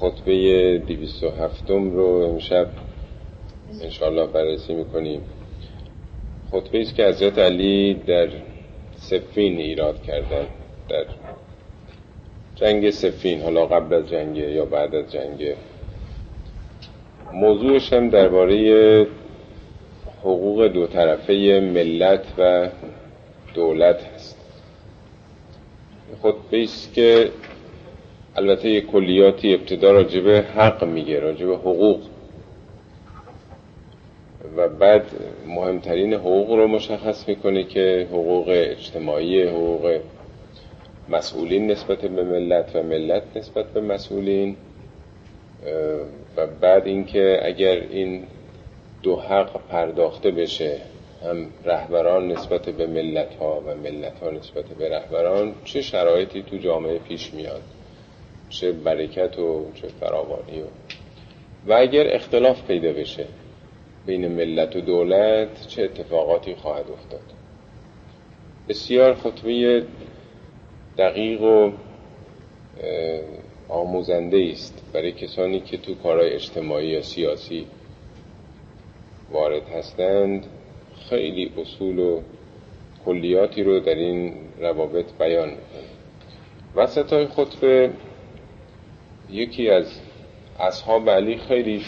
خطبه 0.00 0.78
دیویست 0.78 1.24
و 1.24 1.30
هفتم 1.30 1.90
رو 1.90 2.04
امشب 2.04 2.68
انشاءالله 3.82 4.26
بررسی 4.26 4.74
می‌کنیم. 4.74 5.22
خطبه 6.52 6.80
است 6.80 6.94
که 6.94 7.06
حضرت 7.06 7.38
علی 7.38 7.94
در 7.94 8.28
سفین 8.96 9.58
ایراد 9.58 10.02
کردن 10.02 10.46
در 10.88 11.04
جنگ 12.54 12.90
سفین 12.90 13.42
حالا 13.42 13.66
قبل 13.66 13.94
از 13.94 14.08
جنگ 14.08 14.36
یا 14.36 14.64
بعد 14.64 14.94
از 14.94 15.12
جنگ. 15.12 15.54
موضوعش 17.32 17.92
هم 17.92 18.10
درباره 18.10 19.06
حقوق 20.20 20.66
دو 20.66 20.86
طرفه 20.86 21.60
ملت 21.74 22.24
و 22.38 22.68
دولت 23.54 24.04
هست. 24.14 24.36
خطبه 26.22 26.62
است 26.62 26.94
که 26.94 27.30
البته 28.38 28.68
یک 28.68 28.86
کلیاتی 28.86 29.54
ابتدا 29.54 29.92
راجبه 29.92 30.40
حق 30.40 30.84
میگه 30.84 31.20
راجبه 31.20 31.56
حقوق. 31.56 32.00
و 34.56 34.68
بعد 34.68 35.02
مهمترین 35.46 36.14
حقوق 36.14 36.50
رو 36.50 36.66
مشخص 36.68 37.28
می‌کنه 37.28 37.64
که 37.64 38.06
حقوق 38.10 38.48
اجتماعی 38.48 39.42
حقوق 39.42 40.00
مسئولین 41.08 41.70
نسبت 41.70 41.98
به 41.98 42.24
ملت 42.24 42.76
و 42.76 42.82
ملت 42.82 43.22
نسبت 43.36 43.66
به 43.66 43.80
مسئولین. 43.80 44.56
و 46.36 46.46
بعد 46.60 46.86
اینکه 46.86 47.40
اگر 47.42 47.82
این 47.90 48.22
دو 49.02 49.16
حق 49.16 49.60
پرداخته 49.68 50.30
بشه 50.30 50.80
هم 51.24 51.46
رهبران 51.64 52.28
نسبت 52.32 52.68
به 52.68 52.86
ملت 52.86 53.34
ها 53.34 53.62
و 53.66 53.74
ملت 53.74 54.20
ها 54.22 54.30
نسبت 54.30 54.64
به 54.64 54.88
رهبران 54.88 55.54
چه 55.64 55.82
شرایطی 55.82 56.42
تو 56.42 56.56
جامعه 56.56 56.98
پیش 56.98 57.34
میاد؟ 57.34 57.62
چه 58.48 58.72
برکت 58.72 59.38
و 59.38 59.72
چه 59.74 59.88
فراوانی 59.88 60.60
و 60.60 60.64
و 61.66 61.72
اگر 61.72 62.14
اختلاف 62.14 62.66
پیدا 62.66 62.92
بشه 62.92 63.26
بین 64.06 64.28
ملت 64.28 64.76
و 64.76 64.80
دولت 64.80 65.66
چه 65.66 65.82
اتفاقاتی 65.82 66.54
خواهد 66.54 66.90
افتاد؟ 66.90 67.20
بسیار 68.68 69.14
خطبه 69.14 69.82
دقیق 70.98 71.42
و 71.42 71.70
آموزنده 73.68 74.48
است 74.52 74.82
برای 74.92 75.12
کسانی 75.12 75.60
که 75.60 75.76
تو 75.76 75.94
کارهای 75.94 76.30
اجتماعی 76.30 76.88
یا 76.88 77.02
سیاسی 77.02 77.66
وارد 79.32 79.68
هستند. 79.68 80.46
خیلی 81.10 81.52
اصول 81.58 81.98
و 81.98 82.20
کلیاتی 83.04 83.62
رو 83.62 83.80
در 83.80 83.94
این 83.94 84.34
روابط 84.60 85.06
بیان 85.18 85.48
می‌کنه 85.48 85.88
وسط 86.76 87.12
های 87.12 87.26
خطبه 87.26 87.90
یکی 89.30 89.70
از 89.70 90.00
اصحاب 90.60 91.10
علی 91.10 91.36
خیلی 91.36 91.82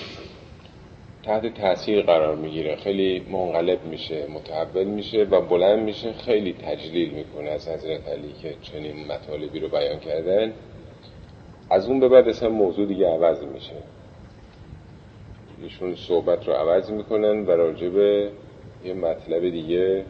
تحت 1.22 1.54
تاثیر 1.54 2.02
قرار 2.02 2.36
می‌گیره. 2.36 2.76
خیلی 2.76 3.26
منقلب 3.30 3.84
میشه 3.84 4.26
متحول 4.26 4.84
میشه 4.84 5.24
و 5.24 5.40
بلند 5.40 5.82
میشه 5.82 6.12
خیلی 6.12 6.52
تجلیل 6.52 7.10
می‌کنه 7.10 7.50
از 7.50 7.68
حضرت 7.68 8.08
علی 8.08 8.32
که 8.42 8.54
چنین 8.62 9.06
مطالبی 9.06 9.60
رو 9.60 9.68
بیان 9.68 9.98
کردن. 9.98 10.52
از 11.70 11.88
اون 11.88 12.00
به 12.00 12.08
بعد 12.08 12.28
اصلا 12.28 12.48
موضوع 12.48 12.86
دیگه 12.86 13.06
عوض 13.06 13.42
میشه. 13.42 13.74
ایشون 15.62 15.94
صحبت 15.94 16.48
رو 16.48 16.54
عوض 16.54 16.90
می‌کنن 16.90 17.46
و 17.46 17.50
راجع 17.50 17.88
به 17.88 18.30
یه 18.84 18.94
مطلب 18.94 19.50
دیگه. 19.50 20.04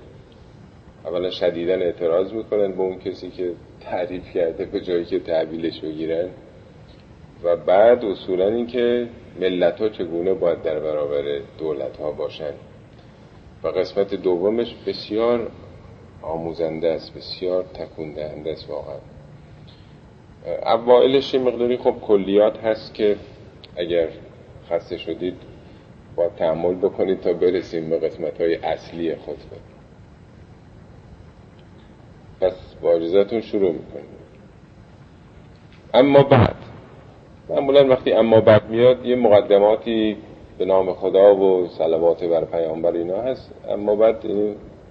اولا 1.05 1.31
شدیدن 1.31 1.83
اعتراض 1.83 2.33
می‌کنن 2.33 2.73
به 2.73 2.81
اون 2.81 2.99
کسی 2.99 3.31
که 3.31 3.53
تعریف 3.81 4.33
کرده 4.35 4.65
به 4.65 4.81
جایی 4.81 5.05
که 5.05 5.21
تحویلش 5.21 5.81
بگیرن. 5.81 6.29
و 7.45 7.57
بعد 7.57 8.05
اصولا 8.05 8.49
این 8.49 8.67
که 8.67 9.09
ملت 9.41 9.81
ها 9.81 9.89
چگونه 9.89 10.35
باید 10.35 10.63
در 10.63 10.81
برابر 10.81 11.41
دولت 11.59 11.97
ها 11.97 12.11
باشن. 12.11 12.53
و 13.63 13.69
قسمت 13.69 14.15
دومش 14.15 14.75
بسیار 14.87 15.51
آموزنده 16.23 16.89
است 16.89 17.15
بسیار 17.15 17.63
تکون 17.63 18.13
دهنده 18.13 18.51
است 18.51 18.71
واقعا. 18.71 18.99
اوائلش 20.75 21.35
مقداری 21.35 21.77
خب 21.77 21.95
کلیات 22.03 22.59
هست 22.59 22.95
که 22.95 23.17
اگر 23.77 24.09
خسته 24.71 24.97
شدید 24.97 25.37
با 26.17 26.29
تحمل 26.29 26.75
بکنید 26.75 27.21
تا 27.21 27.33
برسیم 27.33 27.91
به 27.91 27.99
قسمت 27.99 28.41
های 28.41 28.57
اصلی 28.57 29.17
خطبه. 29.17 29.57
پس 32.41 32.75
با 32.83 33.01
شروع 33.41 33.73
می‌کنیم. 33.73 34.05
اما 35.95 36.23
بعد 36.23 36.70
معمولا 37.51 37.89
وقتی 37.89 38.13
اما 38.13 38.41
بعد 38.41 38.71
میاد 38.71 39.07
یه 39.07 39.17
مقدماتی 39.17 40.17
به 40.59 40.65
نام 40.65 40.93
خدا 40.93 41.37
و 41.37 41.67
صلوات 41.69 42.25
بر 42.25 42.45
پیامبر 42.45 42.93
اینا 42.93 43.17
هست. 43.17 43.55
اما 43.69 43.95
بعد 43.95 44.25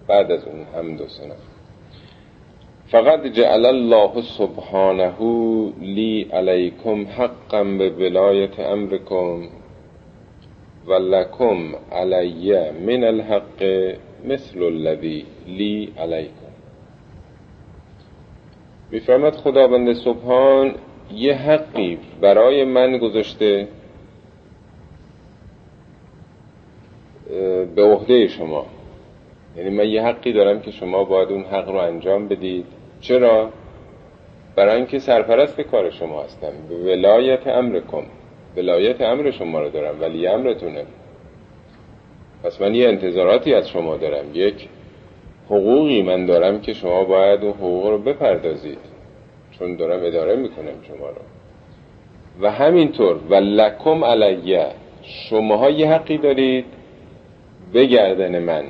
بعد 0.07 0.31
از 0.31 0.45
اون 0.47 0.65
هم 0.75 0.95
دو 0.95 1.07
سنه 1.07 1.35
فقط 2.87 3.25
جعل 3.25 3.65
الله 3.65 4.21
سبحانه 4.21 5.13
لی 5.81 6.27
علیکم 6.33 7.05
حقا 7.17 7.63
به 7.63 7.89
ولایت 7.89 8.59
امرکم 8.59 9.41
و 10.87 10.93
لکم 10.93 11.57
علی 11.91 12.53
من 12.71 13.03
الحق 13.03 13.63
مثل 14.25 14.63
الذی 14.63 15.25
لی 15.47 15.93
علیکم. 15.97 16.51
میفرمد 18.91 19.35
خداوند 19.35 19.93
سبحان 19.93 20.75
یه 21.13 21.33
حقی 21.33 21.97
برای 22.21 22.63
من 22.63 22.97
گذاشته 22.97 23.67
به 27.75 27.83
عهده 27.83 28.27
شما. 28.27 28.65
یعنی 29.57 29.69
من 29.69 29.87
یه 29.87 30.03
حقی 30.03 30.33
دارم 30.33 30.61
که 30.61 30.71
شما 30.71 31.03
باید 31.03 31.29
اون 31.29 31.43
حق 31.43 31.69
رو 31.69 31.75
انجام 31.75 32.27
بدید. 32.27 32.65
چرا؟ 33.01 33.49
برای 34.55 34.75
اینکه 34.75 34.99
سرپرست 34.99 35.61
کار 35.61 35.89
شما 35.89 36.23
هستم. 36.23 36.51
به 36.69 36.75
ولایت 36.75 37.47
امرکم. 37.47 38.03
ولایت 38.57 39.01
امر 39.01 39.31
شما 39.31 39.59
رو 39.59 39.69
دارم 39.69 40.01
ولی 40.01 40.27
امرتونه. 40.27 40.85
پس 42.43 42.61
من 42.61 42.75
یه 42.75 42.87
انتظاراتی 42.87 43.53
از 43.53 43.69
شما 43.69 43.97
دارم. 43.97 44.25
یک 44.33 44.69
حقوقی 45.45 46.01
من 46.01 46.25
دارم 46.25 46.61
که 46.61 46.73
شما 46.73 47.03
باید 47.03 47.43
اون 47.43 47.53
حقوق 47.53 47.87
رو 47.87 47.97
بپردازید. 47.97 48.98
چون 49.59 49.75
دارم 49.75 50.05
اداره 50.05 50.35
می‌کنم 50.35 50.83
شما 50.87 51.09
رو. 51.09 51.21
و 52.41 52.51
همینطور 52.51 53.19
و 53.29 53.35
لکم 53.35 54.03
علیه 54.03 54.67
شماها 55.03 55.69
یه 55.69 55.91
حقی 55.91 56.17
دارید 56.17 56.65
به 57.73 57.85
گردن 57.85 58.39
من. 58.39 58.63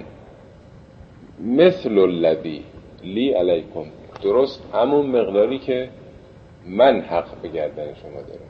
مثل 1.45 1.97
الذی 1.97 2.63
لی 3.03 3.31
علیکم. 3.31 3.85
درست 4.23 4.63
همون 4.73 5.05
مقداری 5.05 5.59
که 5.59 5.89
من 6.67 7.01
حق 7.01 7.41
به 7.41 7.47
گردن 7.47 7.85
شما 7.85 8.21
دارم. 8.21 8.49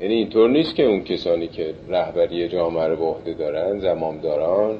یعنی 0.00 0.14
اینطور 0.14 0.50
نیست 0.50 0.74
که 0.74 0.84
اون 0.84 1.04
کسانی 1.04 1.48
که 1.48 1.74
رهبری 1.88 2.48
جامعه 2.48 2.86
رو 2.86 2.96
به 2.96 3.04
عهده 3.04 3.34
دارن 3.34 3.78
زمامداران 3.78 4.78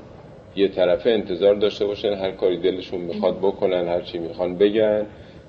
یه 0.56 0.68
طرفه 0.68 1.10
انتظار 1.10 1.54
داشته 1.54 1.86
باشن 1.86 2.12
هر 2.12 2.30
کاری 2.30 2.56
دلشون 2.56 3.00
می‌خواد 3.00 3.38
بکنن 3.38 3.88
هر 3.88 4.00
چی 4.00 4.18
می‌خوان 4.18 4.58
بگن. 4.58 5.06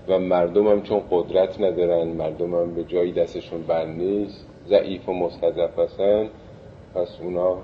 و 0.07 0.19
مردم 0.19 0.67
هم 0.67 0.81
چون 0.81 1.01
قدرت 1.11 1.61
ندارن 1.61 2.07
مردم 2.07 2.55
هم 2.55 2.75
به 2.75 2.83
جایی 2.83 3.11
دستشون 3.11 3.61
بند 3.61 3.97
نیست 3.97 4.47
ضعیف 4.67 5.09
و 5.09 5.13
مستضعف 5.13 5.79
هستن 5.79 6.29
پس 6.95 7.17
اونا 7.21 7.57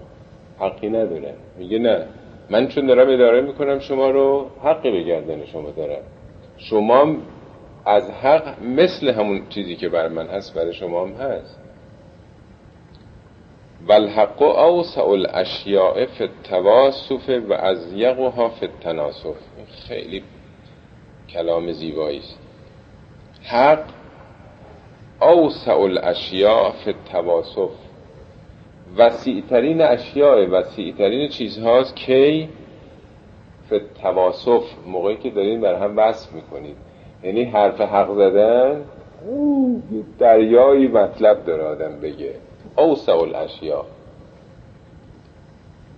حقی 0.60 0.90
ندارن. 0.90 1.34
میگه 1.58 1.80
نه 1.80 2.06
من 2.50 2.68
چون 2.68 2.86
دارم 2.86 3.14
اداره 3.14 3.42
می‌کنم 3.42 3.80
شما 3.80 4.10
رو 4.10 4.46
حقی 4.64 4.92
به 4.92 5.04
گردن 5.04 5.46
شما 5.46 5.72
دارم. 5.72 6.04
شما 6.58 7.16
از 7.86 8.12
حق 8.12 8.64
مثل 8.64 9.10
همون 9.10 9.42
چیزی 9.50 9.76
که 9.76 9.90
بر 9.90 10.08
من 10.08 10.28
هست 10.28 10.54
برای 10.54 10.74
شما 10.74 11.06
هم 11.06 11.14
هست. 11.14 11.60
والحق 13.88 14.42
اوسع 14.42 15.06
الاشیاء 15.06 16.06
فی 16.06 16.24
التواصف 16.24 17.30
و 17.50 17.54
از 17.54 17.94
یقها 17.94 18.50
فی 18.50 18.68
خیلی 19.88 20.24
کلام 21.34 21.72
زیبایی 21.72 22.20
است. 22.20 22.40
حق 23.44 23.84
اوسع 25.22 25.80
الاشیاء 25.80 26.72
فی 26.72 26.90
التواصف. 26.92 27.70
وسیعترین 28.98 29.82
اشیاء 29.82 30.46
وسیعترین 30.46 31.30
چیزهاست 31.30 31.96
کی؟ 31.96 32.50
فی 33.70 33.76
التواصف. 33.76 34.64
موقعی 34.88 35.18
که 35.18 35.30
دارین 35.30 35.62
بر 35.62 35.76
هم 35.76 35.98
وصف 35.98 36.34
می‌کنید 36.34 36.76
یعنی 37.24 37.44
حرف 37.44 37.82
حق 37.82 38.14
زدن 38.16 38.82
دریایی 40.20 40.88
مطلب 40.88 41.46
داره 41.46 41.64
آدم 41.64 42.00
بگه. 42.00 42.36
اوسع 42.78 43.18
الاشیاء. 43.18 43.86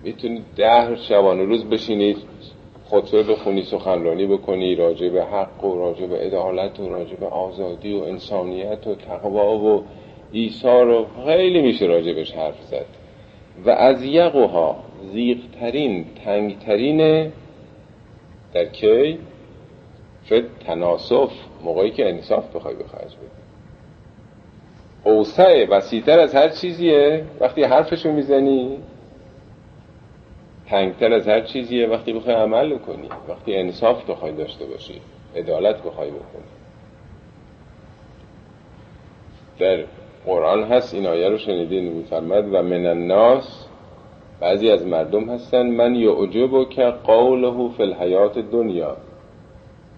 می‌تونید 0.04 0.44
ده 0.56 0.96
شبانه 0.96 1.44
روز 1.44 1.66
بشینید. 1.66 2.18
خطبه 2.92 3.24
بخونی 3.24 3.64
سخنرانی 3.64 4.28
بکنی 4.28 4.76
راجع 4.76 5.10
به 5.10 5.24
حق 5.24 5.64
و 5.64 5.80
راجع 5.80 6.06
به 6.06 6.18
عدالت 6.18 6.80
و 6.80 6.90
راجع 6.90 7.16
به 7.16 7.26
آزادی 7.26 7.94
و 7.94 8.04
انسانیت 8.04 8.88
و 8.88 8.96
تقوا 8.96 9.58
و 9.58 9.84
ایسا 10.32 10.84
رو 10.84 11.06
خیلی 11.26 11.62
میشه 11.62 11.86
راجبش 11.86 12.32
حرف 12.32 12.62
زد. 12.62 12.86
و 13.66 13.70
از 13.70 14.04
یقوها 14.04 14.76
زیغترین 15.14 16.06
تنگترین 16.26 17.32
در 18.54 18.66
کی؟ 18.66 19.20
شد 20.30 20.44
تناسف 20.68 21.32
موقعی 21.64 21.92
که 21.92 22.10
انصاف 22.10 22.56
بخوای 22.56 22.76
به 22.76 22.84
خرج 22.84 23.16
بدی 23.16 23.42
اوسع 25.04 25.66
وسیعتر 25.70 26.20
از 26.20 26.36
هر 26.36 26.50
چیزیه. 26.50 27.26
وقتی 27.40 27.64
حرفشو 27.64 28.12
می‌زنی 28.12 28.78
تنگتر 30.72 31.14
از 31.14 31.28
هر 31.28 31.42
چیزیه 31.42 31.88
وقتی 31.88 32.14
بخوای 32.14 32.36
عمل 32.36 32.78
کنی 32.78 33.10
وقتی 33.30 33.56
انصاف 33.56 34.10
بخوای 34.10 34.32
داشته 34.32 34.66
باشی 34.66 35.02
عدالت 35.36 35.84
بخوای 35.84 36.10
بکنی. 36.10 36.52
در 39.60 39.84
قرآن 40.26 40.64
هست 40.64 40.94
این 40.94 41.08
آیه 41.08 41.30
رو 41.30 41.38
شنیدین 41.38 41.94
میفرمد 41.94 42.54
و 42.54 42.62
من 42.62 42.86
الناس 42.86 43.68
بعضی 44.40 44.70
از 44.70 44.86
مردم 44.86 45.30
هستن 45.30 45.68
من 45.68 45.96
یعجب 45.96 46.70
که 46.70 46.84
قوله 46.84 47.70
فی 47.70 47.84
الحیات 47.84 48.40
دنیا 48.40 48.98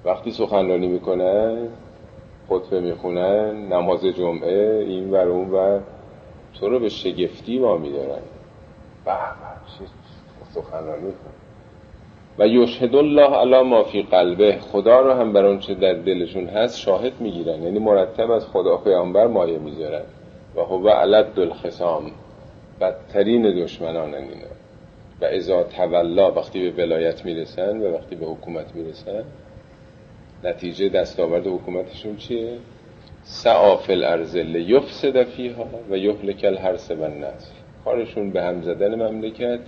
وقتی 0.05 0.31
سخنرانی 0.31 0.87
می‌کنن 0.87 1.67
خطبه 2.49 2.79
می‌خونن 2.79 3.73
نماز 3.73 4.05
جمعه 4.05 4.85
این 4.87 5.11
ور 5.11 5.27
اون 5.27 5.49
ور 5.49 5.81
تو 6.59 6.69
رو 6.69 6.79
به 6.79 6.89
شگفتی 6.89 7.59
با 7.59 7.77
میدارن 7.77 8.21
به 9.05 9.11
سخنرانی 10.55 11.11
کن. 11.11 11.33
و 12.39 12.47
یشهد 12.47 12.95
الله 12.95 13.35
علی 13.35 13.61
ما 13.61 13.83
فی 13.83 14.01
قلبه. 14.01 14.57
خدا 14.57 15.01
رو 15.01 15.11
هم 15.13 15.33
بر 15.33 15.57
چه 15.57 15.73
در 15.73 15.93
دلشون 15.93 16.47
هست 16.47 16.79
شاهد 16.79 17.13
می‌گیرن. 17.19 17.63
یعنی 17.63 17.79
مرتب 17.79 18.31
از 18.31 18.47
خدا 18.47 18.77
پیامبر 18.77 19.27
مایه 19.27 19.59
می‌ذارن. 19.59 20.03
و 20.55 20.61
هو 20.61 20.89
علد 20.89 21.39
الخصام. 21.39 22.11
بدترین 22.81 23.63
دشمنان 23.63 24.13
اینا. 24.13 24.53
و 25.21 25.25
ازا 25.25 25.63
تولا 25.63 26.31
وقتی 26.31 26.69
به 26.69 26.83
ولایت 26.83 27.25
می‌رسن 27.25 27.77
و 27.77 27.93
وقتی 27.93 28.15
به 28.15 28.25
حکومت 28.25 28.75
می‌رسن 28.75 29.23
نتیجه 30.43 30.89
دستاورد 30.89 31.47
حکومتشون 31.47 32.15
چیه؟ 32.15 32.57
سعافل 33.23 33.93
الارض 33.93 34.35
لیفسد 34.35 35.23
فیها 35.23 35.65
و 35.89 35.97
یهلک 35.97 36.43
الحرث 36.43 36.91
و 36.91 37.03
النسل 37.03 37.51
کارشون 37.85 38.31
به 38.31 38.41
هم 38.41 38.61
زدن 38.61 38.95
مملکت 38.95 39.59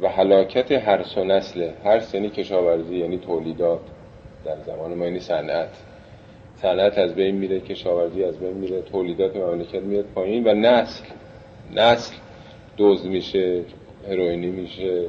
و 0.00 0.08
حلاکت 0.08 0.72
هرس 0.72 1.18
و 1.18 1.24
نسل 1.24 1.70
هرس 1.84 2.14
یعنی 2.14 2.30
کشاورزی 2.30 2.96
یعنی 2.96 3.18
تولیدات 3.18 3.80
در 4.44 4.56
زمان 4.66 4.94
ما 4.94 5.04
یعنی 5.04 5.20
صنعت. 5.20 5.70
صنعت 6.56 6.98
از 6.98 7.14
بین 7.14 7.34
میره 7.34 7.60
کشاورزی 7.60 8.24
از 8.24 8.38
بین 8.38 8.52
میره 8.52 8.82
تولیدات 8.82 9.36
مملکت 9.36 9.82
میاد 9.82 10.04
پایین 10.14 10.44
و 10.46 10.54
نسل 10.54 11.04
نسل 11.74 12.14
دوز 12.76 13.06
میشه 13.06 13.62
هروئینی 14.08 14.50
میشه 14.50 15.06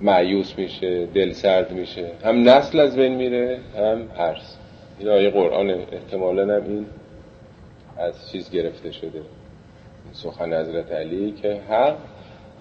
معیوس 0.00 0.58
میشه 0.58 1.06
دل 1.06 1.32
سرد 1.32 1.72
میشه. 1.72 2.10
هم 2.24 2.48
نسل 2.48 2.80
از 2.80 2.96
بین 2.96 3.14
میره 3.14 3.58
هم 3.76 4.10
هرس 4.16 4.56
این 4.98 5.08
آیه 5.08 5.30
قرآن 5.30 5.70
احتمالا 5.70 6.42
هم 6.56 6.64
این 6.64 6.86
از 7.98 8.30
چیز 8.30 8.50
گرفته 8.50 8.90
شده. 8.92 9.22
سخن 10.12 10.54
حضرت 10.54 10.92
علی 10.92 11.32
که 11.32 11.60
حق 11.68 11.96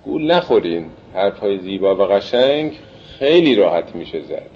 گول 0.05 0.31
نخورین. 0.31 0.85
حرف 1.13 1.39
های 1.39 1.59
زیبا 1.59 1.95
و 1.95 2.01
قشنگ 2.01 2.71
خیلی 3.19 3.55
راحت 3.55 3.95
میشه 3.95 4.21
زد. 4.21 4.49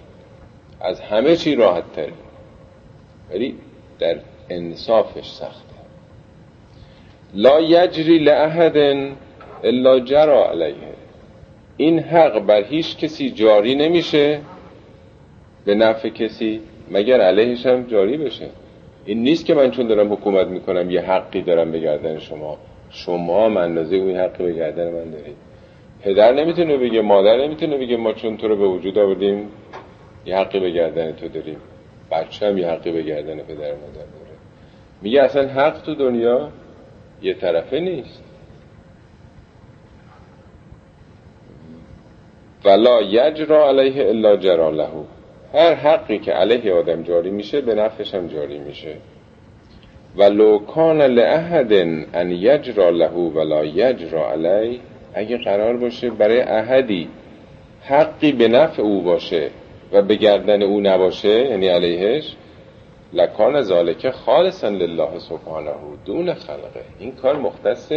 از 0.81 0.99
همه 0.99 1.35
چی 1.35 1.55
راحت 1.55 1.83
تر 1.95 2.09
ولی 3.31 3.55
در 3.99 4.17
انصافش 4.49 5.29
سخته. 5.29 5.75
لا 7.33 7.61
یجری 7.61 8.17
لأحد 8.17 8.77
الا 9.63 9.99
جرا 9.99 10.49
علیه. 10.49 10.75
این 11.77 11.99
حق 11.99 12.39
بر 12.39 12.63
هیچ 12.63 12.97
کسی 12.97 13.29
جاری 13.29 13.75
نمیشه. 13.75 14.41
به 15.65 15.75
نفع 15.75 16.09
کسی 16.09 16.61
مگر 16.91 17.21
علیهش 17.21 17.65
هم 17.65 17.83
جاری 17.83 18.17
بشه. 18.17 18.49
این 19.05 19.23
نیست 19.23 19.45
که 19.45 19.53
من 19.53 19.71
چون 19.71 19.87
دارم 19.87 20.13
حکومت 20.13 20.47
می‌کنم 20.47 20.89
یه 20.89 21.01
حقی 21.01 21.41
دارم 21.41 21.71
به 21.71 21.79
گردن 21.79 22.19
شما. 22.19 22.57
شما 22.95 23.45
هم 23.45 23.57
اندازه 23.57 23.95
اون 23.95 24.15
حقی 24.15 24.43
به 24.43 24.53
گردن 24.53 24.85
من 24.85 25.11
دارید. 25.11 25.35
پدر 26.01 26.33
نمی‌تونه 26.33 26.77
بگه 26.77 27.01
مادر 27.01 27.37
نمی‌تونه 27.37 27.77
بگه 27.77 27.97
ما 27.97 28.13
چون 28.13 28.37
تو 28.37 28.47
رو 28.47 28.55
به 28.55 28.67
وجود 28.67 28.97
آوردیم 28.97 29.49
یه 30.25 30.37
حقی 30.37 30.59
به 30.59 30.69
گردن 30.69 31.11
تو 31.11 31.27
داریم. 31.27 31.57
بچه 32.11 32.47
هم 32.47 32.57
یه 32.57 32.67
حقی 32.67 32.91
به 32.91 33.01
گردن 33.01 33.37
پدر 33.37 33.71
مادر 33.71 33.93
داره. 33.93 34.35
میگه 35.01 35.21
اصلا 35.21 35.47
حق 35.47 35.81
تو 35.81 35.95
دنیا 35.95 36.49
یه 37.21 37.33
طرفه 37.33 37.79
نیست. 37.79 38.23
ولا 42.65 43.01
یجرا 43.01 43.69
علیه 43.69 44.07
الا 44.07 44.37
جرا 44.37 44.69
له. 44.69 44.87
هر 45.53 45.73
حقی 45.73 46.19
که 46.19 46.31
علیه 46.31 46.73
آدم 46.73 47.03
جاری 47.03 47.29
میشه 47.29 47.61
به 47.61 47.75
نفعش 47.75 48.15
هم 48.15 48.27
جاری 48.27 48.59
میشه. 48.59 48.95
ولو 50.17 50.59
کان 50.59 51.01
لأحد 51.01 51.73
ان 52.13 52.31
یجرا 52.31 52.89
له 52.89 53.13
ولا 53.13 53.63
یجرا 53.63 54.31
علیه 54.31 54.79
اگه 55.13 55.37
قرار 55.37 55.77
باشه 55.77 56.09
برای 56.09 56.41
احدی 56.41 57.09
حقی 57.81 58.31
به 58.31 58.47
نفع 58.47 58.81
او 58.81 59.01
باشه 59.01 59.49
و 59.91 60.01
به 60.01 60.15
گردن 60.15 60.61
او 60.61 60.81
نباشه 60.81 61.49
یعنی 61.49 61.67
علیهش 61.67 62.35
لکان 63.13 63.61
ذالک 63.61 64.09
خالصا 64.09 64.69
لله 64.69 65.19
سبحانه 65.19 65.71
دون 66.05 66.33
خلقه 66.33 66.83
این 66.99 67.11
کار 67.11 67.35
مختص 67.35 67.91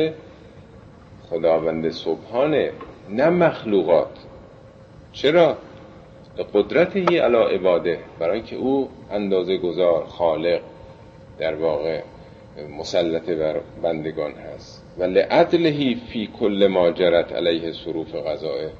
خداوند 1.30 1.90
سبحانه 1.90 2.72
نه 3.10 3.28
مخلوقات 3.28 4.10
چرا؟ 5.12 5.56
قدرتهی 6.54 7.18
علا 7.18 7.48
عباده 7.48 7.98
برای 8.18 8.36
اینکه 8.36 8.56
او 8.56 8.88
اندازه 9.10 9.56
گذار 9.56 10.04
خالق 10.04 10.60
در 11.38 11.55
واقع 11.55 12.02
مسلط 12.79 13.31
بر 13.31 13.61
بندگان 13.82 14.32
هست. 14.32 14.85
و 14.99 15.05
لعدلهی 15.05 15.94
فی 15.94 16.29
کل 16.40 16.67
ما 16.70 16.90
جرت 16.90 17.32
علیه 17.32 17.73
صروف 17.73 18.14
غذائه. 18.14 18.70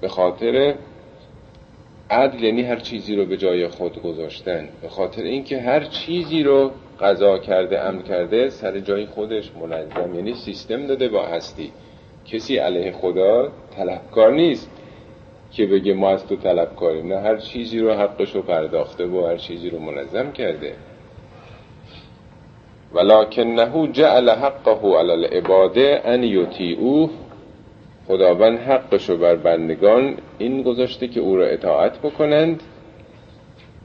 به 0.00 0.08
خاطر 0.08 0.74
عدل 2.10 2.44
یعنی 2.44 2.62
هر 2.62 2.76
چیزی 2.76 3.16
رو 3.16 3.24
به 3.24 3.36
جای 3.36 3.68
خود 3.68 4.02
گذاشتن. 4.02 4.68
به 4.82 4.88
خاطر 4.88 5.22
اینکه 5.22 5.60
هر 5.60 5.84
چیزی 5.84 6.42
رو 6.42 6.70
قضا 7.00 7.38
کرده 7.38 7.80
امر 7.80 8.02
کرده 8.02 8.50
سر 8.50 8.80
جای 8.80 9.06
خودش 9.06 9.52
منظم 9.60 10.14
یعنی 10.14 10.34
سیستم 10.34 10.86
داده 10.86 11.08
با 11.08 11.26
هستی. 11.26 11.72
کسی 12.26 12.56
علیه 12.56 12.92
خدا 12.92 13.52
طلبکار 13.76 14.32
نیست 14.32 14.70
که 15.50 15.66
بگه 15.66 15.94
ما 15.94 16.10
از 16.10 16.26
تو 16.26 16.36
طلب 16.36 16.76
کاریم 16.76 17.12
نه 17.12 17.20
هر 17.20 17.36
چیزی 17.36 17.78
رو 17.78 17.92
حقش 17.92 18.34
رو 18.34 18.42
پرداخته 18.42 19.06
و 19.06 19.26
هر 19.26 19.36
چیزی 19.36 19.70
رو 19.70 19.78
منظم 19.78 20.32
کرده. 20.32 20.74
ولکنه 22.94 23.92
جعل 23.92 24.30
حقه 24.30 24.98
علی 24.98 25.12
العباده 25.12 26.02
ان 26.04 26.22
یطیعوه 26.24 27.10
خداوند 28.08 28.58
حقش 28.58 29.10
رو 29.10 29.16
بر 29.16 29.36
بندگان 29.36 30.16
این 30.38 30.62
گذاشته 30.62 31.08
که 31.08 31.20
او 31.20 31.36
را 31.36 31.46
اطاعت 31.46 31.98
بکنند 31.98 32.62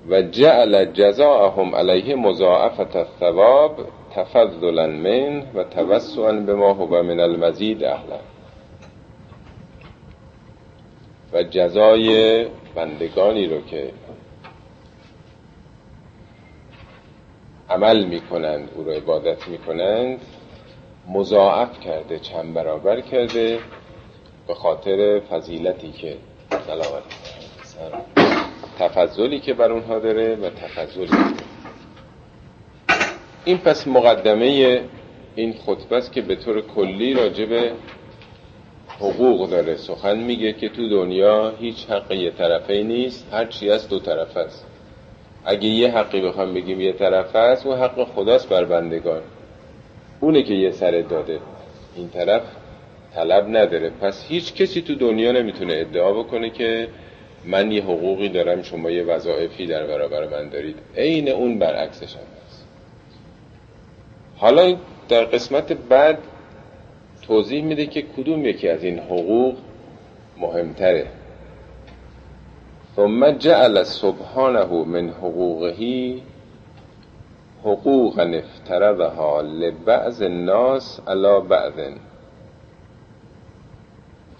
و 0.10 0.22
جعل 0.22 0.86
جزاءهم 0.86 1.76
علیه 1.76 2.16
مضاعفت 2.16 2.96
الثواب 2.96 3.76
تفضلا 4.16 4.88
من 4.88 5.44
و 5.56 5.64
توسعا 5.64 6.32
به 6.32 6.56
ما 6.56 6.74
هو 6.74 7.04
من 7.04 7.20
المزید 7.20 7.84
اهلا. 7.84 8.20
و 11.34 11.44
جزای 11.44 12.46
بندگانی 12.76 13.46
رو 13.46 13.62
که 13.62 13.90
عمل 17.74 18.04
می‌کنند 18.04 18.70
او 18.76 18.84
را 18.84 18.94
عبادت 18.94 19.48
می‌کنند 19.48 20.20
مضاعف 21.08 21.80
کرده 21.80 22.20
چند 22.20 22.54
برابر 22.54 23.02
کرده 23.02 23.60
به 24.48 24.54
خاطر 24.54 25.20
فضیلتی 25.20 25.92
که 25.92 26.18
سلامت 26.68 27.04
تفضلی 28.80 29.40
که 29.40 29.54
بر 29.54 29.72
اونها 29.72 30.00
داره 30.00 30.36
و 30.36 30.50
تفضلی 30.50 31.10
این 33.46 33.58
پس 33.58 33.88
مقدمه 33.88 34.82
این 35.36 35.54
خطبه 35.54 35.96
است 35.96 36.12
که 36.12 36.22
به 36.22 36.36
طور 36.36 36.62
کلی 36.62 37.14
راجب 37.14 37.72
حقوق 39.00 39.50
داره. 39.50 39.76
سخن 39.76 40.18
میگه 40.18 40.54
که 40.54 40.70
تو 40.70 40.90
دنیا 40.90 41.50
هیچ 41.50 41.90
حق 41.90 42.32
طرفه 42.38 42.84
نیست 42.84 43.34
هر 43.34 43.46
چی 43.46 43.70
از 43.70 43.90
دو 43.90 44.00
طرف 44.00 44.38
است. 44.38 44.73
اگه 45.46 45.68
یه 45.68 45.92
حقی 45.92 46.22
بخوام 46.22 46.54
بگیم 46.54 46.82
یه 46.82 46.94
طرف 46.94 47.36
است 47.36 47.66
و 47.66 47.76
حق 47.76 48.04
خداست 48.04 48.50
بر 48.50 48.66
بندگان. 48.66 49.22
اونه 50.20 50.44
که 50.44 50.54
یه 50.54 50.72
سر 50.72 51.02
داده. 51.02 51.40
این 51.96 52.10
طرف 52.10 52.42
طلب 53.16 53.48
نداره. 53.48 53.90
پس 53.90 54.26
هیچ 54.28 54.54
کسی 54.54 54.82
تو 54.82 54.96
دنیا 54.96 55.32
نمی‌تونه 55.32 55.74
ادعا 55.74 56.14
بکنه 56.14 56.50
که 56.50 56.88
من 57.46 57.72
یه 57.72 57.84
حقوقی 57.84 58.30
دارم 58.30 58.62
شما 58.62 58.90
یه 58.90 59.04
وظایفی 59.04 59.66
در 59.66 59.88
برابر 59.88 60.28
من 60.28 60.50
دارید. 60.50 60.76
عین 60.98 61.30
اون 61.30 61.60
برعکسش 61.60 62.16
هم 62.16 62.22
هست. 62.46 62.66
حالا 64.38 64.78
در 65.10 65.26
قسمت 65.26 65.74
بعد 65.74 66.18
توضیح 67.22 67.64
میده 67.64 67.86
که 67.86 68.02
کدوم 68.02 68.46
یکی 68.46 68.70
از 68.70 68.84
این 68.84 69.00
حقوق 69.00 69.56
مهمتره. 70.38 71.08
ثم 72.96 73.30
جعل 73.30 73.84
سبحانه 73.84 74.84
من 74.84 75.10
حقوقه 75.12 76.22
حقوقا 77.64 78.24
افترضها 78.24 79.42
لبعض 79.42 80.22
الناس 80.22 81.02
على 81.08 81.40
بعض. 81.40 81.80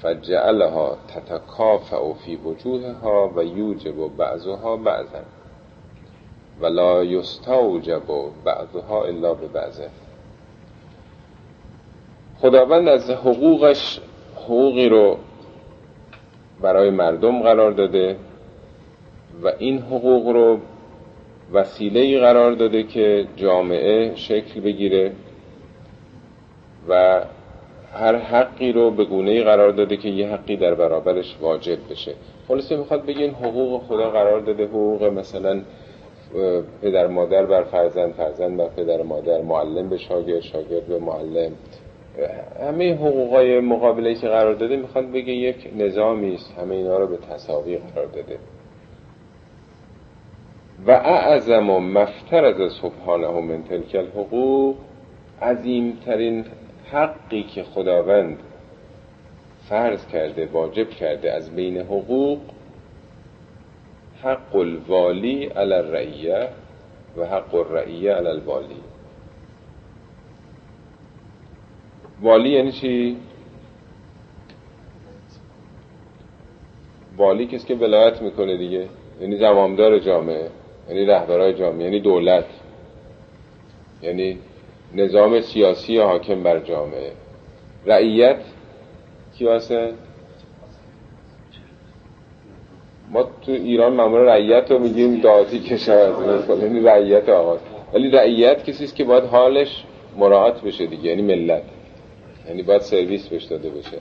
فجعلها 0.04 0.98
تتکافع 1.08 2.14
فی 2.14 2.36
وجوهها 2.36 3.32
و 3.36 3.44
یوجب 3.44 4.18
بعضها 4.18 4.78
بعضا 4.78 5.24
ولا 6.62 7.04
یستوجب 7.04 8.04
بعضها 8.46 9.06
الا 9.06 9.34
به 9.34 9.48
خداوند 12.42 12.88
از 12.88 13.10
حقوقش 13.10 14.00
حقوقی 14.36 14.90
رو 14.90 15.18
برای 16.62 16.90
مردم 16.90 17.44
قرار 17.44 17.72
داده. 17.72 18.18
و 19.42 19.52
این 19.60 19.80
حقوق 19.80 20.28
رو 20.28 20.60
وسیله 21.54 22.20
قرار 22.20 22.52
داده 22.52 22.84
که 22.84 23.26
جامعه 23.36 24.16
شکل 24.16 24.62
بگیره 24.62 25.12
و 26.90 27.22
هر 27.94 28.16
حقی 28.16 28.72
رو 28.72 28.92
به 28.92 29.06
گونه 29.06 29.44
قرار 29.44 29.72
داده 29.72 29.98
که 29.98 30.10
یه 30.10 30.28
حقی 30.28 30.58
در 30.58 30.76
برابرش 30.76 31.38
واجب 31.42 31.78
بشه. 31.90 32.14
خلاصه 32.48 32.78
می‌خواد 32.78 33.06
بگه 33.06 33.22
این 33.22 33.34
حقوق 33.34 33.84
خدا 33.84 34.10
قرار 34.10 34.40
داده 34.40 34.66
حقوق 34.66 35.04
مثلا 35.04 35.62
پدر 36.82 37.08
مادر 37.08 37.46
بر 37.46 37.64
فرزند 37.64 38.14
فرزند 38.14 38.58
بر 38.58 38.68
پدر 38.68 39.02
مادر 39.02 39.42
معلم 39.42 39.90
به 39.90 39.98
شاگرد 39.98 40.40
شاگرد 40.40 40.88
به 40.88 41.00
معلم. 41.00 41.52
همه 42.60 42.94
حقوقای 42.94 43.60
مقابله 43.60 44.16
که 44.16 44.28
قرار 44.28 44.54
داده 44.54 44.76
می‌خواد 44.76 45.12
بگه 45.12 45.34
یک 45.34 45.70
نظامی 45.78 46.36
است 46.36 46.54
همه 46.58 46.76
اینا 46.76 46.98
رو 46.98 47.08
به 47.08 47.18
تصاوی 47.18 47.78
قرار 47.78 48.08
داده. 48.08 48.38
و 50.88 50.92
اعظم 50.92 51.70
و 51.70 51.80
مفتر 51.80 52.46
از 52.46 52.74
سبحانه 52.74 53.28
من 53.28 53.64
تلک 53.64 53.96
الحقوق 53.96 54.76
عظیمترین 55.42 56.46
حقی 56.92 57.44
که 57.44 57.64
خداوند 57.64 58.40
فرض 59.70 60.08
کرده 60.08 60.46
واجب 60.46 60.90
کرده 60.90 61.32
از 61.32 61.56
بین 61.56 61.78
حقوق 61.78 62.40
حق 64.24 64.56
الوالی 64.56 65.46
علی 65.46 65.74
الرعیه 65.74 66.50
و 67.18 67.26
حق 67.26 67.56
الرعیه 67.56 68.14
علی 68.14 68.28
الوالی 68.28 68.82
والی 72.22 72.50
یعنی 72.50 72.72
چی؟ 72.72 73.18
والی 77.18 77.48
کسی 77.48 77.68
که 77.68 77.76
ولایت 77.76 78.22
می‌کنه 78.22 78.58
دیگه 78.58 78.88
یعنی 79.22 79.38
زمامدار 79.38 80.00
جامعه 80.00 80.50
یعنی 80.90 81.06
رهبرای 81.06 81.54
جامعه 81.54 81.84
یعنی 81.84 82.00
دولت 82.00 82.46
یعنی 84.02 84.38
نظام 84.96 85.42
سیاسی 85.42 85.98
حاکم 85.98 86.44
بر 86.44 86.60
جامعه. 86.60 87.12
رعیت 87.86 88.40
کی 89.38 89.46
واسه؟ 89.46 89.94
ما 93.12 93.24
تو 93.24 93.52
ایران 93.52 93.94
معمول 93.94 94.20
رعیت 94.20 94.72
رو 94.72 94.80
میگیم 94.80 95.22
دعاتی 95.22 95.60
کشاورزی 95.60 96.54
یعنی 96.54 96.80
رعیت 96.80 97.30
آقا. 97.30 97.58
ولی 97.94 98.10
رعیت 98.10 98.64
کسی 98.64 98.88
که 98.88 99.04
باید 99.04 99.24
حالش 99.24 99.84
مراعات 100.18 100.62
بشه 100.62 100.86
دیگه 100.86 101.10
یعنی 101.10 101.22
ملت. 101.22 101.64
یعنی 102.48 102.64
باید 102.64 102.82
سرویس 102.82 103.28
بهش 103.28 103.44
داده 103.44 103.70
بشه. 103.70 103.98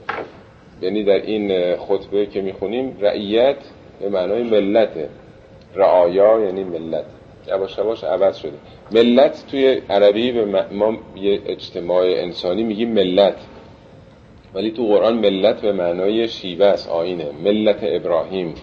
یعنی 0.81 1.03
در 1.03 1.21
این 1.21 1.75
خطبه 1.75 2.25
که 2.25 2.41
می‌خونیم 2.41 2.97
رعیت 3.01 3.57
به 3.99 4.09
معنای 4.09 4.43
ملته. 4.43 5.09
رعایا 5.75 6.39
یعنی 6.39 6.63
ملت. 6.63 7.05
یواش 7.47 7.77
یواش 7.77 8.03
عوض 8.03 8.37
شده. 8.37 8.57
ملت 8.91 9.43
توی 9.51 9.81
عربی 9.89 10.31
به 10.31 10.65
ما 10.71 10.97
یه 11.15 11.41
اجتماع 11.45 12.05
انسانی 12.05 12.63
میگیم 12.63 12.89
ملت. 12.93 13.37
ولی 14.53 14.71
تو 14.71 14.87
قرآن 14.87 15.17
ملت 15.17 15.61
به 15.61 15.71
معنای 15.71 16.27
شیوه 16.27 16.65
است 16.65 16.89
آینه. 16.89 17.31
ملت 17.43 17.79
ابراهیم. 17.81 18.55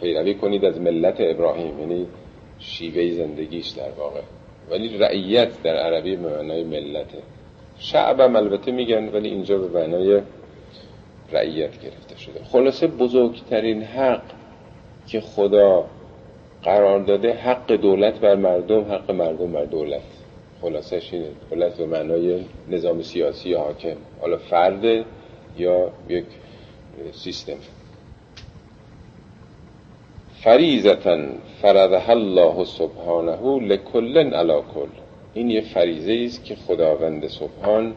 پیروی 0.00 0.34
کنید 0.34 0.64
از 0.64 0.80
ملت 0.80 1.16
ابراهیم. 1.18 1.80
یعنی 1.80 2.06
شیوه 2.58 3.10
زندگیش 3.10 3.68
در 3.68 3.90
واقع. 3.98 4.20
ولی 4.70 4.98
رعیت 4.98 5.62
در 5.62 5.76
عربی 5.76 6.16
به 6.16 6.36
معنای 6.36 6.64
ملته 6.64 7.18
شعبم 7.78 8.36
البته 8.36 8.72
میگن 8.72 9.08
ولی 9.08 9.28
اینجا 9.28 9.58
به 9.58 9.80
معنای 9.80 10.20
رعیت 11.32 11.80
گرفته 11.82 12.18
شده. 12.18 12.44
خلاصه 12.44 12.86
بزرگترین 12.86 13.82
حق 13.82 14.22
که 15.06 15.20
خدا 15.20 15.84
قرار 16.62 16.98
داده 16.98 17.32
حق 17.32 17.72
دولت 17.72 18.20
بر 18.20 18.34
مردم 18.34 18.80
حق 18.92 19.10
مردم 19.10 19.52
بر 19.52 19.64
دولت. 19.64 20.02
خلاصش 20.62 21.14
اینه. 21.14 21.28
دولت 21.50 21.76
به 21.76 21.86
معنای 21.86 22.44
نظام 22.68 23.02
سیاسی 23.02 23.54
حاکم. 23.54 23.96
حالا 24.20 24.36
فرد 24.36 24.84
یا 25.58 25.90
یک 26.08 26.24
سیستم. 27.12 27.56
فریزتا 30.42 31.18
فرضها 31.62 32.12
الله 32.12 32.64
سبحانه 32.64 33.58
لکل 33.60 34.34
علا 34.34 34.60
کل. 34.60 34.88
این 35.34 35.50
یه 35.50 35.60
فریزه 35.60 36.22
است 36.24 36.44
که 36.44 36.54
خداوند 36.54 37.26
سبحان 37.26 37.94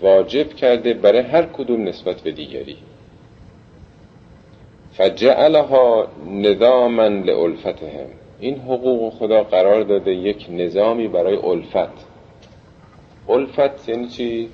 واجب 0.00 0.48
کرده 0.48 0.94
برای 0.94 1.20
هر 1.20 1.42
کدوم 1.42 1.88
نسبت 1.88 2.20
به 2.20 2.30
دیگری. 2.32 2.76
فجعلها 4.92 6.06
نظاما 6.26 7.06
لالفتهم 7.08 8.06
این 8.40 8.58
حقوق 8.58 9.12
خدا 9.12 9.42
قرار 9.42 9.82
داده 9.82 10.14
یک 10.14 10.46
نظامی 10.50 11.08
برای 11.08 11.36
الفت. 11.36 12.06
الفت 13.28 13.88
یعنی 13.88 14.08
چی؟ 14.08 14.48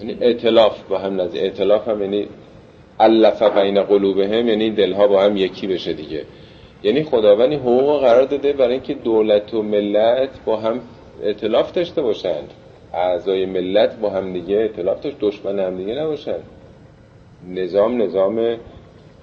یعنی 0.00 0.16
اعتلاف 0.20 0.82
با 0.82 0.98
هم 0.98 1.20
نزد. 1.20 1.36
اعتلاف 1.36 1.88
هم 1.88 2.02
یعنی 2.02 2.28
علف 3.00 3.42
بین 3.42 3.82
قلوبهم 3.82 4.48
یعنی 4.48 4.70
دلها 4.70 5.06
با 5.06 5.22
هم 5.22 5.36
یکی 5.36 5.66
بشه 5.66 5.92
دیگه. 5.92 6.24
یعنی 6.82 7.02
خداوند 7.02 7.52
حقوق 7.52 8.00
قرار 8.00 8.24
داده 8.24 8.52
برای 8.52 8.72
اینکه 8.72 8.94
دولت 8.94 9.54
و 9.54 9.62
ملت 9.62 10.30
با 10.44 10.56
هم 10.56 10.80
اعتلاف 11.22 11.72
داشته 11.72 12.02
باشند. 12.02 12.50
اعضای 12.94 13.46
ملت 13.46 13.98
با 14.00 14.10
هم 14.10 14.32
دیگه 14.32 14.56
اعتلاف 14.56 15.00
داشت 15.00 15.16
دشمن 15.20 15.58
هم 15.58 15.76
دیگه 15.76 15.94
نباشند. 15.94 16.42
نظام 17.48 18.02
نظام 18.02 18.56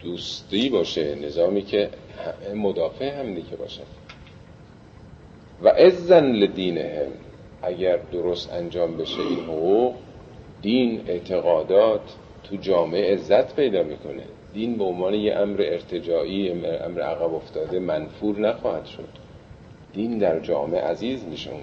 دوستی 0.04 0.70
باشه 0.70 1.16
نظامی 1.16 1.62
که 1.62 1.90
مدافع 2.56 3.20
هم 3.20 3.34
دیگه 3.34 3.56
باشه. 3.56 3.82
و 5.64 5.68
ازن 5.68 6.26
لدینهم 6.26 7.12
اگر 7.62 7.98
درست 7.98 8.54
انجام 8.54 8.98
بشه 8.98 9.20
این 9.20 9.40
حقوق 9.40 9.96
دین 10.62 11.02
اعتقادات 11.08 12.02
تو 12.44 12.56
جامعه 12.56 13.14
عزت 13.14 13.56
پیدا 13.56 13.84
می‌کنه. 13.84 14.24
دین 14.54 14.78
به 14.78 14.84
عنوان 14.84 15.14
یه 15.14 15.36
امر 15.36 15.62
ارتجاعی 15.62 16.52
امر 16.66 17.02
عقب 17.02 17.34
افتاده 17.34 17.80
منفور 17.80 18.40
نخواهد 18.40 18.86
شد. 18.86 19.10
دین 19.94 20.18
در 20.18 20.40
جامعه 20.40 20.82
عزیز 20.82 21.26
میشه 21.26 21.52
اون 21.52 21.62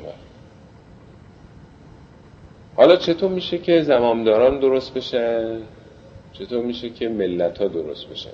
حالا 2.76 2.96
چطور 2.96 3.30
میشه 3.30 3.58
که 3.58 3.82
زمامداران 3.82 4.60
درست 4.60 4.94
بشن 4.94 5.58
چطور 6.32 6.64
میشه 6.64 6.90
که 6.90 7.08
ملت 7.08 7.58
ها 7.58 7.68
درست 7.68 8.08
بشن 8.08 8.30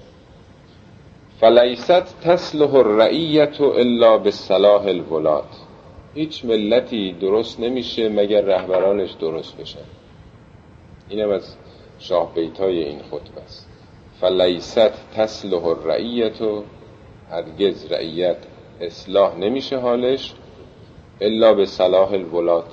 فلیست 1.41 2.21
تصلح 2.21 2.75
الرعیت 2.75 3.61
الا 3.61 4.19
به 4.19 4.31
صلاح 4.31 4.87
الولاد. 4.87 5.49
هیچ 6.15 6.45
ملتی 6.45 7.13
درست 7.13 7.61
نمیشه 7.61 8.09
مگر 8.09 8.41
رهبرانش 8.41 9.11
درست 9.13 9.57
بشن 9.57 9.85
اینم 11.09 11.31
از 11.31 11.57
شاه 11.99 12.35
بیتای 12.35 12.85
این 12.85 13.03
خطبه 13.03 13.41
است. 13.45 13.69
فلیست 14.21 15.15
تصلح 15.17 15.65
الرعیت 15.65 16.39
هرگز 17.31 17.93
رعیت 17.93 18.37
اصلاح 18.81 19.37
نمیشه 19.37 19.79
حالش 19.79 20.35
الا 21.21 21.55
به 21.55 21.67
صلاح 21.67 22.13
الولاد. 22.13 22.71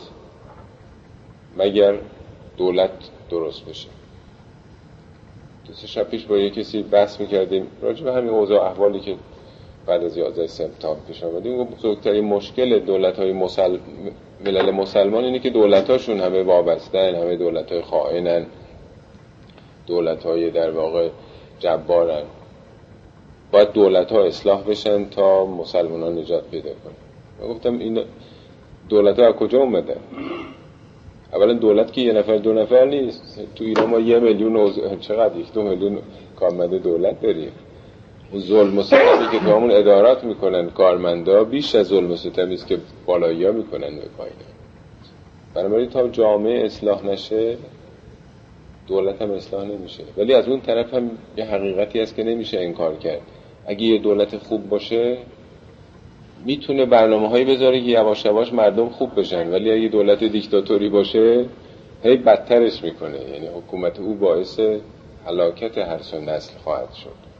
مگر 1.58 1.96
دولت 2.58 2.92
درست 3.30 3.66
بشه. 3.66 3.90
دو 5.68 5.74
سه 5.74 5.88
شب 5.88 6.04
پیش 6.04 6.26
با 6.26 6.38
یه 6.38 6.50
کسی 6.50 6.84
بحث 6.84 7.20
می‌کردیم 7.20 7.68
راجع 7.82 8.04
به 8.04 8.14
همین 8.14 8.30
اوضاع 8.30 8.66
احوالی 8.66 9.00
که 9.00 9.16
بعد 9.86 10.04
از 10.04 10.18
11 10.18 10.48
سپتامبر 10.48 11.00
پیش 11.08 11.24
آمد 11.24 11.46
این 11.46 11.64
بزرگترین 11.64 12.26
مشکل 12.26 12.80
دولت 12.80 13.20
های 13.20 13.34
مسل... 13.34 13.78
ملل 14.46 14.72
مسلمان 14.72 15.24
اینه 15.24 15.40
که 15.40 15.50
دولت 15.50 15.90
هاشون 15.90 16.20
همه 16.20 16.44
وابستن 16.44 17.16
همه 17.16 17.36
دولت 17.36 17.72
های 17.72 17.82
خائنن 17.82 18.46
دولت 19.88 20.24
های 20.24 20.52
در 20.52 20.72
واقع 20.72 21.10
جبارن. 21.60 22.24
باید 23.52 23.72
دولت 23.72 24.12
ها 24.12 24.24
اصلاح 24.26 24.64
بشن 24.64 25.10
تا 25.10 25.46
مسلمان 25.46 26.04
ها 26.04 26.10
نجات 26.10 26.44
پیدا 26.52 26.70
کنن. 26.70 26.94
من 27.42 27.54
گفتم 27.54 27.80
این 27.80 28.04
دولت 28.90 29.20
ها 29.20 29.32
کجا 29.32 29.60
اومدن؟ 29.60 30.00
اولا 31.36 31.54
دولت 31.54 31.94
که 31.94 32.02
یه 32.02 32.14
نفر 32.14 32.38
دو 32.38 32.54
نفر 32.54 32.86
نیست. 32.86 33.48
تو 33.56 33.64
ایران 33.64 33.90
ما 33.90 34.00
یه 34.00 34.20
میلیون 34.20 34.56
و... 34.56 34.72
چقدر؟ 35.00 35.38
یک 35.38 35.54
دو 35.54 35.62
میلیون 35.64 36.00
کارمند 36.40 36.76
دولت 36.84 37.22
داریم. 37.22 37.52
اون 38.32 38.42
ظلم 38.42 38.78
و 38.78 38.84
ستمی 38.84 39.30
که 39.32 39.40
تو 39.40 39.56
همون 39.56 39.72
ادارات 39.72 40.24
می‌کنن 40.24 40.70
کارمندا 40.70 41.44
بیش 41.44 41.76
از 41.76 41.88
ظلم 41.88 42.12
و 42.12 42.16
ستمی 42.16 42.54
است 42.54 42.68
که 42.68 42.78
بالایی 43.06 43.46
ها 43.46 43.52
می‌کنن 43.52 43.96
به 43.96 44.08
پایین. 44.18 44.36
بنابراین 45.54 45.90
تا 45.90 46.08
جامعه 46.08 46.66
اصلاح 46.66 47.06
نشه 47.06 47.58
دولت 48.88 49.22
هم 49.22 49.32
اصلاح 49.32 49.66
نمیشه. 49.66 50.04
ولی 50.18 50.34
از 50.34 50.48
اون 50.48 50.62
طرف 50.62 50.94
هم 50.94 51.12
یه 51.38 51.46
حقیقتی 51.46 52.00
هست 52.00 52.16
که 52.16 52.24
نمیشه 52.24 52.60
انکار 52.60 52.96
کرد. 52.96 53.22
اگه 53.68 53.84
یه 53.84 54.00
دولت 54.00 54.38
خوب 54.38 54.70
باشه 54.70 55.18
می‌تونه 56.46 56.86
برنامه 56.86 57.30
هایی 57.30 57.46
بذاره 57.46 57.82
که 57.82 57.86
یواش 57.86 58.26
یواش 58.26 58.54
مردم 58.54 58.90
خوب 58.90 59.20
بشن. 59.20 59.54
ولی 59.54 59.72
اگه 59.72 59.88
دولت 59.88 60.24
دیکتاتوری 60.24 60.90
باشه 60.90 61.46
هی 62.04 62.18
بدترش 62.18 62.84
می‌کنه. 62.84 63.18
یعنی 63.34 63.48
حکومت 63.48 64.00
او 64.00 64.16
باعث 64.16 64.60
حلاکت 65.26 65.78
هر 65.78 66.02
سو 66.02 66.22
نسل 66.22 66.58
خواهد 66.64 66.94
شد. 66.94 67.34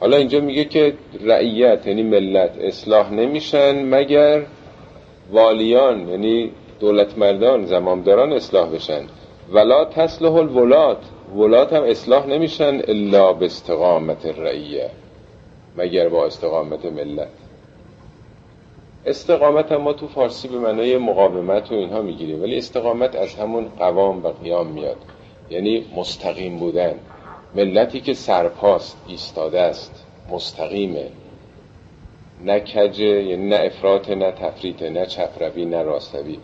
حالا 0.00 0.16
اینجا 0.16 0.40
میگه 0.40 0.64
که 0.64 0.94
رعیت 1.20 1.86
یعنی 1.86 2.02
ملت 2.02 2.58
اصلاح 2.60 3.12
نمیشن 3.12 3.84
مگر 3.94 4.42
والیان 5.32 6.08
یعنی 6.08 6.50
دولت 6.80 7.18
مردان 7.18 7.66
زمامداران 7.66 8.32
اصلاح 8.32 8.70
بشن. 8.70 9.02
ولا 9.52 9.84
تصلح 9.84 10.34
الولات. 10.34 10.98
ولات 11.36 11.72
هم 11.72 11.82
اصلاح 11.82 12.26
نمیشن 12.26 12.80
الا 12.88 13.32
به 13.32 13.46
استقامت 13.46 14.26
رعیه 14.26 14.90
مگر 15.76 16.08
با 16.08 16.26
استقامت 16.26 16.84
ملت. 16.84 17.28
استقامت 19.08 19.72
هم 19.72 19.80
ما 19.80 19.92
تو 19.92 20.08
فارسی 20.08 20.48
به 20.48 20.58
معنای 20.58 20.98
مقاومت 20.98 21.72
و 21.72 21.74
اینها 21.74 22.02
می‌گیریم 22.02 22.42
ولی 22.42 22.58
استقامت 22.58 23.16
از 23.16 23.34
همون 23.34 23.68
قوام 23.78 24.24
و 24.24 24.28
قیام 24.28 24.66
میاد. 24.66 24.96
یعنی 25.50 25.84
مستقیم 25.96 26.56
بودن. 26.56 26.94
ملتی 27.54 28.00
که 28.00 28.14
سرپاست 28.14 28.96
ایستاده 29.08 29.60
است 29.60 30.06
مستقیمه. 30.30 31.06
نه 32.44 32.60
کجه 32.60 33.22
یعنی 33.22 33.48
نه 33.48 33.56
افراط 33.56 34.10
نه 34.10 34.32
تفریط 34.32 34.82
نه 34.82 35.06
چپروی 35.06 35.64
نه 35.64 35.82
راستوی. 35.82 36.38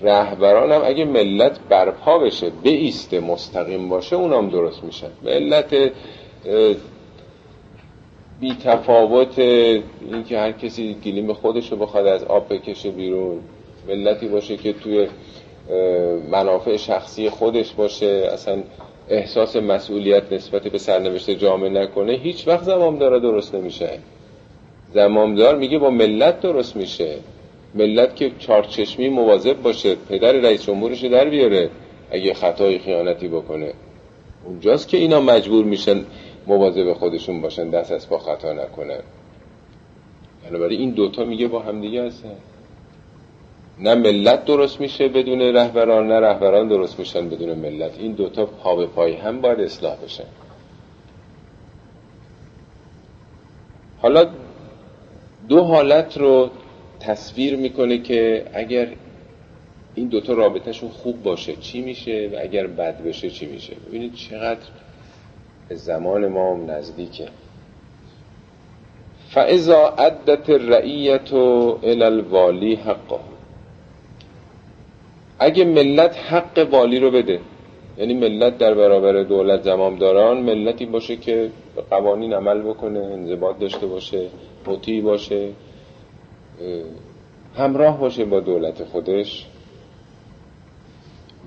رهبران 0.00 0.72
هم 0.72 0.82
اگه 0.84 1.04
ملت 1.04 1.58
برپا 1.68 2.18
بشه 2.18 2.52
ایسته 2.62 3.20
مستقیم 3.20 3.88
باشه 3.88 4.16
اونام 4.16 4.48
درست 4.48 4.84
میشن. 4.84 5.10
ملت 5.22 5.92
بی 8.40 8.54
تفاوت 8.64 9.38
این 9.38 10.24
که 10.28 10.38
هر 10.38 10.52
کسی 10.52 10.96
گلیم 11.04 11.32
خودش 11.32 11.72
رو 11.72 11.76
بخواد 11.76 12.06
از 12.06 12.24
آب 12.24 12.54
بکشه 12.54 12.90
بیرون. 12.90 13.38
ملتی 13.88 14.28
باشه 14.28 14.56
که 14.56 14.72
توی 14.72 15.06
منافع 16.30 16.76
شخصی 16.76 17.30
خودش 17.30 17.72
باشه. 17.72 18.28
اصلا 18.32 18.62
احساس 19.08 19.56
مسئولیت 19.56 20.32
نسبت 20.32 20.62
به 20.62 20.78
سرنوشت 20.78 21.30
جامعه 21.30 21.68
نکنه 21.68 22.12
هیچ 22.12 22.48
وقت 22.48 22.64
زمامدار 22.64 23.18
درست 23.18 23.54
نمیشه. 23.54 23.98
زمامدار 24.94 25.56
میگه 25.56 25.78
با 25.78 25.90
ملت 25.90 26.40
درست 26.40 26.76
میشه. 26.76 27.14
ملت 27.74 28.16
که 28.16 28.30
چارچشمی 28.38 29.08
مواظب 29.08 29.62
باشه 29.62 29.94
پدر 30.08 30.32
رئیس 30.32 30.62
جمهورش 30.62 31.04
در 31.04 31.24
بیاره 31.24 31.70
اگه 32.10 32.34
خطای 32.34 32.78
خیانتی 32.78 33.28
بکنه. 33.28 33.72
اونجاست 34.44 34.88
که 34.88 34.96
اینا 34.96 35.20
مجبور 35.20 35.64
میشن 35.64 36.04
مواظب 36.46 36.92
خودشون 36.92 37.40
باشن 37.40 37.70
دست 37.70 37.92
از 37.92 38.08
پا 38.08 38.18
خطا 38.18 38.52
نکنن. 38.52 39.00
بنابراین 40.44 40.80
این 40.80 40.90
دوتا 40.90 41.24
میگه 41.24 41.48
با 41.48 41.60
همدیگه 41.62 42.06
هستن. 42.06 42.36
نه 43.78 43.94
ملت 43.94 44.44
درست 44.44 44.80
میشه 44.80 45.08
بدون 45.08 45.40
رهبران 45.40 46.06
نه 46.06 46.20
رهبران 46.20 46.68
درست 46.68 46.98
میشن 46.98 47.28
بدون 47.28 47.58
ملت. 47.58 47.98
این 47.98 48.12
دوتا 48.12 48.46
پا 48.46 48.76
به 48.76 48.86
پای 48.86 49.14
هم 49.14 49.40
باید 49.40 49.60
اصلاح 49.60 49.96
بشن. 49.96 50.24
حالا 54.02 54.26
دو 55.48 55.64
حالت 55.64 56.18
رو 56.18 56.50
تصویر 57.00 57.56
می‌کنه 57.56 57.98
که 57.98 58.46
اگر 58.54 58.88
این 59.94 60.08
دوتا 60.08 60.32
رابطهشون 60.32 60.90
خوب 60.90 61.22
باشه 61.22 61.56
چی 61.56 61.80
میشه 61.80 62.30
و 62.32 62.38
اگر 62.42 62.66
بد 62.66 63.02
بشه 63.02 63.30
چی 63.30 63.46
میشه؟ 63.46 63.74
ببینید 63.88 64.14
چقدر 64.14 64.60
به 65.70 65.76
زمان 65.76 66.28
ما 66.28 66.54
نزدیکه. 66.54 67.28
فاذا 69.30 69.88
عدت 69.98 70.50
الرعیت 70.50 71.32
الى 71.82 72.02
الوالی 72.02 72.74
حقه. 72.74 73.20
اگه 75.38 75.64
ملت 75.64 76.16
حق 76.16 76.68
والی 76.72 76.98
رو 76.98 77.10
بده 77.10 77.40
یعنی 77.98 78.14
ملت 78.14 78.58
در 78.58 78.74
برابر 78.74 79.22
دولت 79.22 79.62
زمامداران 79.62 80.42
ملتی 80.42 80.86
باشه 80.86 81.16
که 81.16 81.50
قوانین 81.90 82.32
عمل 82.32 82.62
بکنه 82.62 82.98
انضباط 82.98 83.58
داشته 83.58 83.86
باشه 83.86 84.28
مطیع 84.66 85.02
باشه 85.02 85.48
همراه 87.56 87.98
باشه 87.98 88.24
با 88.24 88.40
دولت 88.40 88.84
خودش. 88.84 89.46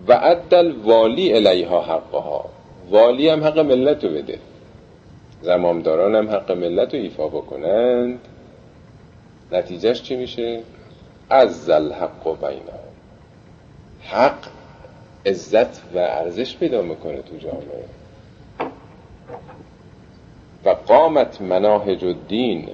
و 0.08 0.14
عدل 0.14 0.72
والی 0.72 1.34
الیها 1.34 1.82
حقها. 1.82 2.46
والی 2.94 3.30
هم 3.30 3.44
حق 3.44 3.60
ملت 3.60 4.04
رو 4.04 4.10
بده. 4.10 4.40
زمامداران 5.42 6.16
هم 6.16 6.30
حق 6.30 6.52
ملت 6.52 6.94
رو 6.94 7.00
ایفا 7.00 7.28
بکنند 7.28 8.20
نتیجهش 9.52 10.02
چی 10.02 10.16
میشه؟ 10.16 10.62
از 11.30 11.66
زل 11.66 11.92
حق 11.92 12.28
و 12.28 12.36
بینا 12.36 12.80
حق 14.02 14.38
عزت 15.26 15.82
و 15.96 15.98
ارزش 15.98 16.58
پیدا 16.58 16.82
می‌کنه 16.82 17.22
تو 17.22 17.38
جامعه. 17.38 17.86
و 20.66 20.70
قامت 20.70 21.42
مناهج 21.42 22.16
دین 22.28 22.70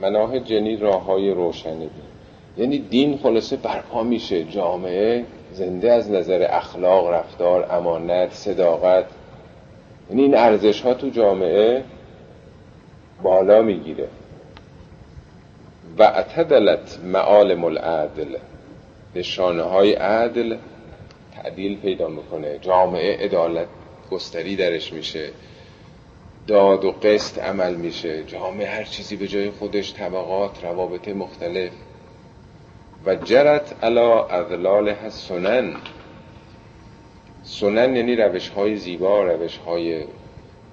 مناهج 0.00 0.50
یعنی 0.50 0.76
راه 0.76 1.04
های 1.04 1.30
روشنی. 1.30 1.78
دین 1.78 1.90
یعنی 2.56 2.78
دین 2.78 3.18
خلاصه 3.22 3.56
برپا 3.56 4.02
میشه. 4.02 4.44
جامعه 4.44 5.24
زنده 5.52 5.92
از 5.92 6.10
نظر 6.10 6.46
اخلاق 6.50 7.08
رفتار 7.08 7.66
امانت 7.70 8.32
صداقت 8.32 9.04
یعنی 10.14 10.26
این 10.26 10.36
ارزش 10.36 10.80
ها 10.80 10.94
تو 10.94 11.08
جامعه 11.08 11.84
بالا 13.22 13.62
می‌گیره. 13.62 14.08
و 15.98 16.02
اتدلت 16.02 16.98
معالم 17.04 17.64
العدل 17.64 18.36
نشانه 19.14 19.62
های 19.62 19.92
عدل 19.92 20.56
تعدیل 21.34 21.80
پیدا 21.80 22.08
می‌کنه. 22.08 22.58
جامعه 22.58 23.24
عدالت 23.24 23.66
گستری 24.10 24.56
درش 24.56 24.92
میشه. 24.92 25.30
داد 26.46 26.84
و 26.84 26.92
قسط 26.92 27.38
عمل 27.38 27.74
میشه. 27.74 28.24
جامعه 28.24 28.66
هر 28.66 28.84
چیزی 28.84 29.16
به 29.16 29.28
جای 29.28 29.50
خودش 29.50 29.94
طبقات 29.94 30.64
روابط 30.64 31.08
مختلف. 31.08 31.72
و 33.06 33.14
جرت 33.14 33.84
علا 33.84 34.26
اذلال 34.26 34.94
سنن 35.08 35.76
سنن 37.44 37.96
یعنی 37.96 38.16
روش 38.16 38.48
های 38.48 38.76
زیبا 38.76 39.22
روش 39.22 39.56
های 39.56 40.04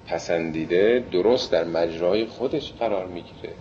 پسندیده 0.06 1.04
درست 1.12 1.52
در 1.52 1.64
مجرای 1.64 2.26
خودش 2.26 2.72
قرار 2.72 3.06
می‌گیره. 3.06 3.54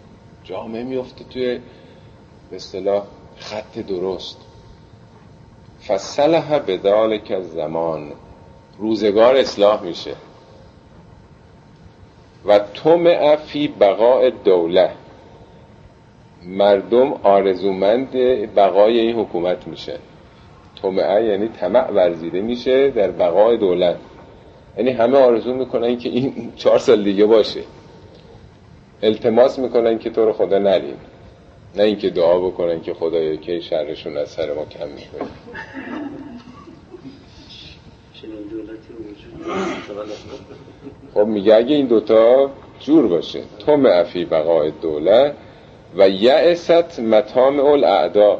جامعه 0.44 0.84
میفته 0.84 1.24
توی 1.24 1.60
به 2.50 2.56
اصطلاح 2.56 3.04
خط 3.38 3.80
درست. 3.80 4.38
فصلح 5.88 6.60
به 6.60 6.78
که 7.18 7.42
زمان 7.42 8.12
روزگار 8.78 9.36
اصلاح 9.36 9.84
میشه. 9.84 10.16
و 12.46 12.60
طمع 12.60 13.36
فی 13.36 13.68
بقاء 13.68 14.30
دوله 14.30 14.92
مردم 16.44 17.14
آرزومند 17.14 18.12
بقای 18.56 19.00
این 19.00 19.16
حکومت 19.16 19.68
میشه. 19.68 20.00
طمعه 20.82 21.26
یعنی 21.26 21.48
طمع 21.48 21.92
ورزیده 21.92 22.42
میشه 22.42 22.90
در 22.90 23.12
بقای 23.12 23.58
دولت. 23.58 23.96
یعنی 24.78 24.92
همه 24.92 25.18
آرزو 25.18 25.54
می‌کنن 25.54 25.98
که 25.98 26.10
این 26.10 26.54
چهار 26.56 26.80
سال 26.80 27.04
دیگه 27.04 27.26
باشه. 27.26 27.62
التماس 29.04 29.60
می‌کنن 29.60 30.00
که 30.00 30.10
تو 30.10 30.26
رو 30.26 30.34
خدا 30.34 30.60
نریم 30.60 30.98
نه 31.76 31.84
اینکه 31.84 32.10
دعا 32.10 32.40
بکنن 32.40 32.82
که 32.82 32.94
خدایا 32.94 33.36
که 33.36 33.60
شرشون 33.60 34.18
از 34.18 34.30
سر 34.30 34.54
ما 34.54 34.66
کم 34.66 34.88
می‌کنه. 34.88 35.30
خب 41.14 41.28
میگه 41.28 41.56
اگه 41.56 41.76
این 41.76 41.88
دوتا 41.88 42.52
جور 42.80 43.08
باشه. 43.08 43.42
تو 43.60 43.78
معفی 43.78 44.26
بقای 44.26 44.72
دوله 44.82 45.34
و 45.98 46.10
یعست 46.10 47.00
متام 47.00 47.60
الاعدا 47.60 48.40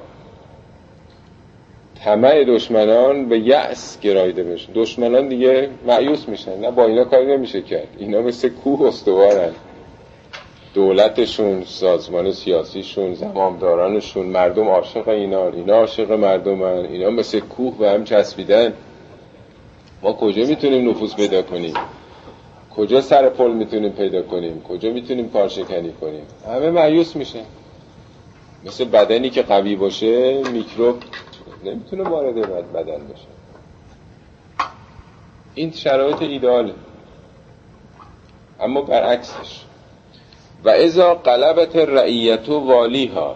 طمع 2.06 2.44
دشمنان 2.44 3.30
به 3.30 3.40
یأس 3.40 4.00
گرایده 4.00 4.44
بشه 4.44 4.68
دشمنان 4.76 5.28
دیگه 5.28 5.70
معیوس 5.88 6.28
میشن. 6.30 6.60
نه 6.60 6.72
با 6.72 6.86
اینا 6.86 7.04
کاری 7.04 7.26
نمیشه 7.26 7.62
کرد. 7.62 7.88
اینا 7.98 8.22
مثل 8.22 8.50
کوه 8.50 8.88
استوارن. 8.88 9.52
دولتشون 10.74 11.64
سازمان 11.66 12.32
سیاسیشون 12.32 13.14
زمامدارانشون 13.14 14.26
مردم 14.26 14.68
عاشق 14.68 15.08
اینا 15.08 15.48
اینا 15.48 15.76
عاشق 15.76 16.12
مردمن. 16.12 16.86
اینا 16.86 17.10
مثل 17.10 17.40
کوه 17.40 17.78
به 17.78 17.90
هم 17.92 18.04
چسبیدن. 18.04 18.74
ما 20.04 20.14
کجا 20.14 20.46
می‌تونیم 20.46 20.90
نفوذ 20.90 21.16
پیدا 21.16 21.42
کنیم؟ 21.42 21.74
کجا 22.76 23.02
سر 23.02 23.30
پل 23.30 23.52
می‌تونیم 23.52 23.92
پیدا 23.92 24.22
کنیم؟ 24.22 24.62
کجا 24.62 24.92
می‌تونیم 24.92 25.30
کارشکنی 25.30 25.94
کنیم؟ 26.02 26.24
همه 26.48 26.72
معیوس 26.72 27.16
میشه 27.16 27.40
مثل 28.66 28.86
بدنی 28.86 29.30
که 29.30 29.42
قوی 29.42 29.76
باشه 29.76 30.44
میکروب 30.54 30.96
نمی‌تونه 31.64 32.04
وارد 32.04 32.36
بدن 32.74 33.08
بشه. 33.08 33.28
این 35.56 35.72
شرایط 35.72 36.22
ایداله 36.22 36.74
اما 38.60 38.82
برعکسش. 38.82 39.62
و 40.64 40.70
ازا 40.70 41.16
قلبت 41.16 41.76
رعیت 41.76 42.50
و 42.50 42.60
والیها 42.60 43.36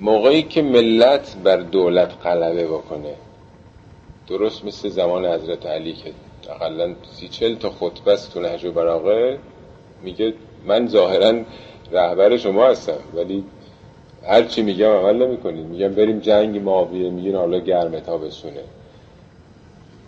موقعی 0.00 0.42
که 0.42 0.62
ملت 0.62 1.36
بر 1.44 1.56
دولت 1.56 2.12
قلبه 2.22 2.66
بکنه 2.66 3.14
درست 4.28 4.64
مثل 4.64 4.88
زمان 4.88 5.26
حضرت 5.26 5.66
علی 5.66 5.92
که 5.92 6.12
اقلا 6.50 6.94
سی 7.12 7.28
چل 7.28 7.54
تا 7.54 7.70
خطبه 7.70 8.12
است 8.12 8.34
تو 8.34 8.40
نهج 8.40 8.66
براغه 8.66 9.38
میگه 10.02 10.34
من 10.66 10.88
ظاهرا 10.88 11.40
رهبر 11.92 12.36
شما 12.36 12.66
هستم 12.66 12.98
ولی 13.14 13.44
هر 14.26 14.42
چی 14.42 14.62
میگم 14.62 14.88
عمل 14.88 15.26
نمی‌کنید 15.26 15.66
میگم 15.66 15.88
بریم 15.88 16.18
جنگ 16.18 16.62
ماویه 16.62 17.10
میگین 17.10 17.34
حالا 17.34 17.58
گرمه 17.58 18.00
تابستونه. 18.00 18.60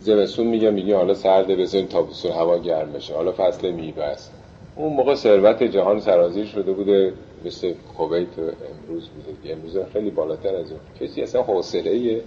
زمستون 0.01 0.47
میگم 0.47 0.75
میگه 0.75 0.97
حالا 0.97 1.15
سرده 1.15 1.57
بزن 1.57 1.87
تابستون 1.87 2.33
هوا 2.33 2.59
گرم 2.59 2.93
بشه. 2.93 3.15
حالا 3.15 3.33
فصل 3.33 3.93
است 4.03 4.33
اون 4.77 4.93
موقع 4.93 5.15
ثروت 5.15 5.63
جهان 5.63 6.01
سرازیر 6.01 6.47
شده 6.47 6.73
بوده. 6.73 7.13
مثل 7.45 7.75
کویت 7.97 8.39
امروز 8.39 9.09
بوده. 9.09 9.53
امروز 9.53 9.79
خیلی 9.93 10.11
بالاتر 10.11 10.57
از 10.57 10.71
اون. 10.71 10.81
کسی 11.01 11.23
اصلا 11.23 11.43
حوصله 11.43 12.21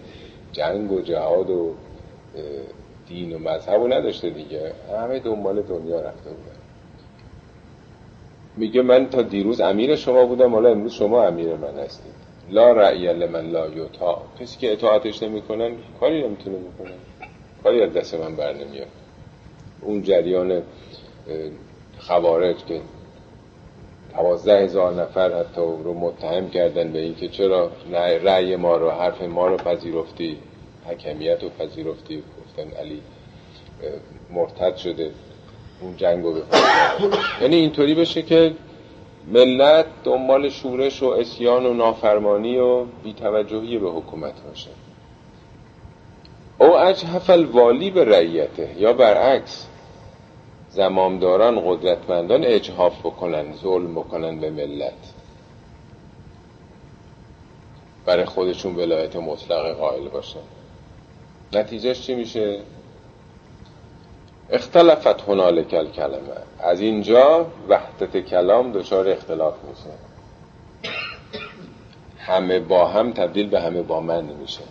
جنگ 0.51 0.91
و 0.91 1.01
جهاد 1.01 1.49
و 1.49 1.73
دین 3.07 3.33
و 3.33 3.39
مذهب 3.39 3.81
رو 3.81 3.93
نداشته 3.93 4.29
دیگه. 4.29 4.73
همه 4.93 5.19
دنبال 5.19 5.61
دنیا 5.61 5.99
رفته 5.99 6.29
بودن. 6.29 6.58
میگه 8.59 8.81
من 8.81 9.09
تا 9.09 9.21
دیروز 9.21 9.61
امیر 9.61 9.95
شما 9.95 10.25
بودم 10.25 10.53
حالا 10.53 10.69
امروز 10.69 10.93
شما 10.93 11.23
امیر 11.23 11.55
من 11.55 11.79
هستید. 11.79 12.13
لا 12.51 12.71
رأی 12.71 13.13
لمن 13.13 13.51
لا 13.51 13.67
یوتا 13.67 14.21
کسی 14.39 14.57
که 14.59 14.73
اطاعتش 14.73 15.23
نمی‌کنن 15.23 15.71
کاری 15.99 16.23
نمی‌تونه 16.23 16.57
بکنه. 16.57 16.93
کاری 17.63 17.81
از 17.81 17.93
دست 17.93 18.13
من 18.15 18.35
بر 18.35 18.53
نمیاد. 18.53 18.87
اون 19.81 20.03
جریان 20.03 20.61
خوارج 21.97 22.55
که 22.65 22.81
دوازده 24.13 24.63
هزار 24.63 24.93
نفر 24.93 25.39
حتی 25.39 25.61
رو 25.61 25.93
متهم 25.93 26.49
کردن 26.49 26.91
به 26.91 26.99
اینکه 26.99 27.27
چرا 27.27 27.71
رأی 28.23 28.55
ما 28.55 28.77
رو 28.77 28.89
حرف 28.89 29.21
ما 29.21 29.47
رو 29.47 29.57
پذیرفتی 29.57 30.37
حکمیت 30.85 31.43
رو 31.43 31.49
پذیرفتی. 31.49 32.23
گفتن 32.39 32.77
علی 32.77 33.01
مرتد 34.33 34.75
شده. 34.75 35.11
اون 35.81 35.97
جنگ 35.97 36.23
رو 36.23 36.41
یعنی 37.41 37.55
اینطوری 37.55 37.95
بشه 37.95 38.21
که 38.21 38.53
ملت 39.27 39.85
دنبال 40.03 40.49
شورش 40.49 41.03
و 41.03 41.05
اسیان 41.05 41.65
و 41.65 41.73
نافرمانی 41.73 42.57
و 42.57 42.83
بیتوجهی 43.03 43.77
به 43.77 43.89
حکومت 43.89 44.33
باشه. 44.47 44.69
او 46.57 46.77
اجحف 46.77 47.29
الوالی 47.29 47.91
به 47.91 48.05
رعیته. 48.05 48.75
یا 48.77 48.93
برعکس 48.93 49.67
زمامداران 50.69 51.61
قدرتمندان 51.65 52.43
اجحاف 52.43 52.99
بکنن 52.99 53.53
ظلم 53.53 53.95
بکنن 53.95 54.39
به 54.39 54.49
ملت. 54.49 55.13
برای 58.05 58.25
خودشون 58.25 58.75
ولایت 58.75 59.15
مطلق 59.15 59.77
قائل 59.77 60.07
باشن. 60.07 60.39
نتیجهش 61.53 62.01
چی 62.01 62.15
میشه؟ 62.15 62.59
اختلفت 64.51 65.21
هنالک 65.21 65.91
کلمه 65.91 66.19
از 66.59 66.81
اینجا 66.81 67.45
وحدت 67.69 68.17
کلام 68.17 68.71
دچار 68.71 69.09
اختلاف 69.09 69.53
میشه. 69.69 69.95
همه 72.19 72.59
با 72.59 72.87
هم 72.87 73.11
تبدیل 73.11 73.49
به 73.49 73.61
همه 73.61 73.81
با 73.81 73.99
من 73.99 74.23
میشه. 74.23 74.61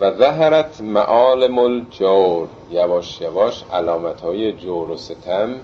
و 0.00 0.12
ظهرت 0.12 0.80
معالم 0.80 1.58
الجور. 1.58 2.48
یواش 2.70 3.20
یواش 3.20 3.64
علامت 3.72 4.20
های 4.20 4.52
جور 4.52 4.90
و 4.90 4.96
ستم 4.96 5.54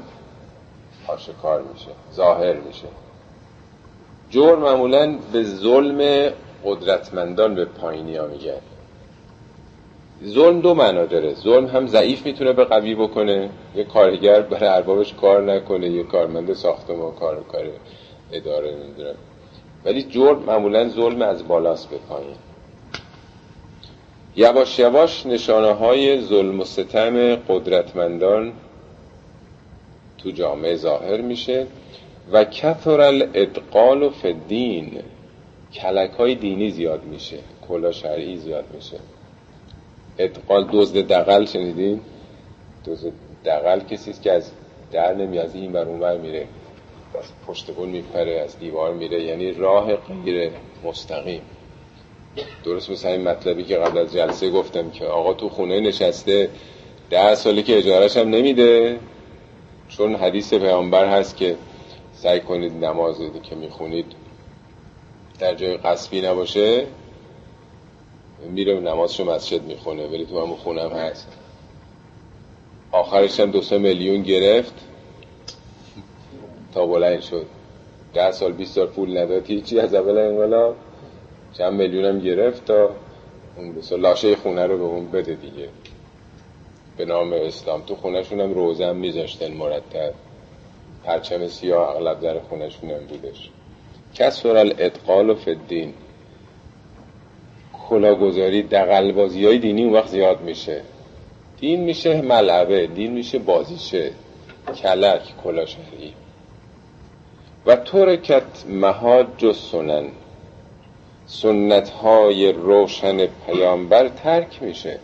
آشکار 1.07 1.63
میشه 1.73 1.91
ظاهر 2.15 2.55
میشه. 2.55 2.89
جور 4.31 4.59
معمولا 4.59 5.19
به 5.33 5.43
ظلم 5.43 6.33
قدرتمندان 6.65 7.55
به 7.55 7.65
پایینی 7.65 8.17
ها 8.17 8.27
میگن 8.27 8.61
ظلم 10.27 10.61
دو 10.61 10.75
معنا 10.75 11.05
داره. 11.05 11.35
ظلم 11.35 11.67
هم 11.67 11.87
ضعیف 11.87 12.27
می‌تونه 12.27 12.53
به 12.53 12.65
قوی 12.65 12.95
بکنه 12.95 13.51
یه 13.77 13.85
کارگر 13.85 14.41
برای 14.41 14.69
اربابش 14.69 15.15
کار 15.15 15.43
نکنه 15.43 15.91
یه 15.91 16.03
کارمند 16.03 16.53
ساختمان 16.53 17.13
کار 17.13 17.45
کار 17.53 17.65
اداره 18.33 18.77
نمی‌دونم. 18.77 19.15
ولی 19.85 20.03
جرم 20.03 20.39
معمولا 20.39 20.89
ظلم 20.89 21.23
از 21.23 21.49
بالاست 21.49 21.91
به 21.91 21.97
پایین. 22.09 22.37
یواش 24.37 24.79
یواش 24.79 25.27
نشانه 25.27 25.73
های 25.73 26.21
ظلم 26.21 26.61
و 26.61 26.65
ستم 26.65 27.37
قدرتمندان 27.37 28.53
تو 30.19 30.31
جامعه 30.31 30.77
ظاهر 30.77 31.21
میشه 31.21 31.67
و 32.33 32.45
کثر 32.45 33.01
الادقال 33.01 34.03
و 34.03 34.11
فدین 34.11 35.03
کلک 35.73 36.11
های 36.11 36.35
دینی 36.35 36.71
زیاد 36.71 37.05
میشه 37.05 37.39
کلا 37.69 37.93
شرعی 37.93 38.37
زیاد 38.37 38.65
میشه. 38.75 38.97
ادقال 40.19 40.69
دزد 40.73 41.07
دقل 41.07 41.45
شنیدین؟ 41.45 42.01
دزد 42.87 43.13
دقل 43.45 43.81
کسی 43.81 44.13
که 44.13 44.33
از 44.33 44.51
در 44.93 45.15
نمی 45.15 45.39
از 45.39 45.55
این 45.55 45.73
بر 45.73 45.85
اونور 45.85 46.17
میره. 46.17 46.47
از 47.19 47.25
پشت 47.47 47.71
بون 47.71 47.89
میپره 47.89 48.41
از 48.41 48.59
دیوار 48.59 48.95
میره 48.95 49.23
یعنی 49.23 49.53
راه 49.53 49.97
غیر 49.97 50.51
مستقیم. 50.85 51.43
درست 52.65 52.91
مثل 52.91 53.09
این 53.09 53.29
مطلبی 53.29 53.65
که 53.65 53.77
قبل 53.77 53.99
از 53.99 54.13
جلسه 54.13 54.51
گفتم 54.51 54.91
که 54.91 55.05
آقا 55.05 55.35
تو 55.35 55.49
خونه 55.49 55.81
نشسته 55.81 56.49
ده 57.11 57.35
سالی 57.35 57.63
که 57.63 57.79
اجارش 57.79 58.17
هم 58.17 58.29
نمیده. 58.29 58.99
چون 59.89 60.15
حدیث 60.15 60.55
پیامبر 60.55 61.07
هست 61.07 61.37
که 61.37 61.57
سعی 62.13 62.41
کنید 62.41 62.85
نماز 62.85 63.17
که 63.43 63.55
می‌خونید 63.55 64.07
در 65.39 65.55
جای 65.55 65.77
قصبی 65.77 66.21
نباشه. 66.21 66.87
میره 68.51 68.81
نمازشو 68.81 69.25
مسجد 69.25 69.63
می‌خونه 69.63 70.07
ولی 70.07 70.27
تو 70.27 70.41
همون 70.41 70.57
خونم 70.57 70.91
هست. 70.91 71.29
آخرش 72.93 73.41
هم 73.41 73.51
دو 73.51 73.63
سه 73.63 73.79
میلیون 73.79 74.23
گرفت. 74.23 74.75
تا 76.75 76.87
بلند 76.87 77.21
شد. 77.21 77.47
ده 78.15 78.33
سال 78.33 78.53
بیست 78.53 78.75
سال 78.75 78.87
پول 78.87 79.19
نداد 79.19 79.47
هیچی 79.47 79.81
از 79.81 79.95
اول 79.95 80.19
انقلاب. 80.19 80.77
چند 81.53 81.73
میلیون 81.73 82.05
هم 82.05 82.21
گرفت 82.21 82.65
تا 82.65 82.91
اون 83.57 83.75
بسا 83.75 83.97
لاشه 83.97 84.37
خونه 84.37 84.67
رو 84.67 84.79
به 84.79 84.85
اون 84.85 85.11
بده 85.11 85.35
دیگه. 85.35 85.69
به 86.97 87.05
نام 87.05 87.33
اسلام. 87.33 87.83
تو 87.83 87.97
خونهشون 87.97 88.41
هم 88.41 88.55
روزم 88.55 88.97
میذاشتن 88.97 89.53
مرتب. 89.53 90.15
پرچم 91.05 91.49
سیاه 91.49 91.89
اغلب 91.89 92.21
در 92.21 92.39
خونهشون 92.39 92.91
هم 92.91 93.07
بودش. 93.07 93.51
کسر 94.15 94.57
الادقال 94.57 95.31
و 95.31 95.35
فدین 95.35 95.95
کلاگذاری 97.89 98.63
دقلبازی 98.63 99.47
های 99.47 99.59
دینی 99.59 99.85
اون 99.85 99.93
وقت 99.93 100.09
زیاد 100.09 100.41
میشه. 100.41 100.83
دین 101.61 101.81
میشه 101.81 102.23
ملعبه 102.23 102.87
دین 102.87 103.13
میشه 103.13 103.39
بازیشه 103.39 104.11
کلک 104.83 105.23
کلاشهری 105.45 106.13
و 107.67 107.77
ترکت 107.77 108.65
مهاج 108.69 109.53
سنن. 109.53 110.05
سنت 111.27 111.91
های 111.91 112.53
روشن 112.53 113.27
پیامبر 113.27 114.09
ترک 114.09 114.63
میشه. 114.63 114.99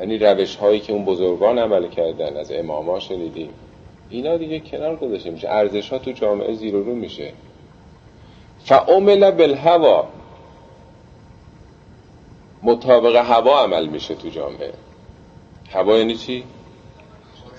یعنی 0.00 0.18
روش 0.18 0.56
هایی 0.56 0.80
که 0.80 0.92
اون 0.92 1.04
بزرگان 1.04 1.58
عمل 1.58 1.88
کردن 1.88 2.36
از 2.36 2.52
اماما 2.52 3.00
شنیدیم. 3.00 3.50
اینا 4.10 4.36
دیگه 4.36 4.60
کنار 4.60 4.96
گذاشته 4.96 5.30
میشه. 5.30 5.48
ارزش 5.48 5.88
ها 5.88 5.98
تو 5.98 6.12
جامعه 6.12 6.54
زیر 6.54 6.74
رو 6.74 6.94
میشه. 6.94 7.32
فعمل 8.64 9.30
بالهوا. 9.30 10.08
مطابق 12.62 13.16
هوا 13.16 13.62
عمل 13.62 13.86
میشه 13.86 14.14
تو 14.14 14.28
جامعه. 14.28 14.72
هوا 15.72 15.98
یعنی 15.98 16.14
چی؟ 16.14 16.44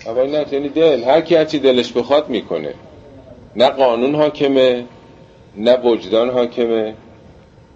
هوا 0.05 0.23
نه 0.23 0.45
یعنی 0.51 0.69
دل. 0.69 1.03
هر 1.03 1.21
کی 1.21 1.35
هرچی 1.35 1.59
دلش 1.59 1.93
بخواد 1.93 2.29
می‌کنه. 2.29 2.73
نه 3.55 3.69
قانون 3.69 4.15
حاکمه 4.15 4.85
نه 5.57 5.77
وجدان 5.77 6.29
حاکمه 6.29 6.95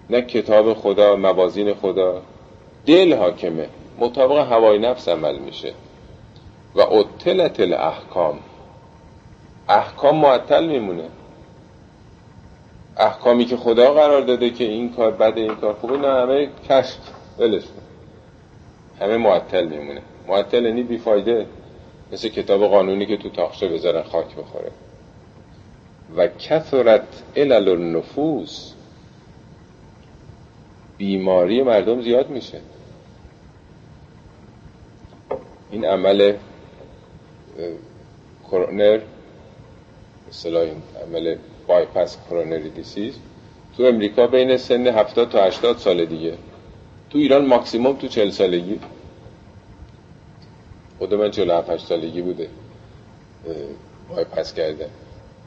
نه 0.09 0.21
کتاب 0.21 0.73
خدا 0.73 1.15
موازین 1.15 1.73
خدا. 1.73 2.21
دل 2.85 3.13
حاکمه. 3.13 3.67
مطابق 3.99 4.51
هوای 4.51 4.79
نفس 4.79 5.09
عمل 5.09 5.39
میشه. 5.39 5.73
و 6.75 6.81
اطلت 6.81 7.59
الاحکام. 7.59 8.39
احکام 9.69 10.15
معطل 10.15 10.65
میمونه. 10.65 11.09
احکامی 12.97 13.45
که 13.45 13.57
خدا 13.57 13.93
قرار 13.93 14.21
داده 14.21 14.49
که 14.49 14.63
این 14.63 14.93
کار 14.93 15.11
بده 15.11 15.41
این 15.41 15.55
کار 15.55 15.73
خوبه 15.73 15.97
نه 15.97 16.07
همه 16.07 16.49
کشف. 16.69 16.97
ولش 17.39 17.63
همه 18.99 19.17
معطل 19.17 19.65
میمونه. 19.65 20.01
معطل 20.27 20.65
یعنی 20.65 20.83
بیفایده. 20.83 21.45
مثل 22.11 22.29
کتاب 22.29 22.67
قانونی 22.67 23.05
که 23.05 23.17
تو 23.17 23.29
تاخشه 23.29 23.67
بذارن 23.67 24.03
خاک 24.03 24.35
بخوره. 24.35 24.71
و 26.15 26.27
کثرت 26.27 27.23
علل 27.35 27.69
النفوس 27.69 28.73
بیماری 30.97 31.63
مردم 31.63 32.01
زیاد 32.01 32.29
میشه. 32.29 32.59
این 35.71 35.85
عمل 35.85 36.33
کرونر 38.51 38.99
مثلا 40.29 40.61
این 40.61 40.83
عمل 41.07 41.35
بایپس 41.67 42.17
کرونری 42.29 42.69
دیسیز 42.69 43.15
تو 43.77 43.83
امریکا 43.83 44.27
بین 44.27 44.57
سن 44.57 44.87
70 44.87 45.29
تا 45.29 45.43
80 45.43 45.77
سال 45.77 46.05
دیگه. 46.05 46.37
تو 47.13 47.19
ایران 47.19 47.45
ماکسیموم 47.45 47.95
تو 47.95 48.07
40 48.07 48.29
سالگی. 48.29 48.79
خود 50.97 51.13
من 51.13 51.31
47 51.31 51.85
سالگی 51.85 52.21
بوده. 52.21 52.49
بایپس 54.09 54.53
کرده. 54.53 54.89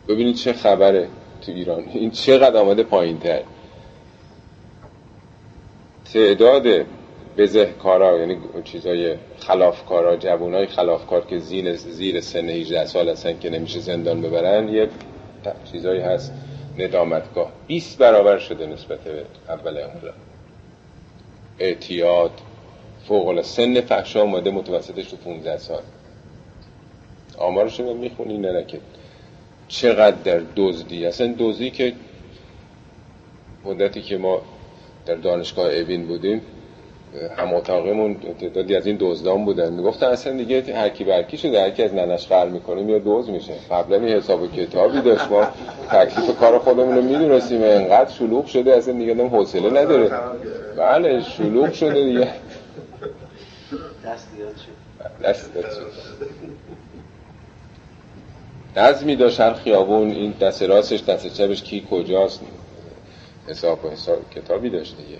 ببینید 0.09 0.37
چه 0.37 0.52
خبره 0.52 1.09
تو 1.40 1.52
ایران. 1.52 1.85
این 1.94 2.11
چقدر 2.11 2.57
آمده 2.57 2.83
پایین 2.83 3.18
تر 3.18 3.42
تعداد 6.12 6.66
بزهکارا 7.38 8.18
یعنی 8.18 8.37
چیزای 8.64 9.16
خلافکارا 9.38 10.16
جوانای 10.16 10.66
خلافکار 10.66 11.26
که 11.26 11.38
زیر 11.38 11.76
زیر 11.76 12.20
سن 12.20 12.48
18 12.48 12.87
سال 12.87 13.09
هستن 13.09 13.38
که 13.38 13.50
نمیشه 13.50 13.81
زندان 13.81 14.22
ببرن 14.22 14.68
یه 14.68 14.88
چیزایی 15.72 16.00
هست. 16.00 16.33
ندامتگاه. 16.79 17.52
20 17.66 17.98
برابر 17.98 18.38
شده 18.38 18.66
نسبت 18.66 18.98
به 18.98 19.24
اول 19.48 19.79
انقلاب. 19.79 20.14
اعتیاد 21.59 22.31
فوق 23.09 23.42
سن 23.42 23.81
فحشا 23.81 24.23
آمده 24.23 24.51
متوسطش 24.51 25.11
تو 25.11 25.16
15 25.16 25.59
سال. 25.59 25.83
آمارش 27.38 27.81
رو 27.81 27.95
می‌خونی 27.95 28.38
نه 28.38 28.64
که 28.64 28.81
چقدر 29.69 30.16
در 30.16 30.42
دزدی. 30.57 31.07
اصلا 31.07 31.35
دزدی 31.38 31.71
که 31.71 31.92
مدتی 33.64 34.03
که 34.03 34.19
ما 34.19 34.42
در 35.07 35.14
دانشگاه 35.14 35.75
اوین 35.75 36.07
بودیم 36.07 36.42
هم 37.38 37.55
اتاقمون 37.55 38.16
تعدادی 38.40 38.77
از 38.77 38.87
این 38.87 38.97
دزدان 39.01 39.45
بودن. 39.45 39.73
می‌گفتن 39.73 40.07
اصلا 40.07 40.33
دیگه 40.33 40.75
هرکی 40.75 41.05
برکی 41.05 41.38
شده 41.38 41.62
هرکی 41.62 41.83
از 41.83 41.95
ننش 41.95 42.27
قرار 42.27 42.49
می‌کنه 42.49 42.83
میاد 42.83 43.05
دوز 43.05 43.31
میشه. 43.31 43.53
قبلا 43.71 43.97
این 43.97 44.09
حساب 44.09 44.53
کتابی 44.53 45.01
داشت 45.01 45.31
ما 45.31 45.49
تکلیف 45.90 46.38
کار 46.38 46.59
خودمون 46.59 46.97
رو 46.97 47.03
می‌دونستیم 47.03 47.62
انقدر 47.62 48.11
شلوغ 48.11 48.47
شده 48.47 48.77
اصلا 48.77 48.95
دیگه 48.95 49.14
دم 49.14 49.27
حوصله 49.27 49.71
نداره. 49.71 50.11
بله 50.77 51.23
شلوغ 51.23 51.73
شده 51.73 52.05
دیگه. 52.05 52.29
دست 54.07 54.29
شد. 54.37 55.27
دست 55.27 55.51
شد. 55.55 55.64
نظمی 58.77 59.16
داشت 59.16 59.40
هر 59.40 59.53
خیابون 59.53 60.11
این 60.11 60.35
دست 60.40 60.62
راستش 60.62 61.05
دست 61.05 61.27
چپش 61.27 61.62
کی 61.62 61.87
کجاست. 61.90 62.40
حساب 63.49 63.85
و 63.85 63.88
حساب 63.88 64.31
کتابی 64.31 64.71
داشت 64.71 64.97
دیگه. 64.97 65.19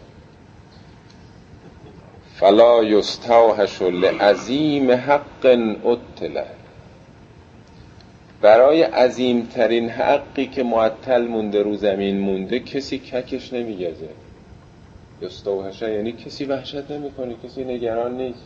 فلا 2.41 2.85
یستوحش 2.85 3.83
لعظیم 3.83 4.91
حق 4.91 5.45
اطلع 5.85 6.45
برای 8.43 8.83
عظیمترین 8.83 9.89
حقی 9.89 10.47
که 10.47 10.63
معطل 10.63 11.23
مونده 11.23 11.63
رو 11.63 11.77
زمین 11.77 12.21
مونده 12.21 12.61
کسی 12.61 12.99
ککش 12.99 13.53
نمیگزه. 13.53 14.09
یستوحشه 15.23 15.93
یعنی 15.93 16.13
کسی 16.13 16.45
وحشت 16.45 16.91
نمی‌کنه 16.91 17.35
کسی 17.45 17.65
نگران 17.65 18.17
نیست. 18.17 18.45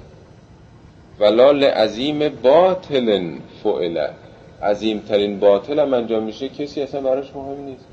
ولا 1.21 1.51
لعظیم 1.51 2.29
باطل 2.29 3.31
فعله 3.63 4.11
عظیمترین 4.63 5.41
باطل 5.41 5.79
هم 5.79 5.95
انجام 5.95 6.23
میشه 6.23 6.49
کسی 6.49 6.83
اصلا 6.83 7.01
براش 7.01 7.31
مهم 7.35 7.65
نیست. 7.65 7.85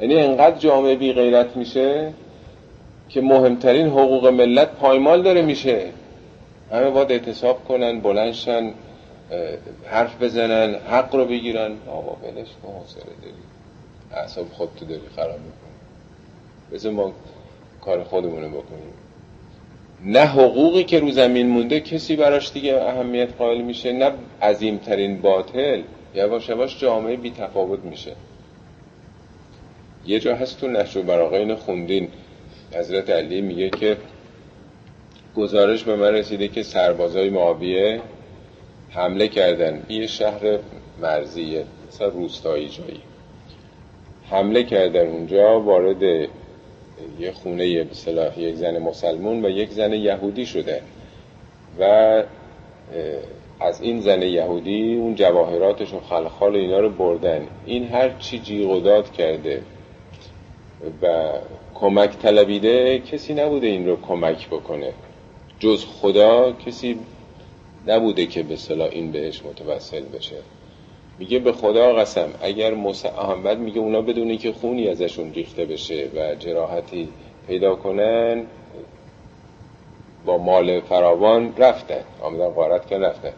یعنی 0.00 0.16
انقدر 0.16 0.58
جامعه 0.58 0.96
بی 0.96 1.12
غیرت 1.12 1.56
میشه 1.56 2.12
که 3.10 3.20
مهمترین 3.20 3.86
حقوق 3.86 4.26
ملت 4.26 4.68
پایمال 4.68 5.22
داره 5.22 5.42
میشه. 5.42 5.86
همه 6.72 6.90
باید 6.90 7.12
اعتصاب 7.12 7.64
کنن 7.64 8.00
بلندشن 8.00 8.72
حرف 9.86 10.22
بزنن 10.22 10.74
حق 10.74 11.14
رو 11.14 11.24
بگیرن. 11.24 11.72
آقا 11.88 12.12
بلش 12.12 12.48
کن 12.62 12.72
حوصله 12.72 13.02
داری. 13.22 13.34
اعصاب 14.12 14.46
خودتو 14.52 14.84
داری 14.84 15.00
خراب 15.16 15.38
می‌کنی. 15.38 15.76
بذار 16.72 16.92
ما 16.92 17.12
کار 17.80 18.04
خودمونه 18.04 18.48
بکنیم. 18.48 18.92
نه 20.04 20.20
حقوقی 20.20 20.84
که 20.84 21.00
رو 21.00 21.10
زمین 21.10 21.48
مونده 21.48 21.80
کسی 21.80 22.16
براش 22.16 22.52
دیگه 22.52 22.76
اهمیت 22.76 23.28
قائل 23.38 23.60
میشه 23.60 23.92
نه 23.92 24.12
عظیمترین 24.42 25.20
باطل. 25.20 25.82
یواش 26.14 26.48
یواش 26.48 26.80
جامعه 26.80 27.16
بی 27.16 27.30
تفاوت 27.30 27.84
میشه. 27.84 28.12
یه 30.06 30.20
جا 30.20 30.36
هست 30.36 30.60
تو 30.60 30.68
نشر 30.68 30.98
و 30.98 31.02
براغین 31.02 31.54
خوندین. 31.54 32.08
حضرت 32.72 33.10
علی 33.10 33.40
میگه 33.40 33.70
که 33.70 33.96
گزارش 35.36 35.84
به 35.84 35.96
من 35.96 36.14
رسیده 36.14 36.48
که 36.48 36.62
سربازای 36.62 37.30
معاویه 37.30 38.00
حمله 38.90 39.28
کردن. 39.28 39.82
یه 39.88 40.06
شهر 40.06 40.58
مرزیه 41.02 41.64
مثلا 41.88 42.08
روستایی 42.08 42.68
جایی. 42.68 43.00
حمله 44.30 44.62
کردن 44.62 45.06
اونجا 45.06 45.60
وارد 45.60 46.02
یه 47.18 47.32
خونه 47.32 47.92
صلاح 47.92 48.40
یک 48.40 48.54
زن 48.54 48.78
مسلمون 48.78 49.44
و 49.44 49.48
یک 49.48 49.70
زن 49.70 49.92
یهودی 49.92 50.46
شده. 50.46 50.82
و 51.80 51.84
از 53.60 53.80
این 53.80 54.00
زن 54.00 54.22
یهودی 54.22 54.94
اون 54.94 55.14
جواهراتش 55.14 55.94
و 55.94 56.00
خلخال 56.00 56.56
اینا 56.56 56.80
رو 56.80 56.90
بردن. 56.90 57.46
این 57.66 57.88
هر 57.88 58.18
چی 58.18 58.38
جیغ 58.38 59.12
کرده 59.12 59.62
و 61.02 61.32
کمک 61.80 62.18
طلبیده 62.18 62.98
کسی 62.98 63.34
نبوده 63.34 63.66
این 63.66 63.86
رو 63.86 63.96
کمک 64.00 64.48
بکنه. 64.48 64.92
جز 65.58 65.84
خدا 65.84 66.52
کسی 66.52 66.98
نبوده 67.86 68.26
که 68.26 68.42
به 68.42 68.56
صلاح 68.56 68.88
این 68.92 69.12
بهش 69.12 69.42
متوسل 69.44 70.00
بشه. 70.00 70.36
میگه 71.18 71.38
به 71.38 71.52
خدا 71.52 71.92
قسم 71.92 72.28
اگر 72.42 72.74
احمد 73.18 73.58
میگه 73.58 73.80
اونا 73.80 74.00
بدونی 74.00 74.36
که 74.36 74.52
خونی 74.52 74.88
ازشون 74.88 75.32
ریخته 75.32 75.64
بشه 75.64 76.08
و 76.16 76.34
جراحتی 76.34 77.08
پیدا 77.46 77.74
کنن 77.74 78.46
با 80.26 80.38
مال 80.38 80.80
فراوان 80.80 81.54
رفتن 81.58 82.04
آمدن 82.22 82.48
غارت 82.48 82.88
که 82.88 82.98
رفتن. 82.98 83.32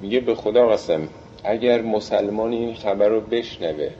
میگه 0.00 0.20
به 0.20 0.34
خدا 0.34 0.68
قسم 0.68 1.08
اگر 1.44 1.82
مسلمان 1.82 2.52
این 2.52 2.74
خبر 2.74 3.08
رو 3.08 3.20
بشنوه 3.20 3.90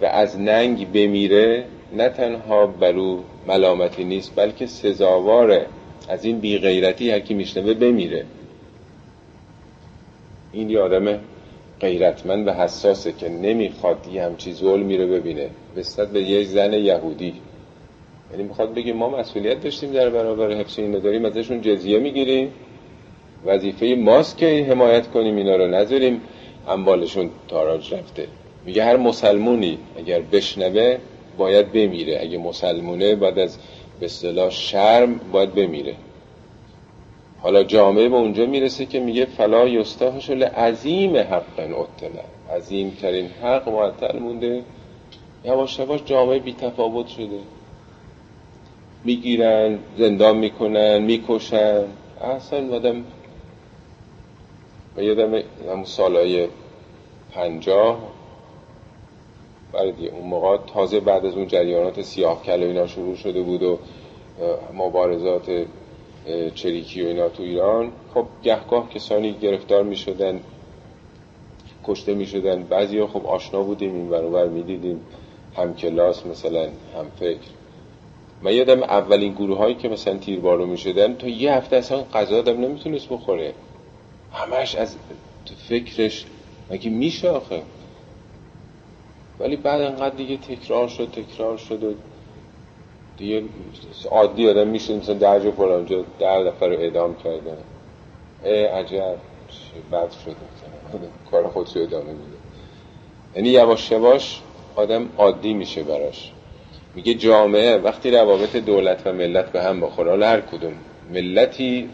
و 0.00 0.04
از 0.04 0.40
ننگ 0.40 0.92
بمیره 0.92 1.64
نه 1.96 2.08
تنها 2.08 2.66
برو 2.66 3.24
ملامتی 3.48 4.04
نیست 4.04 4.32
بلکه 4.36 4.66
سزاواره. 4.66 5.66
از 6.08 6.24
این 6.24 6.40
بی 6.40 6.58
غیرتی 6.58 7.10
هر 7.10 7.20
کی 7.20 7.34
میشنوه 7.34 7.74
بمیره. 7.74 8.24
این 10.52 10.70
یه 10.70 10.80
آدم 10.80 11.18
غیرتمند 11.80 12.46
و 12.48 12.52
حساسه 12.52 13.12
که 13.12 13.28
نمی‌خواد 13.28 14.06
یه 14.12 14.24
همچی 14.24 14.52
ظلمی 14.52 14.96
رو 14.96 15.08
ببینه. 15.08 15.50
نسبت 15.76 16.08
به 16.08 16.22
یه 16.22 16.44
زن 16.44 16.72
یهودی. 16.72 17.34
یعنی 18.30 18.42
می‌خواد 18.42 18.74
بگه 18.74 18.92
ما 18.92 19.08
مسئولیت 19.08 19.60
داشتیم 19.60 19.92
در 19.92 20.10
برابر 20.10 20.52
حفظ 20.52 20.78
اینو 20.78 21.00
داریم 21.00 21.24
ازشون 21.24 21.60
جزیه 21.60 21.98
می‌گیریم. 21.98 22.52
وظیفه 23.46 23.94
ماست 23.98 24.38
که 24.38 24.66
حمایت 24.70 25.10
کنیم 25.10 25.36
اینا 25.36 25.56
رو 25.56 25.66
نذاریم. 25.66 26.20
اموالشون 26.68 27.30
تاراج 27.48 27.94
رفته. 27.94 28.26
میگه 28.66 28.84
هر 28.84 28.96
مسلمونی 28.96 29.78
اگر 29.96 30.20
بشنوه 30.20 30.98
باید 31.40 31.72
بمیره. 31.72 32.18
اگه 32.20 32.38
مسلمونه 32.38 33.14
بعد 33.14 33.38
از 33.38 33.58
به 34.00 34.06
اصطلاح 34.06 34.50
شرم 34.50 35.20
باید 35.32 35.54
بمیره. 35.54 35.94
حالا 37.42 37.62
جامعه 37.64 38.08
به 38.08 38.16
اونجا 38.16 38.46
می‌رسه 38.46 38.86
که 38.86 39.00
میگه 39.00 39.24
فلا 39.24 39.68
یستاهش 39.68 40.30
عظیم 40.30 41.16
حق 41.16 41.58
اطلع 41.58 42.56
عظیم 42.56 42.96
ترین 43.02 43.26
حق 43.42 43.68
معطل 43.68 44.18
مونده. 44.18 44.62
یواش 45.44 45.78
یواش 45.78 46.00
جامعه 46.04 46.38
بی 46.38 46.52
تفاوت 46.52 47.06
شده. 47.08 47.40
می‌گیرن 49.04 49.78
زندان 49.98 50.36
می‌کنن 50.36 50.98
می‌کشن. 50.98 51.84
اصلا 52.36 52.74
آدم 52.76 53.04
و 54.96 55.02
یادم 55.02 55.42
همون 55.70 55.84
سالهای 55.84 56.48
پنجاه 57.32 57.98
برای 59.72 59.92
دیگه 59.92 60.08
اون 60.08 60.28
موقع 60.28 60.56
تازه 60.74 61.00
بعد 61.00 61.26
از 61.26 61.34
اون 61.34 61.46
جریانات 61.46 62.02
سیاه 62.02 62.42
کل 62.42 62.62
و 62.62 62.66
اینا 62.66 62.86
شروع 62.86 63.16
شده 63.16 63.42
بود 63.42 63.62
و 63.62 63.78
مبارزات 64.74 65.66
چریکی 66.54 67.02
و 67.02 67.06
اینا 67.06 67.28
تو 67.28 67.42
ایران. 67.42 67.92
خب 68.14 68.26
گهگاه 68.42 68.88
کسانی 68.88 69.32
گرفتار 69.32 69.82
می 69.82 69.96
شدن 69.96 70.40
کشته 71.84 72.14
می 72.14 72.26
شدن 72.26 72.62
بعضی 72.62 72.98
ها 72.98 73.06
خب 73.06 73.26
آشنا 73.26 73.62
بودیم 73.62 73.94
این 73.94 74.08
برابر 74.08 74.46
می 74.46 74.62
دیدیم 74.62 75.00
هم 75.56 75.74
کلاس 75.74 76.26
مثلا 76.26 76.62
هم 76.64 77.06
فکر. 77.20 77.48
من 78.42 78.54
یادم 78.54 78.82
اولین 78.82 79.32
گروه 79.32 79.58
هایی 79.58 79.74
که 79.74 79.88
مثلا 79.88 80.16
تیربارو 80.18 80.66
می 80.66 80.78
شدن 80.78 81.14
تا 81.14 81.28
یه 81.28 81.52
هفته 81.52 81.76
اصلا 81.76 82.02
غذا 82.14 82.38
آدم 82.38 82.60
نمی‌تونست 82.60 83.08
بخوره. 83.08 83.54
همش 84.32 84.74
از 84.74 84.96
فکرش 85.68 86.24
مگه 86.70 86.90
میشه 86.90 87.28
آخه؟ 87.28 87.62
ولی 89.40 89.56
بعد 89.56 89.80
انقدر 89.80 90.14
دیگه 90.14 90.36
تکرار 90.36 90.88
شد 90.88 91.08
تکرار 91.12 91.56
شد 91.56 91.84
و 91.84 91.94
دیگه 93.16 93.42
عادی 94.10 94.48
آدم 94.48 94.68
میشه 94.68 94.96
مثلا 94.96 95.14
در 95.14 95.40
جا 95.40 95.50
فلان 95.50 95.86
جا 95.86 96.04
در 96.18 96.44
دفعه 96.44 96.68
رو 96.68 96.74
اعدام 96.74 97.16
کردن. 97.24 97.56
ای 98.44 98.64
عجب. 98.64 99.16
بد 99.92 100.10
شد 100.24 100.36
کار 101.30 101.48
خودش 101.48 101.76
ادامه 101.76 102.04
میده. 102.04 102.36
یعنی 103.36 103.48
یواش 103.48 103.90
یواش 103.90 104.40
آدم 104.76 105.08
عادی 105.18 105.54
میشه 105.54 105.82
براش. 105.82 106.32
میگه 106.94 107.14
جامعه 107.14 107.76
وقتی 107.76 108.10
روابط 108.10 108.56
دولت 108.56 109.06
و 109.06 109.12
ملت 109.12 109.52
به 109.52 109.62
هم 109.62 109.80
بخوره 109.80 110.10
حالا 110.10 110.28
هر 110.28 110.40
کدوم 110.40 110.72
ملتی 111.12 111.88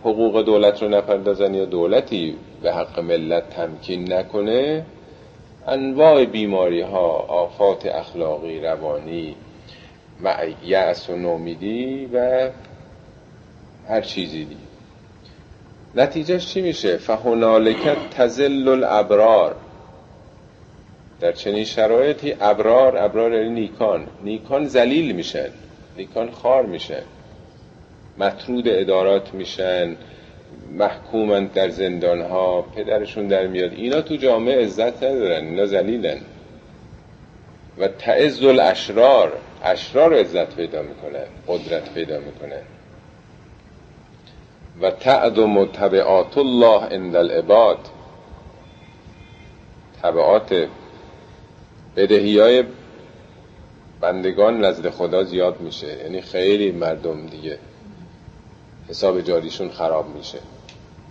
حقوق 0.00 0.42
دولت 0.42 0.82
رو 0.82 0.88
نپردازن 0.88 1.54
یا 1.54 1.64
دولتی 1.64 2.36
به 2.62 2.72
حق 2.72 3.00
ملت 3.00 3.50
تمکین 3.50 4.12
نکنه 4.12 4.84
انواع 5.68 6.24
بیماری 6.24 6.80
ها 6.80 7.08
آفات 7.28 7.86
اخلاقی 7.86 8.60
روانی 8.60 9.36
یعص 10.64 11.10
و 11.10 11.16
نومیدی 11.16 12.06
و 12.12 12.50
هر 13.88 14.00
چیزی 14.00 14.44
دی 14.44 14.56
نتیجهش 15.94 16.46
چی 16.46 16.60
میشه؟ 16.60 16.96
فهنالکت 16.96 18.10
تزل 18.10 18.68
الابرار. 18.68 19.56
در 21.20 21.32
چنین 21.32 21.64
شرایطی 21.64 22.34
ابرار 22.40 22.96
ابرار 22.96 23.32
یعنی 23.32 23.48
نیکان. 23.48 24.06
نیکان 24.24 24.64
زلیل 24.64 25.14
میشن. 25.14 25.48
نیکان 25.96 26.30
خار 26.30 26.66
میشن. 26.66 27.02
مطرود 28.18 28.68
ادارات 28.68 29.34
میشن. 29.34 29.96
محکومند 30.72 31.52
در 31.52 31.68
زندان 31.68 32.20
ها 32.20 32.62
پدرشون 32.62 33.26
در 33.26 33.46
میاد. 33.46 33.72
اینا 33.72 34.00
تو 34.00 34.16
جامعه 34.16 34.64
عزت 34.64 35.02
ندارن 35.02 35.44
اینا 35.44 35.66
زلیلن 35.66 36.18
و 37.78 37.88
تعز 37.88 38.42
الاشرار 38.42 39.32
اشرار 39.64 40.14
عزت 40.14 40.56
پیدا 40.56 40.82
می‌کنن 40.82 41.24
قدرت 41.48 41.94
پیدا 41.94 42.20
می‌کنن 42.20 42.62
و 44.80 44.90
تعدم 44.90 45.64
تبعات 45.64 46.38
الله 46.38 46.84
عند 46.84 47.16
العباد. 47.16 47.78
تبعات 50.02 50.68
بدهی 51.96 52.38
های 52.38 52.64
بندگان 54.00 54.64
نزد 54.64 54.90
خدا 54.90 55.24
زیاد 55.24 55.60
میشه. 55.60 55.98
یعنی 56.02 56.20
خیلی 56.20 56.72
مردم 56.72 57.26
دیگه. 57.26 57.58
حساب 58.88 59.20
جاریشون 59.20 59.70
خراب 59.70 60.16
میشه. 60.16 60.38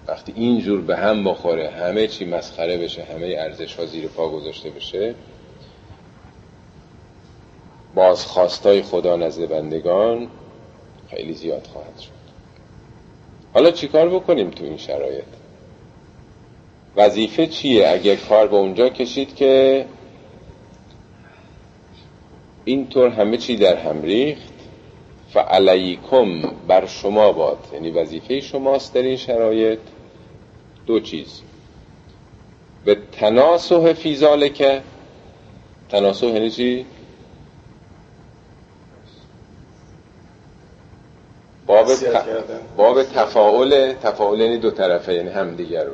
وقتی 0.07 0.33
اینجور 0.35 0.81
به 0.81 0.97
هم 0.97 1.23
بخوره 1.23 1.69
همه 1.69 2.07
چی 2.07 2.25
مسخره 2.25 2.77
بشه 2.77 3.03
همه 3.03 3.35
ارزش 3.39 3.75
ها 3.75 3.85
زیر 3.85 4.07
پا 4.07 4.29
گذاشته 4.29 4.69
بشه 4.69 5.15
بازخواستای 7.95 8.81
خدا 8.81 9.15
نزد 9.15 9.49
بندگان 9.49 10.27
خیلی 11.09 11.33
زیاد 11.33 11.67
خواهد 11.73 11.99
شد. 11.99 12.11
حالا 13.53 13.71
چیکار 13.71 14.09
بکنیم 14.09 14.49
تو 14.49 14.63
این 14.63 14.77
شرایط؟ 14.77 15.23
وظیفه 16.95 17.47
چیه؟ 17.47 17.89
اگه 17.89 18.15
کار 18.15 18.47
به 18.47 18.55
اونجا 18.55 18.89
کشید 18.89 19.35
که 19.35 19.85
اینطور 22.65 23.09
همه 23.09 23.37
چی 23.37 23.55
در 23.55 23.75
هم 23.75 24.01
ریخت 24.01 24.56
فعلیکم 25.37 26.41
بر 26.67 26.85
شما 26.85 27.31
باد. 27.31 27.57
یعنی 27.73 27.91
وظیفه 27.91 28.39
شماست 28.39 28.93
در 28.93 29.01
این 29.01 29.17
شرایط. 29.17 29.79
دو 30.85 30.99
چیز. 30.99 31.41
به 32.85 32.97
تناسح 33.11 33.93
فی 33.93 34.15
ذالک 34.15 34.81
تناسح 35.89 36.27
یعنی 36.27 36.49
چی؟ 36.49 36.85
باب, 41.65 41.95
ت... 41.95 42.25
باب 42.77 43.03
تفاعل. 43.03 43.93
تفاعل 43.93 44.39
یعنی 44.39 44.57
دو 44.57 44.71
طرفه 44.71 45.13
یعنی 45.13 45.29
همدیگر 45.29 45.83
رو. 45.83 45.93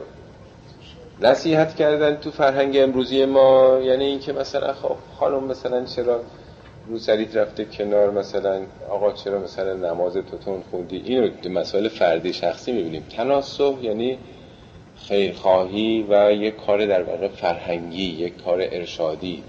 نصیحت 1.21 1.75
کردن 1.75 2.15
تو 2.15 2.31
فرهنگ 2.31 2.77
امروزی 2.77 3.25
ما 3.25 3.79
یعنی 3.83 4.05
اینکه 4.05 4.33
مثلا 4.33 4.73
خب 4.73 4.95
خانم 5.19 5.43
مثلا 5.43 5.85
چرا 5.85 6.19
رو 6.87 6.99
سریت 6.99 7.35
رفته 7.35 7.65
کنار 7.65 8.11
مثلا 8.11 8.61
آقا 8.89 9.11
چرا 9.11 9.39
مثلا 9.39 9.73
نماز 9.73 10.13
توتون 10.13 10.63
خوندی؟ 10.71 11.01
اینو 11.05 11.29
مسائل 11.59 11.87
فردی 11.87 12.33
شخصی 12.33 12.71
می‌بینیم. 12.71 13.05
تناسح 13.17 13.73
یعنی 13.81 14.17
خیرخواهی 15.07 16.05
و 16.09 16.31
یک 16.31 16.55
کار 16.65 16.85
در 16.85 17.03
واقع 17.03 17.27
فرهنگی 17.27 18.03
یک 18.03 18.43
کار 18.43 18.59
ارشادی. 18.61 19.43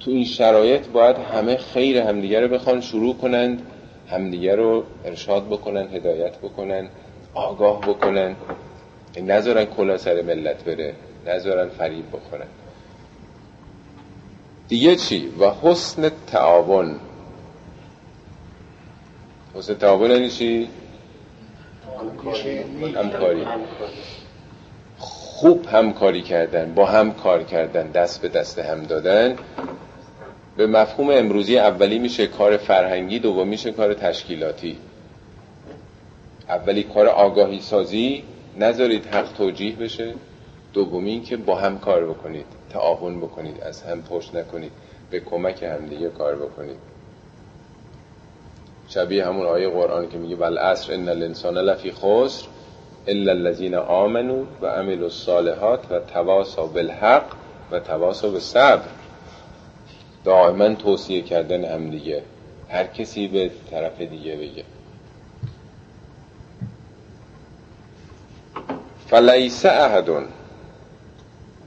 تو 0.00 0.10
این 0.10 0.24
شرایط 0.24 0.86
باید 0.86 1.16
همه 1.16 1.56
خیر 1.56 1.98
همدیگه 1.98 2.40
رو 2.40 2.48
بخوان 2.48 2.80
شروع 2.80 3.16
کنند 3.16 3.62
همدیگه 4.10 4.54
رو 4.54 4.84
ارشاد 5.04 5.46
بکنن 5.46 5.88
هدایت 5.92 6.38
بکنن 6.38 6.88
آگاه 7.34 7.80
بکنن. 7.80 8.36
نذارن 9.22 9.64
کلا 9.64 9.98
سر 9.98 10.22
ملت 10.22 10.64
بره 10.64 10.94
نذارن 11.26 11.68
فریب 11.68 12.04
بخورن. 12.12 12.46
دیگه 14.68 14.96
چی؟ 14.96 15.32
و 15.40 15.50
حسن 15.62 16.10
تعاون. 16.26 17.00
حسن 19.54 19.74
تعاون 19.74 20.10
یعنی 20.10 20.30
چی؟ 20.30 20.68
همکاری. 22.94 23.46
خوب 24.98 25.66
همکاری 25.66 26.22
کردن 26.22 26.74
با 26.74 26.86
هم 26.86 27.14
کار 27.14 27.42
کردن 27.42 27.90
دست 27.90 28.22
به 28.22 28.28
دست 28.28 28.58
هم 28.58 28.82
دادن. 28.82 29.36
به 30.56 30.66
مفهوم 30.66 31.10
امروزی 31.10 31.58
اولی 31.58 31.98
میشه 31.98 32.26
کار 32.26 32.56
فرهنگی 32.56 33.18
دومی 33.18 33.50
میشه 33.50 33.72
کار 33.72 33.94
تشکیلاتی. 33.94 34.78
اولی 36.48 36.82
کار 36.82 37.06
آگاهی 37.06 37.60
سازی 37.60 38.24
نذارید 38.58 39.06
حق 39.06 39.32
توجیه 39.32 39.76
بشه. 39.76 40.14
دومی 40.72 41.10
این 41.10 41.24
که 41.24 41.36
با 41.36 41.56
هم 41.56 41.78
کار 41.78 42.06
بکنید. 42.06 42.57
تعاون 42.70 43.20
بکنید 43.20 43.62
از 43.62 43.82
هم 43.82 44.02
پشت 44.02 44.34
نکنید 44.34 44.72
به 45.10 45.20
کمک 45.20 45.62
همدیگه 45.62 46.08
کار 46.08 46.36
بکنید. 46.36 46.76
شبیه 48.88 49.26
همون 49.26 49.46
آیه 49.46 49.68
قرآن 49.68 50.08
که 50.08 50.18
میگه 50.18 50.36
بل 50.36 50.58
عصر 50.58 50.94
ان 50.94 51.08
الانسان 51.08 51.58
لفی 51.58 51.92
خسر 51.92 52.46
الا 53.06 53.32
الذين 53.32 53.74
آمنوا 53.74 54.44
و 54.62 54.66
عملوا 54.66 55.04
الصالحات 55.04 55.92
و 55.92 55.98
تواصوا 55.98 56.66
بالحق 56.66 57.24
و 57.70 57.80
تواصوا 57.80 58.30
بالصبر. 58.30 58.88
دائما 60.24 60.74
توصیه 60.74 61.22
کردن 61.22 61.64
هم 61.64 61.90
دیگه 61.90 62.22
هر 62.68 62.84
کسی 62.86 63.28
به 63.28 63.50
طرف 63.70 64.00
دیگه 64.00 64.36
بگه. 64.36 64.64
فلیس 69.06 69.66
احد 69.66 70.08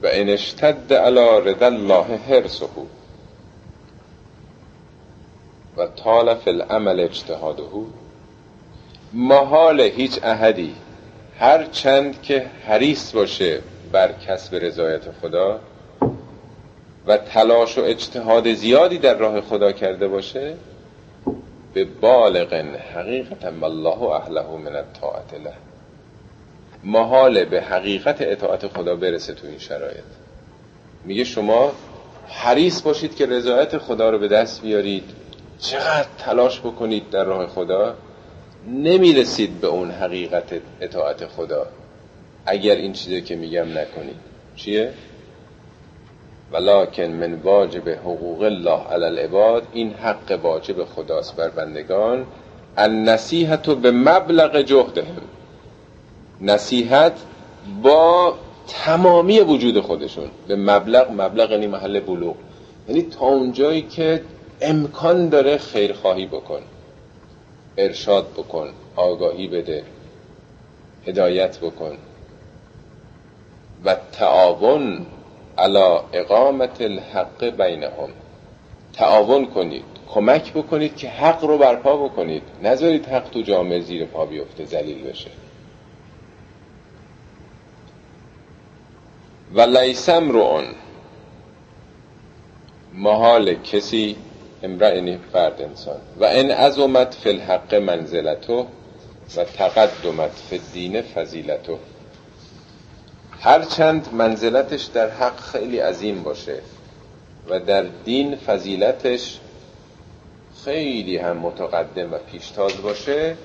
و 0.02 0.06
ان 0.12 0.28
اشتد 0.28 0.92
علی 0.92 1.50
رد 1.50 1.62
الله 1.62 2.16
حرسه 2.16 2.66
و 5.76 5.86
طال 5.86 6.34
فی 6.34 6.50
العمل 6.50 7.00
اجتهاده. 7.00 7.62
محال 9.12 9.80
هیچ 9.80 10.18
احدی 10.22 10.74
هر 11.38 11.64
چند 11.64 12.22
که 12.22 12.46
حریص 12.66 13.14
باشه 13.14 13.60
بر 13.92 14.12
کسب 14.12 14.54
رضایت 14.54 15.02
خدا 15.22 15.60
و 17.06 17.16
تلاش 17.16 17.78
و 17.78 17.80
اجتهاد 17.84 18.52
زیادی 18.52 18.98
در 18.98 19.14
راه 19.14 19.40
خدا 19.40 19.72
کرده 19.72 20.08
باشه 20.08 20.54
به 21.74 21.84
بالغ 21.84 22.54
حقیقتا 22.94 23.48
الله 23.48 24.02
اهله 24.02 24.56
من 24.56 24.76
الطاعت 24.76 25.34
له. 25.34 25.71
محال 26.84 27.44
به 27.44 27.60
حقیقت 27.62 28.16
اطاعت 28.20 28.66
خدا 28.66 28.96
برسه 28.96 29.34
تو 29.34 29.46
این 29.46 29.58
شرایط. 29.58 30.04
میگه 31.04 31.24
شما 31.24 31.72
حریص 32.28 32.82
باشید 32.82 33.16
که 33.16 33.26
رضایت 33.26 33.78
خدا 33.78 34.10
رو 34.10 34.18
به 34.18 34.28
دست 34.28 34.62
بیارید. 34.62 35.04
چقدر 35.58 36.06
تلاش 36.18 36.60
بکنید 36.60 37.10
در 37.10 37.24
راه 37.24 37.46
خدا. 37.46 37.94
نمی‌رسید 38.68 39.60
به 39.60 39.66
اون 39.66 39.90
حقیقت 39.90 40.60
اطاعت 40.80 41.26
خدا. 41.26 41.66
اگر 42.46 42.74
این 42.76 42.92
چیزی 42.92 43.22
که 43.22 43.36
میگم 43.36 43.78
نکنید. 43.78 44.16
چیه؟ 44.56 44.92
ولکن 46.52 47.02
من 47.02 47.34
واجب 47.34 47.88
حقوق 47.88 48.42
الله 48.42 48.80
علی 48.80 49.04
العباد. 49.04 49.66
این 49.72 49.94
حق 49.94 50.38
واجب 50.42 50.84
خداست 50.84 51.36
بر 51.36 51.48
بندگان. 51.48 52.26
النصیحت 52.76 53.70
به 53.70 53.90
مبلغ 53.90 54.60
جهدهم. 54.60 55.22
نصیحت 56.42 57.12
با 57.82 58.34
تمامی 58.68 59.40
وجود 59.40 59.80
خودشون. 59.80 60.30
به 60.48 60.56
مبلغ 60.56 61.10
مبلغ 61.10 61.50
یعنی 61.50 61.66
محل 61.66 62.00
بلوغ. 62.00 62.34
یعنی 62.88 63.02
تا 63.02 63.26
اونجایی 63.26 63.82
که 63.82 64.22
امکان 64.60 65.28
داره 65.28 65.58
خیرخواهی 65.58 66.26
بکن 66.26 66.60
ارشاد 67.76 68.32
بکن 68.32 68.68
آگاهی 68.96 69.48
بده 69.48 69.84
هدایت 71.06 71.58
بکن. 71.58 71.96
و 73.84 73.96
تعاون 74.12 75.06
علا 75.58 76.00
اقامت 76.12 76.80
الحق 76.80 77.44
بینهم. 77.44 78.08
تعاون 78.92 79.46
کنید 79.46 79.84
کمک 80.08 80.52
بکنید 80.52 80.96
که 80.96 81.08
حق 81.08 81.44
رو 81.44 81.58
برپا 81.58 81.96
بکنید. 81.96 82.42
نذارید 82.62 83.06
حق 83.06 83.30
تو 83.30 83.42
جامعه 83.42 83.80
زیر 83.80 84.04
پا 84.04 84.26
بیفته 84.26 84.64
ذلیل 84.64 85.04
بشه. 85.04 85.30
و 89.54 89.60
لیسم 89.60 90.30
رو 90.30 90.40
اون 90.40 90.64
محال 92.94 93.54
کسی 93.54 94.16
امرأ 94.62 95.16
فرد 95.32 95.62
انسان. 95.62 95.96
و 96.20 96.24
ان 96.24 96.50
عظمت 96.50 97.14
فی 97.14 97.28
الحق 97.28 97.74
منزلتو 97.74 98.66
و 99.36 99.44
تقدمت 99.44 100.30
فی 100.50 100.56
الدین 100.56 101.02
فضیلتو. 101.02 101.78
هرچند 103.40 104.08
منزلتش 104.12 104.84
در 104.84 105.10
حق 105.10 105.40
خیلی 105.40 105.78
عظیم 105.78 106.22
باشه 106.22 106.58
و 107.48 107.60
در 107.60 107.82
دین 108.04 108.36
فضیلتش 108.36 109.38
خیلی 110.64 111.16
هم 111.16 111.36
متقدم 111.36 112.12
و 112.12 112.18
پیشتاز 112.18 112.82
باشه 112.82 113.36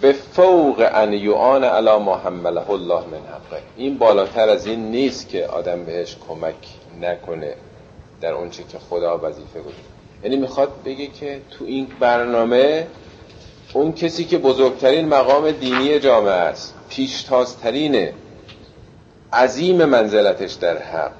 به 0.00 0.12
فوق 0.12 0.88
ان 0.94 1.12
یعان 1.12 1.64
علی 1.64 1.96
ما 1.98 2.20
الله 2.24 3.00
من 3.06 3.26
حقه 3.32 3.62
این 3.76 3.98
بالاتر 3.98 4.48
از 4.48 4.66
این 4.66 4.90
نیست 4.90 5.28
که 5.28 5.46
آدم 5.46 5.84
بهش 5.84 6.16
کمک 6.28 6.54
نکنه 7.00 7.54
در 8.20 8.32
اونچه 8.32 8.62
که 8.62 8.78
خدا 8.78 9.18
وظیفه 9.22 9.60
بود. 9.60 9.74
یعنی 10.24 10.36
می‌خواد 10.36 10.68
بگه 10.84 11.06
که 11.06 11.40
تو 11.50 11.64
این 11.64 11.86
برنامه 12.00 12.86
اون 13.72 13.92
کسی 13.92 14.24
که 14.24 14.38
بزرگترین 14.38 15.08
مقام 15.08 15.50
دینی 15.50 15.98
جامعه 15.98 16.32
است 16.32 16.74
پیشتازترینه 16.88 18.14
عظیم 19.32 19.84
منزلتش 19.84 20.52
در 20.52 20.78
حق 20.78 21.12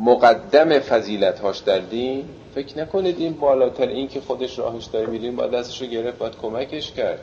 مقدم 0.00 0.78
فضیلتهاش 0.78 1.58
در 1.58 1.78
دین. 1.78 2.24
فکر 2.54 2.78
نکنید 2.78 3.18
این 3.18 3.32
بالاتر 3.32 3.86
این 3.86 4.08
که 4.08 4.20
خودش 4.20 4.58
راهش 4.58 4.84
داره 4.84 5.06
میریم 5.06 5.36
باید 5.36 5.50
دستشو 5.50 5.86
گرفت 5.86 6.18
باید 6.18 6.36
کمکش 6.42 6.92
کرد. 6.92 7.20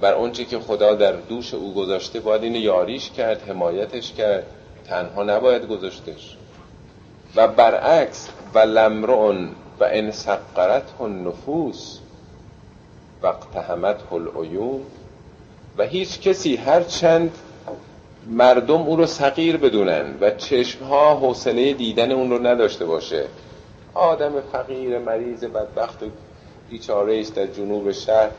بر 0.00 0.14
اونچه 0.14 0.44
که 0.44 0.58
خدا 0.58 0.94
در 0.94 1.12
دوش 1.12 1.54
او 1.54 1.74
گذاشته 1.74 2.20
باید 2.20 2.42
اینو 2.42 2.58
یاریش 2.58 3.10
کرد 3.10 3.48
حمایتش 3.48 4.12
کرد. 4.12 4.46
تنها 4.88 5.22
نباید 5.22 5.68
گذاشتش. 5.68 6.36
و 7.36 7.48
برعکس 7.48 8.28
و 8.54 8.58
لمرون 8.58 9.48
و 9.80 9.88
ان 9.90 10.10
سقرت 10.10 11.00
نفوس 11.00 11.98
وقت 13.22 13.56
همت 13.56 14.12
العیون. 14.12 14.80
و 15.78 15.82
هیچ 15.82 16.20
کسی 16.20 16.56
هر 16.56 16.82
چند 16.82 17.30
مردم 18.26 18.82
او 18.82 18.96
رو 18.96 19.06
صغیر 19.06 19.56
بدونن 19.56 20.14
و 20.20 20.30
چشمها 20.30 21.14
حوصله 21.14 21.72
دیدن 21.72 22.12
اون 22.12 22.30
رو 22.30 22.46
نداشته 22.46 22.84
باشه. 22.84 23.24
آدم 23.94 24.32
فقیر 24.52 24.98
مریض 24.98 25.44
بدبخت 25.44 26.02
و 26.02 26.06
بیچاره 26.70 27.20
است 27.20 27.34
در 27.34 27.46
جنوب 27.46 27.92
شهر. 27.92 28.30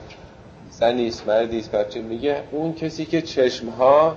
زنی 0.69 1.07
است 1.07 1.27
مردی 1.27 1.59
است 1.59 1.71
بچه. 1.71 2.01
میگه 2.01 2.43
اون 2.51 2.73
کسی 2.73 3.05
که 3.05 3.21
چشمها 3.21 4.15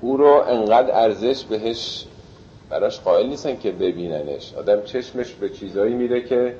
او 0.00 0.16
رو 0.16 0.44
انقدر 0.48 0.94
ارزش 0.94 1.44
بهش 1.44 2.04
براش 2.70 3.00
قائل 3.00 3.26
نیستن 3.26 3.56
که 3.56 3.70
ببیننش. 3.70 4.54
آدم 4.54 4.82
چشمش 4.82 5.32
به 5.32 5.48
چیزایی 5.48 5.94
میره 5.94 6.22
که 6.22 6.54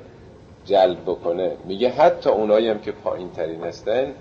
جلب 0.65 1.01
بکنه. 1.01 1.51
میگه 1.65 1.89
حتی 1.89 2.29
اونایی 2.29 2.69
هم 2.69 2.79
که 2.79 2.91
پایین 2.91 3.31
ترین 3.31 3.63
هستن 3.63 4.13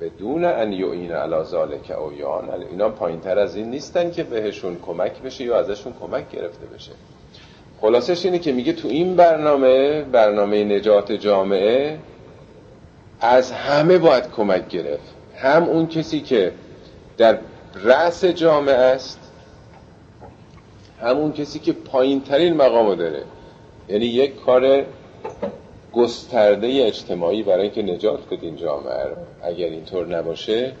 بدون 0.00 0.44
ان 0.44 0.72
یعین 0.72 1.12
علی 1.12 1.44
ذالک 1.44 1.90
او 1.90 2.12
یان 2.12 2.50
اینا 2.70 2.88
پایین 2.88 3.20
تر 3.20 3.38
از 3.38 3.56
این 3.56 3.70
نیستن 3.70 4.10
که 4.10 4.22
بهشون 4.22 4.76
کمک 4.86 5.22
بشه 5.22 5.44
یا 5.44 5.58
ازشون 5.58 5.94
کمک 6.00 6.30
گرفته 6.30 6.66
بشه. 6.66 6.92
خلاصش 7.80 8.24
اینه 8.24 8.38
که 8.38 8.52
میگه 8.52 8.72
تو 8.72 8.88
این 8.88 9.16
برنامه 9.16 10.02
برنامه 10.02 10.64
نجات 10.64 11.12
جامعه 11.12 11.98
از 13.20 13.52
همه 13.52 13.98
باید 13.98 14.30
کمک 14.30 14.68
گرفت. 14.68 15.14
هم 15.36 15.62
اون 15.64 15.86
کسی 15.86 16.20
که 16.20 16.52
در 17.18 17.38
رأس 17.74 18.24
جامعه 18.24 18.74
است 18.74 19.18
همون 21.00 21.32
کسی 21.32 21.58
که 21.58 21.72
پایین 21.72 22.20
ترین 22.20 22.54
مقامو 22.54 22.94
داره. 22.94 23.22
یعنی 23.88 24.06
یک 24.06 24.40
کار 24.40 24.84
گسترده 25.92 26.66
اجتماعی 26.66 27.42
برای 27.42 27.62
اینکه 27.62 27.82
نجات 27.82 28.28
بدین 28.30 28.56
جامعه 28.56 29.04
رو. 29.04 29.16
اگر 29.42 29.66
اینطور 29.66 30.06
نباشه 30.06 30.72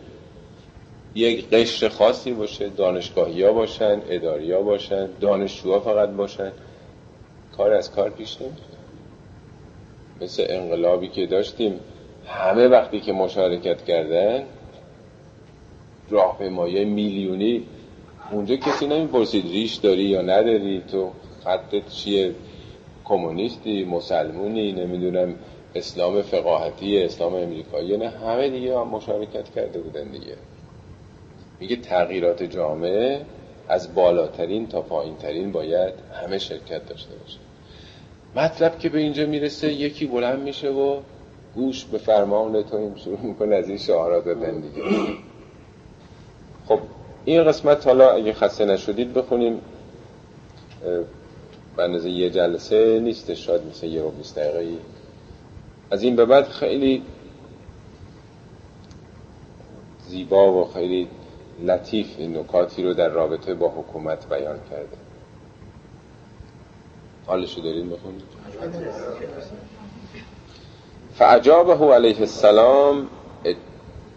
یک 1.14 1.50
قشر 1.50 1.88
خاصی 1.88 2.32
باشه 2.32 2.68
دانشگاهی 2.68 3.42
ها 3.42 3.52
باشن 3.52 4.02
اداری 4.08 4.52
ها 4.52 4.62
باشن 4.62 5.08
دانشجوها 5.20 5.80
فقط 5.80 6.08
باشن. 6.08 6.52
کار 7.56 7.72
از 7.72 7.90
کار 7.90 8.10
پیش 8.10 8.40
نمیره 8.40 8.56
مثل 10.20 10.46
انقلابی 10.48 11.08
که 11.08 11.26
داشتیم 11.26 11.80
همه 12.26 12.68
وقتی 12.68 13.00
که 13.00 13.12
مشارکت 13.12 13.84
کردن 13.84 14.42
راهپیمایی 16.10 16.84
میلیونی. 16.84 17.62
اونجا 18.32 18.56
کسی 18.56 18.86
نمی‌پرسید 18.86 19.44
ریش 19.44 19.74
داری 19.74 20.02
یا 20.02 20.22
نداری؟ 20.22 20.82
تو 20.92 21.10
خطت 21.44 21.88
چیه 21.88 22.34
کمونیستی 23.04 23.84
مسلمونی 23.84 24.72
نمی‌دونم 24.72 25.34
اسلام 25.74 26.22
فقاهتی 26.22 27.02
اسلام 27.02 27.34
امریکایی. 27.34 27.96
نه 27.96 28.08
همه 28.08 28.50
دیگه 28.50 28.78
هم 28.78 28.88
مشارکت 28.88 29.54
کرده 29.54 29.78
بودن 29.78 30.04
دیگه. 30.04 30.36
میگه 31.60 31.76
تغییرات 31.76 32.42
جامعه 32.42 33.20
از 33.68 33.94
بالاترین 33.94 34.66
تا 34.66 34.80
پایینترین 34.80 35.52
باید 35.52 35.94
همه 36.22 36.38
شرکت 36.38 36.88
داشته 36.88 37.14
باشه. 37.14 37.38
مطلب 38.36 38.78
که 38.78 38.88
به 38.88 38.98
اینجا 38.98 39.26
می‌رسه 39.26 39.72
یکی 39.72 40.06
بلند 40.06 40.42
میشه 40.42 40.70
و 40.70 41.00
گوش 41.56 41.84
به 41.84 41.98
فرمان 41.98 42.62
تو 42.62 42.76
این 42.76 42.96
شروع 42.96 43.20
می‌کنه 43.20 43.56
از 43.56 43.68
این 43.68 43.78
شعارات 43.78 44.24
دادن 44.24 44.60
دیگه. 44.60 44.82
خب 46.66 46.78
این 47.24 47.44
قسمت 47.44 47.86
حالا 47.86 48.10
اگه 48.10 48.32
خسته 48.32 48.64
نشدید 48.64 49.14
بخونیم. 49.14 49.60
به 51.76 52.10
یه 52.10 52.30
جلسه 52.30 53.00
نیست 53.00 53.34
شاید 53.34 53.60
مثل 53.70 53.86
یه 53.86 54.02
رو 54.02 54.10
بیست 54.10 54.40
از 55.90 56.02
این 56.02 56.16
به 56.16 56.24
بعد 56.24 56.48
خیلی 56.48 57.02
زیبا 60.08 60.52
و 60.52 60.64
خیلی 60.64 61.08
لطیف 61.62 62.06
این 62.18 62.38
نکاتی 62.38 62.82
رو 62.82 62.94
در 62.94 63.08
رابطه 63.08 63.54
با 63.54 63.68
حکومت 63.68 64.28
بیان 64.28 64.58
کرده. 64.70 64.96
حالشو 67.26 67.60
دارین 67.60 67.90
بخونید؟ 67.90 68.22
فعجابه 71.18 71.94
علیه 71.94 72.20
السلام 72.20 73.08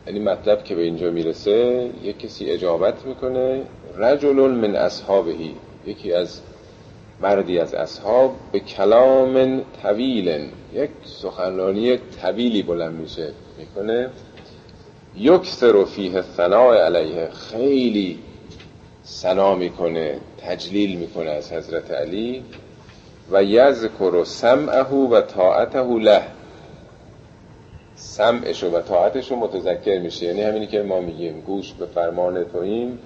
یعنی 0.07 0.19
مطلب 0.19 0.63
که 0.63 0.75
به 0.75 0.81
اینجا 0.81 1.11
می‌رسه 1.11 1.89
یک 2.03 2.19
کسی 2.19 2.51
اجابت 2.51 3.05
می‌کنه 3.05 3.61
رجل 3.97 4.33
من 4.33 4.75
اصحابهی 4.75 5.55
یکی 5.85 6.13
از 6.13 6.41
مردی 7.21 7.59
از 7.59 7.73
اصحاب 7.73 8.35
به 8.51 8.59
کلام 8.59 9.61
طویل 9.83 10.47
یک 10.73 10.89
سخنرانی 11.03 11.97
طویلی 12.21 12.63
بلند 12.63 12.93
میشه 12.99 13.33
می‌کنه 13.57 14.09
یکسر 15.17 15.83
فیه 15.83 16.21
ثناء 16.21 16.73
علیه 16.73 17.29
خیلی 17.29 18.19
سنا 19.03 19.55
می‌کنه 19.55 20.19
تجلیل 20.41 20.97
می‌کنه 20.97 21.29
از 21.29 21.51
حضرت 21.51 21.91
علی 21.91 22.43
و 23.31 23.43
یذکر 23.43 24.23
سمعه 24.23 24.83
و 24.83 25.21
طاعته 25.21 25.83
له. 25.83 26.38
سمعش 27.99 28.63
و 28.63 28.81
طاعتش 28.81 29.31
رو 29.31 29.37
متذکر 29.37 29.99
میشه. 29.99 30.25
یعنی 30.25 30.41
همینی 30.41 30.67
که 30.67 30.81
ما 30.81 30.99
میگیم 30.99 31.41
گوش 31.41 31.73
به 31.73 31.85
فرمان 31.85 32.43
توییم 32.43 32.99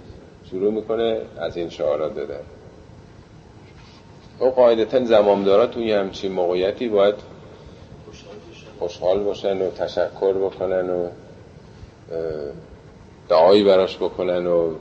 شروع 0.49 0.73
می‌کنه 0.73 1.21
از 1.37 1.57
این 1.57 1.69
شعارات 1.69 2.15
دادن 2.15 2.39
و 4.39 4.45
قاعدتا 4.45 5.05
زمامدارا 5.05 5.67
توی 5.67 5.91
همچین 5.91 6.31
موقعیتی 6.31 6.89
باید 6.89 7.15
خوشحال 8.79 9.23
باشن 9.23 9.61
و 9.61 9.71
تشکر 9.71 10.33
بکنن 10.33 10.89
و 10.89 11.07
دعایی 13.29 13.63
براش 13.63 13.97
بکنن 13.97 14.47
و 14.47 14.73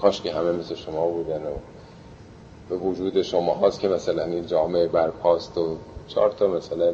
کاش 0.00 0.22
که 0.22 0.32
همه 0.32 0.52
مثل 0.52 0.74
شما 0.74 1.06
بودن 1.06 1.42
و 1.42 1.54
به 2.68 2.76
وجود 2.76 3.22
شما 3.22 3.54
هاست 3.54 3.80
که 3.80 3.88
مثلا 3.88 4.24
این 4.24 4.46
جامعه 4.46 4.86
برپاست 4.86 5.58
و 5.58 5.76
چهار 6.08 6.30
تا 6.30 6.46
مثلا 6.46 6.92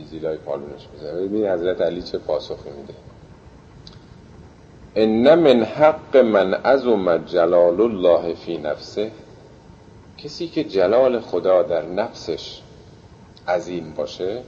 بیزیلای 0.00 0.36
پالونش 0.36 0.88
بزنه 0.94 1.12
ببین 1.12 1.46
حضرت 1.46 1.80
علی 1.80 2.02
چه 2.02 2.18
پاسخی 2.18 2.70
میده. 2.70 2.94
ان 4.96 5.34
من 5.34 5.64
حق 5.64 6.16
من 6.16 6.54
عظم 6.54 7.18
جلال 7.18 7.80
الله 7.80 8.34
فی 8.34 8.58
نفسه. 8.58 9.10
کسی 10.18 10.48
که 10.48 10.64
جلال 10.64 11.20
خدا 11.20 11.62
در 11.62 11.86
نفسش 11.86 12.60
عظیم 13.48 13.94
باشه 13.96 14.42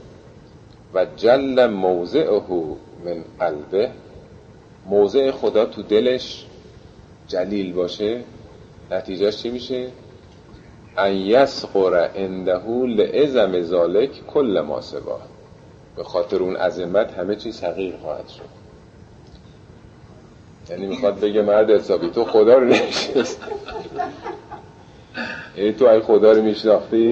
و 0.93 1.05
جل 1.17 1.67
موضعه 1.67 2.41
من 3.05 3.23
قلبه 3.39 3.91
موضع 4.85 5.31
خدا 5.31 5.65
تو 5.65 5.81
دلش 5.81 6.45
جلیل 7.27 7.73
باشه 7.73 8.21
نتیجهش 8.91 9.37
چی 9.37 9.49
میشه؟ 9.49 9.87
ان 10.97 11.11
یسقر 11.11 12.09
عنده 12.15 12.67
لعظم 12.69 13.61
ذالک 13.61 14.27
کل 14.27 14.61
ما 14.61 14.81
سوا 14.81 15.19
به 15.95 16.03
خاطر 16.03 16.43
اون 16.43 16.55
عظمت 16.55 17.13
همه 17.13 17.35
چیز 17.35 17.63
حقیر 17.63 17.95
خواهد 18.01 18.27
شد. 18.27 18.63
یعنی 20.69 20.85
می‌خواد 20.87 21.19
بگه 21.19 21.41
مرد 21.41 21.71
حسابی 21.71 22.09
تو 22.09 22.25
خدا 22.25 22.57
رو 22.57 22.65
نمیشنست 22.65 23.41
یعنی 25.57 25.73
تو 25.73 25.85
ای 25.85 25.99
خدا 25.99 26.31
رو 26.31 26.41
میشناختی 26.41 27.07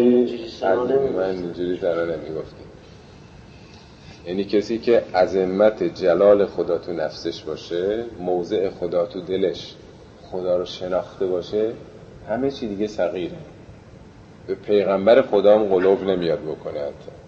من 1.15 1.23
اینجوری 1.23 1.77
ترا 1.77 2.05
نمی‌گفتی 2.05 2.63
یعنی 4.25 4.43
کسی 4.43 4.77
که 4.77 5.03
عظمت 5.15 5.83
جلال 5.83 6.45
خدا 6.45 6.77
تو 6.77 6.93
نفسش 6.93 7.43
باشه 7.43 8.05
موضع 8.19 8.69
خدا 8.69 9.05
تو 9.05 9.21
دلش 9.21 9.75
خدا 10.31 10.57
رو 10.57 10.65
شناخته 10.65 11.25
باشه 11.27 11.71
همه 12.29 12.51
چی 12.51 12.67
دیگه 12.67 12.87
صغیره. 12.87 13.37
به 14.47 14.55
پیغمبر 14.55 15.21
خدا 15.21 15.59
هم 15.59 15.65
قلوب 15.65 16.03
نمیاد 16.03 16.39
بکنه 16.39 16.79
حتی. 16.79 17.20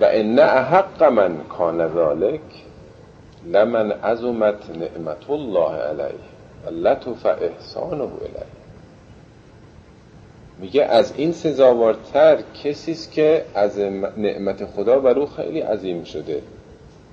و 0.00 0.04
ان 0.04 0.38
احق 0.38 1.02
من 1.02 1.36
کان 1.48 1.88
ذالک 1.94 2.40
لمن 3.46 3.92
عظمت 3.92 4.70
نعمت 4.70 5.30
الله 5.30 5.74
علیه 5.74 6.26
و 6.66 6.70
لطف 6.70 7.26
احسانه 7.26 8.04
علیه 8.04 8.56
میگه 10.58 10.84
از 10.84 11.12
این 11.16 11.32
سزاوارتر 11.32 12.38
کسی 12.64 12.92
است 12.92 13.12
که 13.12 13.44
از 13.54 13.78
نعمت 14.16 14.64
خدا 14.64 15.00
بر 15.00 15.18
او 15.18 15.26
خیلی 15.26 15.60
عظیم 15.60 16.04
شده 16.04 16.42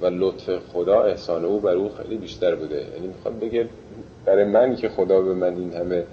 و 0.01 0.05
لطف 0.05 0.49
خدا 0.73 1.03
احسان 1.03 1.45
او 1.45 1.59
بر 1.59 1.73
او 1.73 1.89
خیلی 1.89 2.17
بیشتر 2.17 2.55
بوده. 2.55 2.75
یعنی 2.75 3.07
می‌خواد 3.07 3.39
بگه 3.39 3.69
برای 4.25 4.43
من 4.43 4.75
که 4.75 4.89
خدا 4.89 5.21
به 5.21 5.33
من 5.33 5.55
این 5.55 5.73
همه 5.73 6.03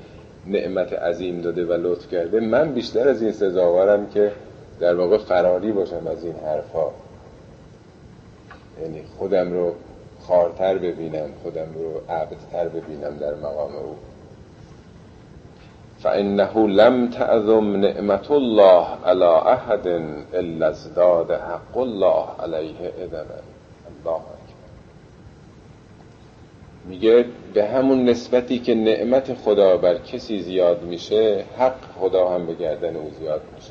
نعمت 0.46 0.92
عظیم 0.92 1.40
داده 1.40 1.64
و 1.64 1.72
لطف 1.72 2.10
کرده 2.12 2.40
من 2.40 2.72
بیشتر 2.72 3.08
از 3.08 3.22
این 3.22 3.32
سزاوارم 3.32 4.06
که 4.06 4.32
در 4.80 4.94
واقع 4.94 5.18
فراری 5.18 5.72
باشم 5.72 6.06
از 6.06 6.24
این 6.24 6.34
حرفا 6.44 6.90
یعنی 8.82 9.02
خودم 9.18 9.52
رو 9.52 9.74
خارتر 10.20 10.78
ببینم 10.78 11.28
خودم 11.42 11.68
رو 11.74 12.14
عبدتر 12.14 12.68
ببینم 12.68 13.16
در 13.16 13.34
مقام 13.34 13.76
او. 13.76 13.96
فانه 15.98 16.56
لم 16.56 17.10
تعظم 17.10 17.76
نعمت 17.76 18.30
الله 18.30 18.86
على 19.04 19.24
احد 19.24 19.86
الا 20.32 20.66
ازداد 20.66 21.30
حق 21.30 21.76
الله 21.76 22.24
علیه 22.42 22.92
ادما 22.98 23.40
الله 24.04 24.20
میگه 26.84 27.24
به 27.54 27.64
همون 27.66 28.04
نسبتی 28.04 28.58
که 28.58 28.74
نعمت 28.74 29.34
خدا 29.34 29.76
بر 29.76 29.98
کسی 29.98 30.42
زیاد 30.42 30.82
میشه 30.82 31.44
حق 31.58 31.76
خدا 32.00 32.28
هم 32.28 32.46
به 32.46 32.54
گردن 32.54 32.96
او 32.96 33.10
زیاد 33.20 33.42
میشه. 33.54 33.69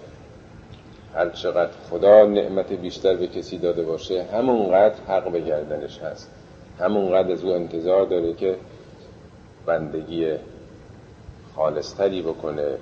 هر 1.15 1.29
چقدر 1.29 1.71
خدا 1.89 2.25
نعمت 2.25 2.73
بیشتر 2.73 3.15
به 3.15 3.27
کسی 3.27 3.57
داده 3.57 3.83
باشه 3.83 4.23
همونقدر 4.33 4.95
حق 5.07 5.31
به 5.31 5.41
گردنش 5.41 5.99
هست. 5.99 6.31
همونقدر 6.79 7.31
از 7.31 7.43
او 7.43 7.53
انتظار 7.53 8.05
داره 8.05 8.33
که 8.33 8.55
بندگی 9.65 10.33
خالصتری 11.55 12.21
بکنه 12.21 12.77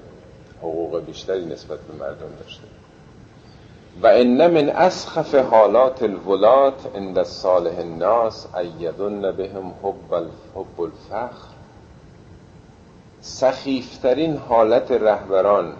حقوق 0.59 1.05
بیشتری 1.05 1.45
نسبت 1.45 1.79
به 1.79 1.93
مردم 1.93 2.29
داشته. 2.39 2.63
و 4.03 4.07
ان 4.07 4.51
من 4.51 4.69
اسخف 4.69 5.35
حالات 5.35 6.03
الولات 6.03 6.95
عند 6.95 7.23
صالح 7.23 7.79
الناس 7.79 8.47
ایدن 8.55 9.31
بهم 9.31 9.73
حب 9.83 10.27
حب 10.55 10.81
الفخر. 10.81 11.47
سخیفترین 13.21 14.37
حالت 14.37 14.91
رهبران 14.91 15.73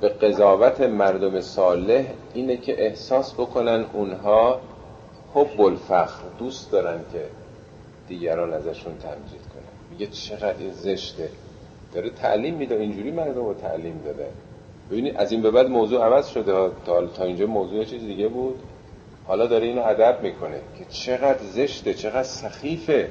به 0.00 0.08
قضاوت 0.08 0.80
مردم 0.80 1.40
صالح 1.40 2.04
اینه 2.34 2.56
که 2.56 2.86
احساس 2.86 3.34
بکنن 3.34 3.84
اونها 3.92 4.60
حب 5.34 5.60
الفخر 5.60 6.22
دوست 6.38 6.72
دارن 6.72 7.00
که 7.12 7.22
دیگران 8.08 8.52
ازشون 8.52 8.98
تمجید 8.98 9.40
کنن. 9.54 9.90
میگه 9.90 10.06
چقدر 10.06 10.58
این 10.58 10.72
زشته. 10.72 11.28
داره 11.94 12.10
تعلیم 12.10 12.54
میده 12.54 12.74
اینجوری 12.74 13.10
مردم 13.10 13.44
رو 13.44 13.54
تعلیم 13.54 14.02
داده. 14.04 14.28
ببینید 14.90 15.16
از 15.16 15.32
این 15.32 15.42
به 15.42 15.50
بعد 15.50 15.66
موضوع 15.66 16.04
عوض 16.04 16.28
شده. 16.28 16.70
تا, 16.86 17.06
تا 17.06 17.24
اینجا 17.24 17.46
موضوع 17.46 17.84
چیز 17.84 18.02
دیگه 18.02 18.28
بود. 18.28 18.58
حالا 19.26 19.46
داره 19.46 19.66
اینو 19.66 19.82
ادب 19.82 20.22
می‌کنه 20.22 20.60
که 20.78 20.84
چقدر 20.88 21.42
زشته 21.42 21.94
چقدر 21.94 22.22
سخیفه. 22.22 23.08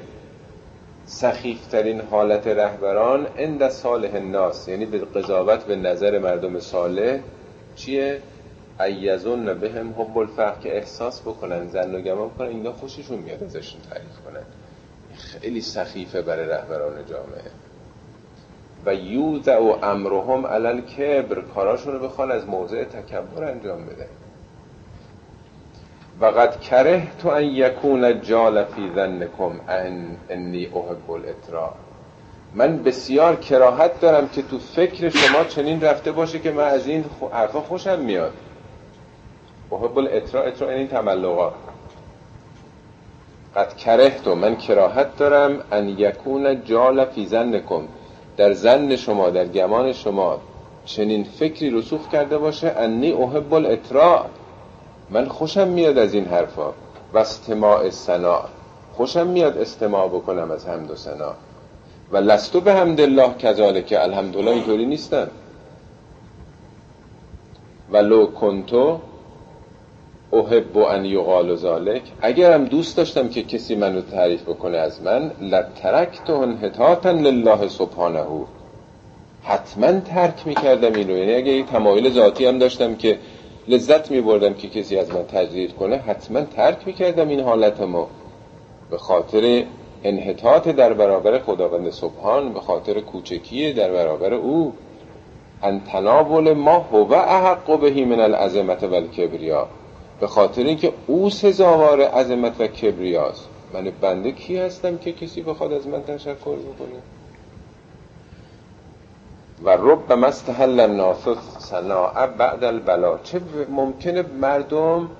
سخیفترین 1.06 2.00
حالت 2.00 2.46
رهبران 2.46 3.26
اند 3.36 3.68
صالح 3.68 4.14
الناس 4.14 4.68
یعنی 4.68 4.86
به 4.86 4.98
قضاوت 4.98 5.64
به 5.64 5.76
نظر 5.76 6.18
مردم 6.18 6.60
صالح 6.60 7.20
چیه؟ 7.76 8.22
ایزون 8.80 9.54
بهم 9.54 9.94
حب 9.98 10.18
الفقر 10.18 10.60
که 10.60 10.76
احساس 10.76 11.20
بکنن 11.20 11.68
زن 11.68 11.94
و 11.94 12.00
گمان 12.00 12.30
کنن 12.30 12.48
اینا 12.48 12.72
خوششون 12.72 13.18
میاد 13.18 13.42
ازشون 13.42 13.80
تعریف 13.90 14.20
کنن. 14.26 14.42
خیلی 15.14 15.60
سخیفه 15.60 16.22
برای 16.22 16.46
رهبران 16.46 17.06
جامعه. 17.06 17.50
و 18.86 18.94
یوزع 18.94 19.58
و 19.58 19.78
امرهم 19.82 20.46
علل 20.46 20.80
کبر 20.80 21.40
کاراشون 21.40 21.94
رو 21.94 22.08
بخوان 22.08 22.30
از 22.30 22.46
موضع 22.46 22.84
تکبر 22.84 23.44
انجام 23.44 23.86
بده. 23.86 24.08
و 26.20 26.26
قد 26.26 26.60
کره 26.60 27.02
تو 27.22 27.28
ان 27.28 27.44
یکون 27.44 28.20
جال 28.20 28.64
فی 28.64 28.90
ذنکم 28.94 29.60
ان 29.68 30.16
انی 30.30 30.66
احب 30.66 31.10
الاطراء 31.10 31.72
من 32.54 32.82
بسیار 32.82 33.36
کراهت 33.36 34.00
دارم 34.00 34.28
که 34.28 34.42
تو 34.42 34.58
فکر 34.58 35.08
شما 35.08 35.44
چنین 35.44 35.80
رفته 35.80 36.12
باشه 36.12 36.38
که 36.38 36.50
من 36.50 36.64
از 36.64 36.86
این 36.86 37.04
حرفا 37.32 37.60
خوشم 37.60 37.98
میاد. 37.98 38.32
احب 39.72 39.98
الاطراء 39.98 40.46
اطراء 40.46 40.70
این 40.70 40.88
تملقات 40.88 41.52
قد 43.56 43.76
کره 43.76 44.10
تو 44.10 44.34
من 44.34 44.56
کراهت 44.56 45.16
دارم 45.16 45.60
ان 45.72 45.88
یکون 45.88 46.64
جال 46.64 47.04
فی 47.04 47.26
ذنکم 47.26 47.82
در 48.36 48.52
زن 48.52 48.96
شما 48.96 49.30
در 49.30 49.46
گمان 49.46 49.92
شما 49.92 50.40
چنین 50.84 51.24
فکری 51.24 51.70
رسوخ 51.70 52.08
کرده 52.08 52.38
باشه 52.38 52.70
انی 52.76 53.12
احب 53.12 53.54
الاطراء 53.54 54.26
من 55.10 55.28
خوشم 55.28 55.68
میاد 55.68 55.98
از 55.98 56.14
این 56.14 56.24
حرفا. 56.24 56.72
و 57.14 57.18
استماع 57.18 57.90
سنا 57.90 58.40
خوشم 58.96 59.26
میاد 59.26 59.58
استماع 59.58 60.08
بکنم 60.08 60.50
از 60.50 60.68
حمد 60.68 60.90
و 60.90 60.96
سنا 60.96 61.34
و 62.12 62.16
لستو 62.16 62.60
به 62.60 62.72
حمد 62.72 63.00
الله 63.00 63.34
کذاله 63.34 63.82
که 63.82 64.02
الحمدلله 64.02 64.50
اینطوری 64.50 64.86
نیستم 64.86 65.28
و 67.90 67.96
لو 67.96 68.26
کنت 68.26 68.98
احب 70.32 70.78
ان 70.78 71.04
یقال 71.04 71.56
ذلک 71.56 72.02
اگرم 72.22 72.64
دوست 72.64 72.96
داشتم 72.96 73.28
که 73.28 73.42
کسی 73.42 73.74
منو 73.74 74.00
تعریف 74.00 74.42
بکنه 74.42 74.76
از 74.78 75.02
من 75.02 75.30
لترکت 75.40 76.30
انحطاطا 76.30 77.10
لله 77.10 77.68
سبحانه. 77.68 78.24
حتما 79.42 80.00
ترک 80.00 80.46
می‌کردم 80.46 80.92
اینو. 80.92 81.16
یعنی 81.16 81.34
اگه 81.34 81.52
یک 81.52 81.66
تمایل 81.66 82.10
ذاتی 82.10 82.46
هم 82.46 82.58
داشتم 82.58 82.94
که 82.94 83.18
لذت 83.68 84.10
میبردم 84.10 84.54
که 84.54 84.68
کسی 84.68 84.98
از 84.98 85.10
من 85.10 85.22
تمجید 85.22 85.74
کنه. 85.74 85.96
حتما 85.96 86.40
ترک 86.40 86.86
می‌کردم 86.86 87.28
این 87.28 87.40
حالتمو 87.40 88.06
به 88.90 88.98
خاطر 88.98 89.64
انحطاط 90.04 90.68
در 90.68 90.92
برابر 90.92 91.38
خداوند 91.38 91.90
سبحان 91.90 92.52
به 92.52 92.60
خاطر 92.60 93.00
کوچکی 93.00 93.72
در 93.72 93.92
برابر 93.92 94.34
او. 94.34 94.72
ان 95.62 95.80
تناول 95.80 96.52
ما 96.52 96.78
هو 96.78 97.12
احق 97.12 97.80
بهی 97.80 98.04
من 98.04 98.20
العظمت 98.20 98.82
و 98.82 98.94
الکبریا. 98.94 99.68
به 100.20 100.26
خاطر 100.26 100.62
اینکه 100.62 100.92
او 101.06 101.30
سزاوار 101.30 102.00
عظمت 102.00 102.60
و 102.60 102.66
کبریاست. 102.66 103.48
من 103.74 103.92
بنده 104.00 104.32
کی 104.32 104.56
هستم 104.56 104.98
که 104.98 105.12
کسی 105.12 105.42
بخواد 105.42 105.72
از 105.72 105.86
من 105.86 106.02
تشکر 106.02 106.56
بکنه؟ 106.56 107.00
و 109.64 109.70
رب 109.70 110.12
مستحل 110.12 110.80
الناس 110.80 111.28
صناع 111.58 112.26
بعد 112.26 112.64
البلا 112.64 113.18
چه 113.18 113.40
ممکنه 113.68 114.22
مردم 114.22 115.10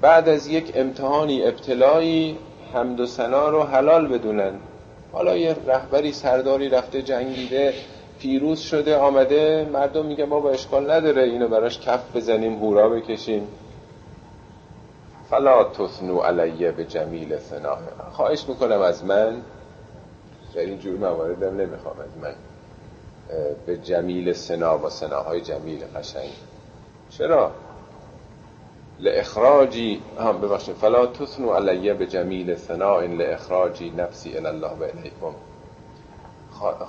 بعد 0.00 0.28
از 0.28 0.46
یک 0.46 0.72
امتحانی 0.74 1.42
ابتلایی 1.42 2.38
حمد 2.72 3.00
و 3.00 3.06
سنا 3.06 3.48
رو 3.48 3.62
حلال 3.62 4.08
بدونن؟ 4.08 4.52
حالا 5.12 5.36
یه 5.36 5.56
رهبری 5.66 6.12
سرداری 6.12 6.68
رفته 6.68 7.02
جنگیده 7.02 7.74
پیروز 8.18 8.60
شده 8.60 8.96
آمده 8.96 9.68
مردم 9.72 10.06
میگه 10.06 10.26
با 10.26 10.50
اشکال 10.50 10.90
نداره 10.90 11.22
اینو 11.22 11.48
براش 11.48 11.80
کف 11.80 12.16
بزنیم 12.16 12.58
هورا 12.58 12.88
بکشیم. 12.88 13.48
فلا 15.30 15.64
تثنو 15.64 16.18
علیه 16.18 16.70
به 16.72 16.84
جمیل 16.84 17.38
ثنا 17.38 17.76
خواهش 18.12 18.44
می‌کنم 18.48 18.80
از 18.80 19.04
من 19.04 19.42
در 20.54 20.60
این 20.60 20.78
جور 20.78 20.98
مواردم 20.98 21.56
نمی‌خوام 21.56 21.96
از 22.00 22.22
من. 22.22 22.34
به 23.66 23.76
جمیل 23.76 24.32
سنا 24.32 24.78
و 24.78 24.90
سناهای 24.90 25.40
جمیل 25.40 25.84
قشنگ. 25.96 26.30
چرا؟ 27.10 27.50
لاخراجی 29.00 30.00
هم 30.20 30.40
ببخشید. 30.40 30.74
فلا 30.74 31.06
تثنو 31.06 31.52
علیه 31.52 31.94
به 31.94 32.06
جمیل 32.06 32.54
ثناء 32.54 33.00
لاخراجی 33.06 33.90
نفسی 33.90 34.36
الله 34.36 34.70
و 34.70 34.82
الیکم. 34.82 35.34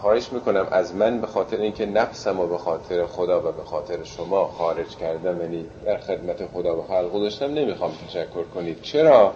خواهش 0.01 0.33
می‌کنم 0.33 0.67
از 0.71 0.95
من 0.95 1.21
به 1.21 1.27
خاطر 1.27 1.57
اینکه 1.57 1.85
نفسم 1.85 2.39
و 2.39 2.47
به 2.47 2.57
خاطر 2.57 3.05
خدا 3.05 3.39
و 3.39 3.51
به 3.51 3.63
خاطر 3.63 4.03
شما 4.03 4.47
خارج 4.47 4.95
کردم 4.95 5.41
یعنی 5.41 5.65
در 5.85 5.97
خدمت 5.97 6.45
خدا 6.53 6.77
و 6.77 6.83
خلق 6.83 7.11
گذاشتم 7.11 7.53
نمی‌خوام 7.53 7.91
تشکر 8.07 8.43
کنید. 8.55 8.81
چرا؟ 8.81 9.33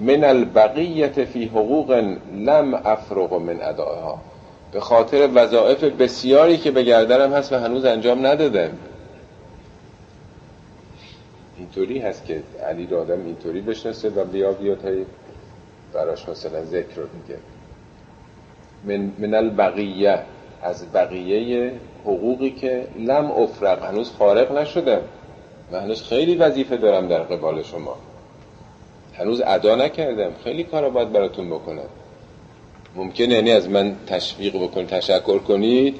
من 0.00 0.24
البقیت 0.24 1.24
فی 1.24 1.44
حقوق 1.44 1.90
لم 2.32 2.74
افرغ 2.84 3.34
من 3.34 3.62
ادائها 3.62 4.18
به 4.72 4.80
خاطر 4.80 5.28
وظایف 5.34 5.84
بسیاری 5.84 6.56
که 6.56 6.70
به 6.70 6.82
گردنم 6.82 7.32
هست 7.32 7.52
و 7.52 7.56
هنوز 7.56 7.84
انجام 7.84 8.26
ندادم 8.26 8.70
اینطوری 11.58 11.98
هست 11.98 12.24
که 12.24 12.42
علی 12.66 12.86
رو 12.86 13.00
آدم 13.00 13.24
اینطوری 13.24 13.60
بشناسه 13.60 14.08
و 14.08 14.24
بیا 14.24 14.52
بیاد 14.52 14.84
های 14.84 15.04
براش 15.92 16.28
مثلا 16.28 16.64
ذکر 16.64 16.96
رو 16.96 17.06
دیگه 17.06 17.38
من, 18.84 19.12
من 19.18 19.34
البقیه 19.34 20.22
از 20.62 20.92
بقیه 20.92 21.72
حقوقی 22.04 22.50
که 22.50 22.86
لم 22.98 23.30
افرق 23.30 23.84
هنوز 23.84 24.10
فارغ 24.10 24.52
نشدم. 24.52 25.00
و 25.72 25.80
هنوز 25.80 26.02
خیلی 26.02 26.36
وظیفه 26.36 26.76
دارم 26.76 27.08
در 27.08 27.22
قبال 27.22 27.62
شما. 27.62 27.96
هنوز 29.14 29.42
ادا 29.46 29.74
نکردم. 29.74 30.30
خیلی 30.44 30.64
کار 30.64 30.90
باید 30.90 31.12
براتون 31.12 31.50
بکنم. 31.50 31.88
ممکنه 32.96 33.34
یعنی 33.34 33.52
از 33.52 33.68
من 33.68 33.96
تشویق 34.06 34.56
بکنید 34.56 34.86
تشکر 34.86 35.38
کنید 35.38 35.96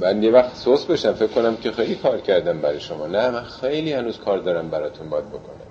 من 0.00 0.22
یه 0.22 0.30
وقت 0.30 0.56
سوس 0.56 0.84
بشم. 0.84 1.12
فکر 1.12 1.26
کنم 1.26 1.56
که 1.56 1.70
خیلی 1.70 1.94
کار 1.94 2.20
کردم 2.20 2.60
برای 2.60 2.80
شما. 2.80 3.06
نه 3.06 3.30
من 3.30 3.42
خیلی 3.42 3.92
هنوز 3.92 4.18
کار 4.18 4.38
دارم 4.38 4.68
براتون 4.70 5.10
باید 5.10 5.28
بکنم. 5.28 5.64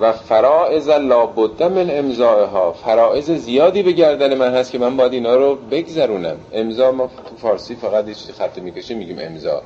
و 0.00 0.12
فرائز 0.12 0.88
لابد 0.88 1.62
من 1.62 2.14
ها 2.52 2.72
فرائز 2.72 3.30
زیادی 3.30 3.82
به 3.82 3.92
گردن 3.92 4.34
من 4.34 4.54
هست 4.54 4.72
که 4.72 4.78
من 4.78 4.96
باید 4.96 5.12
اینا 5.12 5.36
رو 5.36 5.54
بگذرونم. 5.54 6.36
امضا 6.52 6.92
ما 6.92 7.06
تو 7.06 7.36
فارسی 7.36 7.74
فقط 7.74 8.08
یه 8.08 8.14
چیزی 8.14 8.32
خط 8.32 8.58
می‌کشه 8.58 8.94
میگیم 8.94 9.18
امضا. 9.20 9.62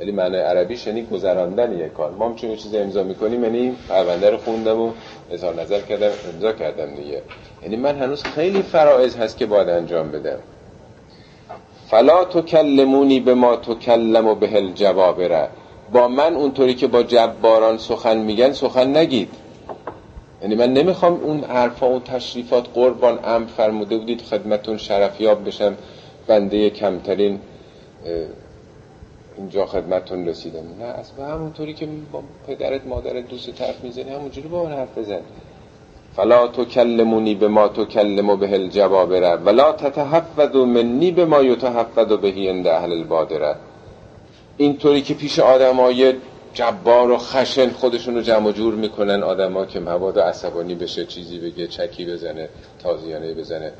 ولی 0.00 0.12
معنی 0.12 0.36
عربی 0.36 0.78
یعنی 0.86 1.06
گذراندن 1.06 1.78
یک 1.78 1.92
کار. 1.92 2.10
ما 2.10 2.34
چون 2.34 2.56
چیز 2.56 2.74
امضا 2.74 3.02
می‌کنیم 3.02 3.44
یعنی 3.44 3.76
پرونده 3.88 4.30
رو 4.30 4.38
خوندم 4.38 4.80
و 4.80 4.92
اظهار 5.30 5.62
نظر 5.62 5.80
کردم 5.80 6.10
امضا 6.34 6.52
کردم 6.52 6.94
دیگه. 6.94 7.22
یعنی 7.64 7.76
من 7.76 7.96
هنوز 7.98 8.22
خیلی 8.22 8.62
فرائض 8.62 9.16
هست 9.16 9.38
که 9.38 9.46
باید 9.46 9.68
انجام 9.68 10.10
بدم. 10.10 10.38
فلا 11.86 12.24
تکلمونی 12.24 13.20
به 13.20 13.34
ما 13.34 13.56
تکلم 13.56 14.26
و 14.26 14.34
به 14.34 14.56
الجوابره 14.56 15.48
با 15.92 16.08
من 16.08 16.34
اونطوری 16.34 16.74
که 16.74 16.86
با 16.86 17.02
جباران 17.02 17.78
سخن 17.78 18.16
میگن 18.16 18.52
سخن 18.52 18.96
نگید. 18.96 19.28
یعنی 20.42 20.54
من 20.54 20.72
نمی‌خوام 20.72 21.12
اون 21.12 21.44
حرفا 21.44 21.86
اون 21.86 22.00
تشریفات 22.00 22.66
قربان 22.74 23.18
ام 23.24 23.46
فرموده 23.46 23.98
بودید 23.98 24.22
خدمتون 24.22 24.76
شرفیاب 24.76 25.46
بشم 25.46 25.76
بنده 26.26 26.70
کمترین 26.70 27.40
اینجا 29.36 29.66
خدمتون 29.66 30.28
رسیدم. 30.28 30.64
نه 30.78 30.84
اصلا 30.84 31.26
همونطوری 31.26 31.74
که 31.74 31.88
با 32.12 32.22
پدرت 32.46 32.86
مادرت 32.86 33.28
دوست 33.28 33.50
طرف 33.50 33.84
می‌زنی 33.84 34.10
همونجوری 34.10 34.48
با 34.48 34.60
اون 34.60 34.72
حرف 34.72 34.98
بزن. 34.98 35.20
فلا 36.16 36.48
تکلمونی 36.48 37.34
به 37.34 37.48
ما 37.48 37.68
تکلم 37.68 38.36
به 38.36 38.52
الجوابره 38.52 39.36
ولا 39.36 39.72
تتحفظ 39.72 40.56
منی 40.56 41.10
به 41.10 41.24
ما 41.24 41.42
یتحفظ 41.42 42.12
بهی 42.12 42.48
عند 42.48 42.66
اهل 42.66 42.92
البادره. 42.92 43.56
اینطوری 44.56 45.02
که 45.02 45.14
پیش 45.14 45.38
آدمای 45.38 46.14
جبار 46.54 47.10
و 47.10 47.18
خشن 47.18 47.70
خودشون 47.70 48.14
رو 48.14 48.20
جمع 48.22 48.52
جور 48.52 48.74
می‌کنن 48.74 49.22
آدما 49.22 49.66
که 49.66 49.80
مواد 49.80 50.18
عصبانی 50.18 50.74
بشه 50.74 51.06
چیزی 51.06 51.38
بگه 51.38 51.66
چکی 51.66 52.06
بزنه 52.06 52.48
تازیانه 52.82 53.34
بزنه 53.34 53.72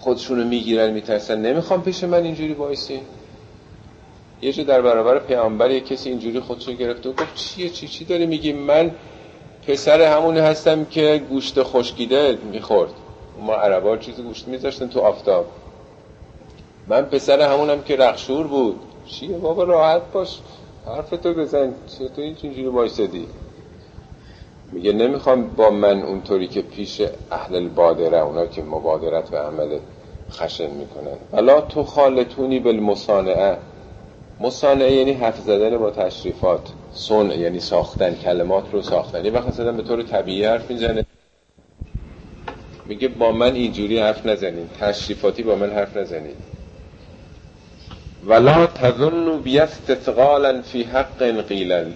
خودشون 0.00 0.38
رو 0.38 0.44
می‌گیرن 0.44 0.90
میترسن. 0.90 1.42
نمی‌خوام 1.42 1.82
پیش 1.82 2.04
من 2.04 2.22
اینجوری 2.22 2.54
بایستی 2.54 3.00
یه 4.42 4.52
جا 4.52 4.62
در 4.62 4.82
برابر 4.82 5.18
پیامبر 5.18 5.70
یه 5.70 5.80
کسی 5.80 6.08
اینجوری 6.08 6.40
خودشو 6.40 6.72
گرفته 6.72 7.08
و 7.08 7.12
گفت 7.12 7.34
چیه 7.34 7.68
چی 7.68 7.88
چی 7.88 8.04
داری 8.04 8.26
میگی؟ 8.26 8.52
من 8.52 8.90
پسر 9.66 10.00
همونی 10.00 10.38
هستم 10.38 10.84
که 10.84 11.22
گوشت 11.30 11.62
خشکیده 11.62 12.38
می‌خورد. 12.52 12.90
ما 13.40 13.54
عربا 13.54 13.96
چیزی 13.96 14.22
گوشت 14.22 14.48
میذاشتن 14.48 14.88
تو 14.88 15.00
آفتاب. 15.00 15.46
من 16.88 17.02
پسر 17.02 17.40
همونم 17.40 17.82
که 17.82 17.96
رخشور 17.96 18.46
بود. 18.46 18.80
چیه 19.06 19.36
بابا 19.36 19.64
راحت 19.64 20.02
باش. 20.12 20.38
حرف 20.86 21.10
تو 21.10 21.34
بزن 21.34 21.74
چطور 21.98 22.24
اینجوری 22.24 22.66
وایسادی؟ 22.66 23.26
میگه 24.72 24.92
نمی‌خوام 24.92 25.42
با 25.48 25.70
من 25.70 26.02
اونطوری 26.02 26.48
که 26.48 26.62
پیش 26.62 27.02
اهل 27.30 27.54
البادره 27.54 28.18
اونا 28.18 28.46
که 28.46 28.62
مبادرت 28.62 29.32
و 29.32 29.36
عمل 29.36 29.78
خشن 30.30 30.70
می‌کنن. 30.70 31.16
ولا 31.32 31.60
تو 31.60 31.84
خالتونی 31.84 32.60
بالمصانعه. 32.60 33.56
مصانعه 34.40 34.92
یعنی 34.92 35.12
حرف 35.12 35.40
زدن 35.40 35.78
با 35.78 35.90
تشریفات. 35.90 36.68
سن 36.94 37.30
یعنی 37.30 37.60
ساختن 37.60 38.14
کلمات 38.14 38.64
رو 38.72 38.82
ساختن. 38.82 39.24
یه 39.24 39.32
وقت 39.32 39.60
به 39.60 39.82
طور 39.82 40.02
طبیعی 40.02 40.44
حرف 40.44 40.70
می‌زنه. 40.70 41.04
میگه 42.86 43.08
با 43.08 43.32
من 43.32 43.54
اینجوری 43.54 43.98
حرف 43.98 44.26
نزنید 44.26 44.70
تشریفاتی 44.80 45.42
با 45.42 45.56
من 45.56 45.70
حرف 45.70 45.96
نزنید 45.96 46.36
ولا 48.26 48.66
تظنوا 48.66 49.36
بیستثقالا 49.36 50.62
فی 50.62 50.82
حق 50.82 51.22
قیل 51.48 51.92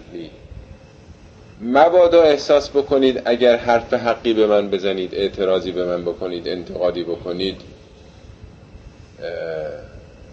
مبادا 1.61 2.23
احساس 2.23 2.71
بکنید 2.71 3.23
اگر 3.25 3.57
حرف 3.57 3.95
حقی 3.95 4.35
به 4.35 4.47
من 4.47 4.71
بزنید 4.71 5.15
اعتراضی 5.15 5.73
به 5.73 5.85
من 5.85 6.03
بکنید 6.03 6.49
انتقادی 6.49 7.03
بکنید 7.05 7.61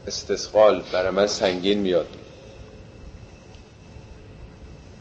استثقال 0.08 0.84
برای 0.94 1.10
من 1.10 1.28
سنگین 1.28 1.80
میاد. 1.80 2.08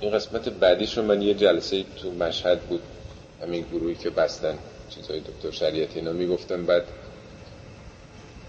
این 0.02 0.10
قسمت 0.10 0.48
بعدیش 0.48 0.98
رو 0.98 1.04
من 1.04 1.22
یه 1.22 1.34
جلسه 1.34 1.84
تو 1.96 2.12
مشهد 2.12 2.60
بود 2.60 2.82
همین 3.42 3.64
گروهی 3.72 3.94
که 3.94 4.10
بستن 4.10 4.58
چیزهای 4.90 5.20
دکتر 5.20 5.50
شریعتی 5.50 5.98
اینا 5.98 6.12
می‌گفتن. 6.12 6.66
بعد 6.66 6.84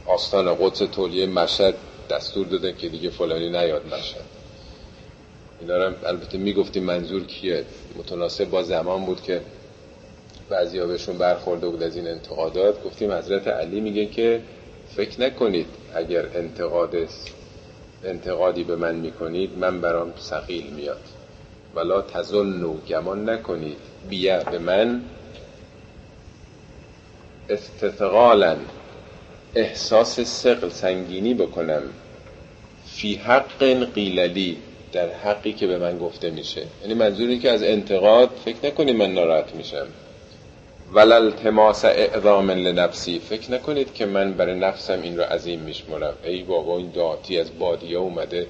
آستان 0.06 0.56
قدس 0.56 0.78
تولیه 0.78 1.28
مشهد 1.28 1.76
دستور 2.10 2.48
دادن 2.48 2.76
که 2.76 2.90
دیگه 2.90 3.10
فلانی 3.10 3.50
نیاد 3.50 3.86
مشهد. 3.86 4.26
اینا 5.62 5.78
رو 5.78 5.94
البته 6.06 6.38
می‌گفتیم 6.38 6.84
منظور 6.84 7.26
کیه؟ 7.26 7.66
متناسب 7.98 8.50
با 8.50 8.64
زمان 8.64 9.06
بود 9.06 9.22
که 9.22 9.42
بعضی 10.50 10.80
ها 10.80 10.86
بهشون 10.86 11.18
برخورده 11.18 11.68
بود 11.68 11.84
از 11.84 11.96
این 11.96 12.08
انتقادات. 12.08 12.84
گفتیم 12.84 13.12
حضرت 13.12 13.48
علی 13.48 13.80
میگه 13.80 14.06
که 14.06 14.42
فکر 14.96 15.22
نکنید 15.22 15.68
اگر 15.96 16.26
انتقاد 16.36 16.96
انتقادی 18.04 18.64
به 18.64 18.76
من 18.76 18.96
می‌کنید 18.96 19.58
من 19.58 19.82
برام 19.82 20.14
سقیل 20.18 20.74
میاد. 20.74 21.02
ولا 21.76 22.02
تظنوا 22.02 22.74
گمان 22.88 23.30
نکنید. 23.30 23.78
بیا 24.10 24.44
به 24.44 24.60
من. 24.60 25.02
استثقالا 27.50 28.58
احساس 29.56 30.20
سقل 30.20 30.70
سنگینی 30.70 31.34
بکنم. 31.34 31.82
فی 32.86 33.16
حق 33.16 33.64
قیللی. 33.94 34.58
در 34.92 35.10
حقی 35.10 35.54
که 35.54 35.68
به 35.68 35.78
من 35.78 35.98
گفته 35.98 36.30
میشه. 36.30 36.64
یعنی 36.82 36.94
منظوری 36.94 37.40
که 37.40 37.52
از 37.52 37.64
انتقاد 37.64 38.30
فکر 38.46 38.66
نکنید 38.66 38.96
من 38.96 39.14
ناراحت 39.14 39.56
میشم. 39.56 39.88
ولل 40.94 41.12
التماس 41.12 41.86
اعظام 41.86 42.52
لنفسی. 42.52 43.20
فکر 43.20 43.52
نکنید 43.52 43.94
که 43.94 44.06
من 44.06 44.34
برای 44.34 44.60
نفسم 44.60 45.02
این 45.02 45.18
رو 45.18 45.24
عظیم 45.24 45.60
میشمرم 45.60 46.14
ای 46.24 46.44
بابا 46.44 46.78
این 46.78 46.92
داتی 46.92 47.40
از 47.40 47.60
بادیه 47.60 47.98
اومده. 47.98 48.48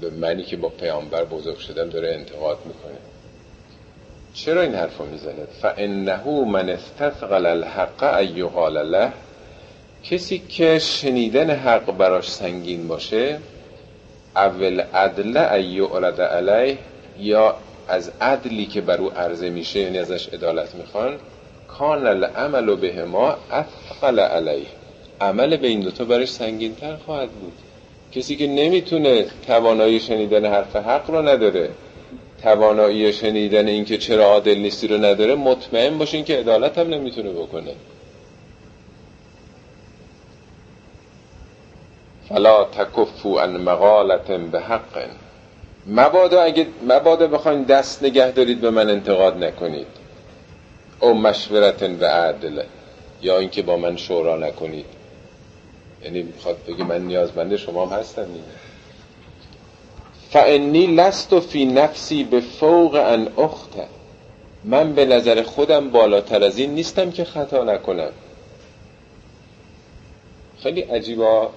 به 0.00 0.10
منی 0.10 0.42
که 0.42 0.56
با 0.56 0.68
پیامبر 0.68 1.24
بزرگ 1.24 1.58
شدم 1.58 1.90
داره 1.90 2.14
انتقاد 2.14 2.58
می‌کنه. 2.64 2.98
چرا 4.34 4.62
این 4.62 4.74
حرفو 4.74 5.04
می‌زنه؟ 5.04 5.46
فانه 5.62 6.44
من 6.44 6.68
استثقل 6.68 7.46
الحق 7.46 8.02
ایقال 8.02 8.90
له. 8.90 9.12
کسی 10.04 10.38
که 10.38 10.78
شنیدن 10.78 11.50
حق 11.50 11.96
براش 11.96 12.30
سنگین 12.30 12.88
باشه 12.88 13.38
اول 14.36 14.80
عدل 14.80 15.36
ایعرض 15.36 16.20
علیه 16.20 16.78
یا 17.18 17.56
از 17.88 18.10
عدلی 18.20 18.66
که 18.66 18.80
بر 18.80 18.96
او 18.96 19.10
عرضه 19.10 19.50
میشه 19.50 19.80
یعنی 19.80 19.98
ازش 19.98 20.28
عدالت 20.28 20.74
می‌خوان 20.74 21.18
کان 21.68 22.06
العمل 22.06 22.74
به 22.74 23.04
ما 23.04 23.36
اثقل 23.50 24.20
علیه 24.20 24.66
عمل 25.20 25.56
به 25.56 25.66
این 25.66 25.80
دوتا 25.80 26.04
برش 26.04 26.28
سنگین 26.28 26.74
تر 26.74 26.96
خواهد 26.96 27.30
بود. 27.30 27.52
کسی 28.12 28.36
که 28.36 28.46
نمی‌تونه 28.46 29.26
توانایی 29.46 30.00
شنیدن 30.00 30.44
حرف 30.44 30.76
حق 30.76 31.10
رو 31.10 31.28
نداره 31.28 31.70
توانایی 32.42 33.12
شنیدن 33.12 33.68
اینکه 33.68 33.98
چرا 33.98 34.24
عادل 34.24 34.58
نیستی 34.58 34.88
رو 34.88 34.96
نداره 34.96 35.34
مطمئن 35.34 35.98
باشین 35.98 36.24
که 36.24 36.38
عدالت 36.38 36.78
هم 36.78 36.88
نمی‌تونه 36.88 37.30
بکنه. 37.30 37.72
فلا 42.28 42.64
تکفو 42.64 43.38
عن 43.38 43.56
مقالت 43.56 44.30
به 44.30 44.60
حق 44.60 45.08
مبادا 45.86 46.42
اگه 46.42 46.66
مبادا 46.88 47.26
بخواین 47.26 47.62
دست 47.62 48.02
نگه 48.02 48.30
دارید 48.30 48.60
به 48.60 48.70
من 48.70 48.90
انتقاد 48.90 49.44
نکنید. 49.44 49.86
او 51.00 51.14
مشورت 51.14 51.82
و 52.00 52.04
عدل 52.04 52.62
یا 53.22 53.38
اینکه 53.38 53.62
با 53.62 53.76
من 53.76 53.96
شورا 53.96 54.36
نکنید. 54.36 54.97
یعنی 56.04 56.22
می‌خواد 56.22 56.56
بگه 56.68 56.84
من 56.84 57.06
نیازمنده 57.06 57.56
شما 57.56 57.86
هم 57.86 57.98
هستم 57.98 58.22
نیه 58.22 58.42
فانی 60.30 60.86
لست 60.86 61.40
فی 61.40 61.64
نفسی 61.64 62.24
به 62.24 62.40
فوق 62.40 62.94
ان 62.94 63.28
اخته 63.38 63.86
من 64.64 64.92
به 64.92 65.04
نظر 65.04 65.42
خودم 65.42 65.90
بالاتر 65.90 66.44
از 66.44 66.58
این 66.58 66.74
نیستم 66.74 67.10
که 67.10 67.24
خطا 67.24 67.64
نکنم. 67.64 68.10
خیلی 70.62 70.80
عجیبا 70.80 71.50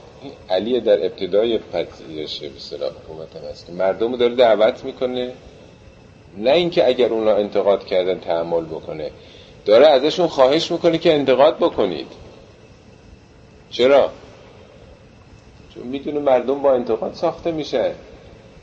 علی 0.50 0.80
در 0.80 1.06
ابتدای 1.06 1.58
پذیرش 1.58 2.40
به 2.40 2.52
اصطلاح 2.58 2.90
حکومت 2.90 3.52
هست 3.52 3.66
که 3.66 3.72
مردم 3.72 4.18
داره 4.18 4.36
دعوت 4.36 4.84
می‌کنه. 4.84 5.32
نه 6.38 6.52
اینکه 6.52 6.88
اگر 6.88 7.10
اونا 7.10 7.36
انتقاد 7.36 7.86
کردن 7.86 8.20
تحمل 8.20 8.66
بکنه. 8.66 9.12
داره 9.66 9.88
ازشون 9.88 10.28
خواهش 10.28 10.72
می‌کنه 10.72 10.98
که 10.98 11.14
انتقاد 11.14 11.58
بکنید. 11.58 12.08
چرا؟ 13.70 14.12
چون 15.76 15.84
می‌دونه 15.84 16.20
مردم 16.20 16.62
با 16.62 16.74
انتقاد 16.74 17.14
ساخته 17.14 17.52
میشه 17.52 17.92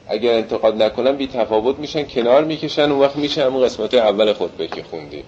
اگر 0.08 0.34
انتقاد 0.34 0.82
نکنن 0.82 1.16
بی 1.16 1.26
تفاوت 1.26 1.78
میشن 1.78 2.02
کنار 2.02 2.44
می‌کشن 2.44 2.90
اون 2.90 3.00
وقت 3.00 3.16
میشه 3.16 3.44
همون 3.44 3.64
قسمت 3.64 3.94
اول 3.94 4.32
خطبه 4.32 4.66
که 4.66 4.82
خوندی 4.82 5.24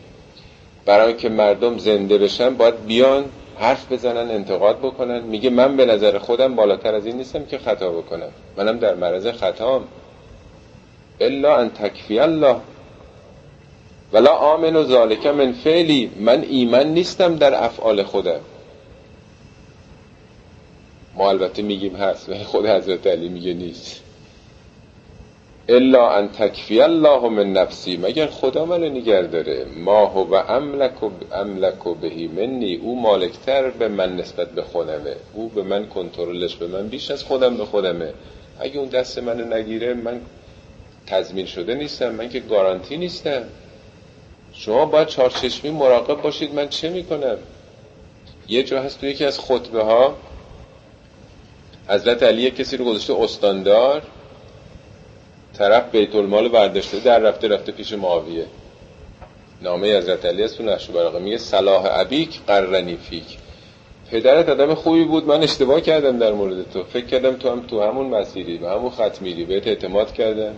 برای 0.87 1.15
که 1.15 1.29
مردم 1.29 1.79
زنده 1.79 2.19
بشن 2.19 2.55
باید 2.55 2.87
بیان 2.87 3.25
حرف 3.59 3.93
بزنن 3.93 4.31
انتقاد 4.31 4.79
بکنن. 4.79 5.23
میگه 5.23 5.51
من 5.51 5.77
به 5.77 5.87
نظر 5.87 6.19
خودم 6.19 6.55
بالاتر 6.55 6.95
از 6.95 7.07
این 7.07 7.17
نیستم 7.17 7.45
که 7.45 7.59
خطا 7.59 7.91
بکنم. 7.91 8.29
منم 8.57 8.79
در 8.79 8.95
معرض 8.95 9.27
خطام. 9.27 9.85
الا 11.21 11.57
ان 11.57 11.71
تکفی 11.71 12.19
الله. 12.19 12.57
ولا 14.13 14.31
آمن 14.31 14.77
و 14.77 14.85
ذالک 14.85 15.27
من 15.27 15.53
فعلی. 15.53 16.11
من 16.21 16.43
ایمن 16.43 16.87
نیستم 16.87 17.37
در 17.37 17.65
افعال 17.65 18.03
خودم. 18.03 18.41
البته 21.29 21.63
میگیم 21.63 21.97
هست 21.97 22.29
ولی 22.29 22.45
خود 22.45 22.67
حضرت 22.67 23.07
علی 23.07 23.29
میگه 23.29 23.55
نیست. 23.55 24.03
الا 25.69 26.11
ان 26.11 26.29
تکفی 26.29 26.81
الله 26.81 27.29
من 27.29 27.53
نفسی 27.53 27.97
مگر 27.97 28.27
خدا 28.27 28.65
منو 28.65 28.89
نگر 28.89 29.23
داره؟ 29.23 29.67
ما 29.77 30.07
هو 30.07 30.35
املک 30.35 31.03
و 31.03 31.11
املک 31.33 31.87
و 31.87 31.95
بهی 31.95 32.27
منی 32.27 32.77
او 32.77 33.01
مالکتر 33.01 33.71
به 33.71 33.89
من 33.89 34.17
نسبت 34.17 34.51
به 34.51 34.63
خودمه. 34.63 35.17
او 35.35 35.49
به 35.49 35.63
من 35.63 35.87
کنترلش 35.87 36.57
به 36.57 36.67
من 36.67 36.89
بیش 36.89 37.11
از 37.11 37.25
خودم 37.25 37.57
به 37.57 37.65
خودمه. 37.65 38.13
اگه 38.61 38.79
اون 38.79 38.89
دست 38.89 39.19
منو 39.19 39.55
نگیره 39.57 39.95
من 39.95 40.21
تضمین 41.07 41.47
شده 41.47 41.75
نیستم 41.75 42.09
من 42.15 42.29
که 42.29 42.41
گارانتی 42.41 42.97
نیستم. 42.97 43.43
شما 44.53 44.85
باید 44.85 45.09
چارچشمی 45.09 45.71
مراقب 45.71 46.23
باشید 46.23 46.55
من 46.55 46.69
چه 46.69 46.89
می‌کنم؟ 46.89 47.37
یه 48.49 48.63
جا 48.63 48.83
هست 48.83 49.01
تو 49.01 49.07
یکی 49.07 49.25
از 49.25 49.41
خطبه 49.41 49.83
ها 49.83 50.17
حضرت 51.91 52.23
علی 52.23 52.51
کسی 52.51 52.77
رو 52.77 52.85
گذاشته 52.85 53.15
استاندار 53.15 54.03
طرف 55.59 55.91
بیت 55.91 56.15
المال 56.15 56.49
برداشته 56.49 57.01
در 57.01 57.19
رفته 57.19 57.49
رفته 57.49 57.73
پیش 57.73 57.93
معاویه. 57.93 58.47
نامه 59.63 59.99
حضرت 59.99 60.25
علی 60.25 60.43
است 60.43 60.59
تو 60.59 60.63
نقش 60.65 60.91
براقه 60.91 61.19
میگه 61.19 61.39
صلاح 61.39 61.83
ابیک 61.87 62.41
قرنی 62.47 62.97
فیک. 62.97 63.39
پدرت 64.11 64.49
آدم 64.49 64.75
خوبی 64.75 65.05
بود 65.05 65.27
من 65.27 65.43
اشتباه 65.43 65.81
کردم 65.81 66.19
در 66.19 66.33
مورد 66.33 66.71
تو. 66.73 66.85
فکر 66.85 67.07
کردم 67.07 67.37
تو 67.37 67.51
هم 67.51 67.67
تو 67.67 67.83
همون 67.83 68.07
مسیری 68.07 68.59
و 68.59 68.69
همون 68.69 68.91
خط 68.91 69.23
میری 69.23 69.45
بهت 69.45 69.67
اعتماد 69.67 70.13
کردم. 70.13 70.55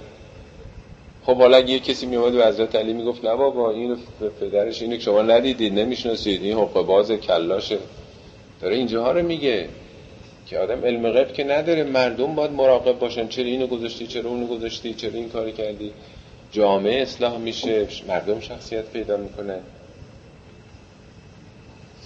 خب 1.26 1.36
حالا 1.36 1.56
اگه 1.56 1.70
یه 1.70 1.78
کسی 1.78 2.06
میومد 2.06 2.32
به 2.32 2.46
حضرت 2.46 2.74
علی 2.74 2.92
می‌گفت 2.92 3.24
نه 3.24 3.34
بابا 3.36 3.70
این 3.70 3.96
پدرش 4.40 4.82
اینو 4.82 5.00
شما 5.00 5.22
ندیدید 5.22 5.78
نمی‌شناسید 5.78 6.42
این 6.42 6.58
حقه 6.58 6.82
باز 6.82 7.12
کلاشه. 7.12 7.78
داره 8.60 8.76
اینجاها 8.76 9.12
رو 9.12 9.22
میگه. 9.22 9.68
که 10.52 10.58
آدم 10.58 10.84
علم 10.84 11.10
غیب 11.10 11.32
که 11.32 11.44
نداره 11.44 11.84
مردم 11.84 12.34
باید 12.34 12.50
مراقب 12.50 12.98
باشن 12.98 13.28
چرا 13.28 13.44
اینو 13.44 13.66
گذاشتی 13.66 14.06
چرا 14.06 14.30
اونو 14.30 14.46
گذاشتی 14.46 14.94
چرا 14.94 15.12
این 15.12 15.28
کاری 15.28 15.52
کردی. 15.52 15.92
جامعه 16.50 17.02
اصلاح 17.02 17.38
میشه 17.38 17.86
مردم 18.08 18.40
شخصیت 18.40 18.84
پیدا 18.84 19.16
می‌کنه. 19.16 19.60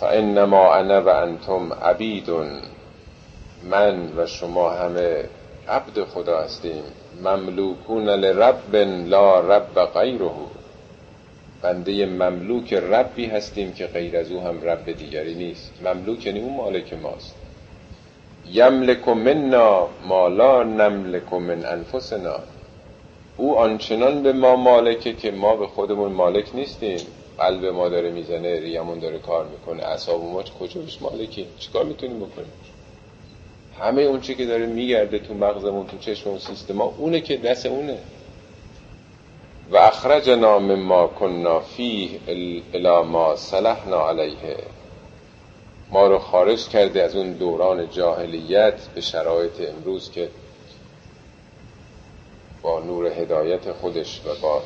فانما 0.01 0.75
انا 0.75 1.03
و 1.03 1.09
انتم 1.09 1.73
عبیدون 1.73 2.49
من 3.71 4.13
و 4.17 4.27
شما 4.27 4.71
همه 4.71 5.25
عبد 5.69 6.05
خدا 6.05 6.39
هستیم. 6.39 6.83
مملوکون 7.25 8.09
لرب 8.09 8.77
لا 9.09 9.41
رب 9.41 9.85
غیره. 9.95 10.31
بنده 11.63 12.07
مملوک 12.07 12.73
ربی 12.73 13.27
هستیم 13.27 13.73
که 13.73 13.87
غیر 13.87 14.17
از 14.17 14.31
او 14.31 14.41
هم 14.41 14.63
رب 14.63 14.93
دیگری 14.93 15.35
نیست. 15.35 15.73
مملوک 15.85 16.27
یعنی 16.27 16.41
اون 16.41 16.57
مالک 16.57 16.93
ماست. 16.93 17.46
یملک 18.53 19.09
منا 19.09 19.89
ما 20.09 20.29
لا 20.29 20.63
نملک 20.63 21.33
من 21.33 21.65
انفسنا. 21.65 22.41
او 23.37 23.59
آنچنان 23.59 24.23
به 24.23 24.33
ما 24.33 24.57
مالکه 24.57 25.13
که 25.13 25.31
ما 25.31 25.57
به 25.57 25.67
خودمون 25.67 26.13
مالک 26.13 26.55
نیستیم. 26.55 26.99
قلب 27.39 27.65
ما 27.65 27.89
داره 27.89 28.11
می‌زنه 28.11 28.61
ریمون 28.61 28.99
داره 28.99 29.19
کار 29.19 29.45
می‌کنه 29.45 29.83
اعصاب 29.83 30.25
ما 30.25 30.43
کجاش 30.43 31.03
مالکی 31.03 31.47
چیکار 31.59 31.85
می‌تونیم 31.85 32.19
بکنیم؟ 32.19 32.53
همه 33.81 34.03
اون 34.03 34.21
چی 34.21 34.35
که 34.35 34.47
داره 34.47 34.67
میگرده 34.67 35.19
تو 35.19 35.35
مغزمون 35.35 35.87
تو 35.87 35.99
چشم 35.99 36.31
اون 36.31 36.39
سیستما 36.39 36.95
اونه 36.99 37.21
که 37.21 37.37
دست 37.37 37.67
اونه. 37.67 37.99
و 39.71 39.77
اخرجنا 39.77 40.59
مما 40.59 41.07
کنا 41.07 41.61
فیه 41.61 42.11
الا 42.75 43.03
ما 43.03 43.37
صلحنا 43.37 44.09
علیه. 44.09 44.57
ما 45.91 46.07
رو 46.07 46.19
خارج 46.19 46.69
کرده 46.69 47.03
از 47.03 47.17
اون 47.17 47.33
دوران 47.33 47.91
جاهلیت 47.91 48.89
به 48.95 49.01
شرایط 49.01 49.69
امروز 49.69 50.11
که 50.11 50.31
با 52.63 52.81
نور 52.81 53.07
هدایت 53.07 53.73
خودش 53.73 54.21
و 54.27 54.41
با 54.43 54.63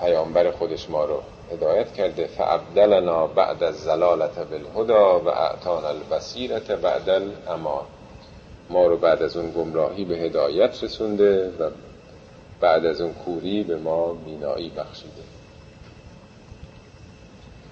پیامبر 0.00 0.50
خودش 0.50 0.90
ما 0.90 1.04
رو 1.04 1.22
هدایت 1.52 1.92
کرده. 1.92 2.26
فعبدلنا 2.26 3.26
بعد 3.26 3.62
از 3.62 3.74
زلالت 3.74 4.38
بالهدا 4.38 5.20
و 5.20 5.28
اعتان 5.28 5.84
البصیرت 5.84 6.70
بعد 6.70 7.08
الامان 7.08 7.84
ما 8.70 8.86
رو 8.86 8.96
بعد 8.96 9.22
از 9.22 9.36
اون 9.36 9.50
گمراهی 9.50 10.04
به 10.04 10.16
هدایت 10.16 10.84
رسونده 10.84 11.48
و 11.48 11.70
بعد 12.60 12.86
از 12.86 13.00
اون 13.00 13.14
کوری 13.14 13.62
به 13.62 13.76
ما 13.76 14.12
بینایی 14.12 14.70
بخشیده. 14.70 15.23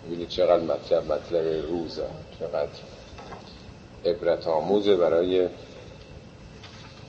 ببینید 0.07 0.28
چقدر 0.28 0.62
مطلب 0.62 1.12
مطلب 1.12 1.66
روزه 1.68 2.07
چقدر 2.40 2.70
عبرت 4.05 4.48
آموزه 4.48 4.96
برای 4.96 5.48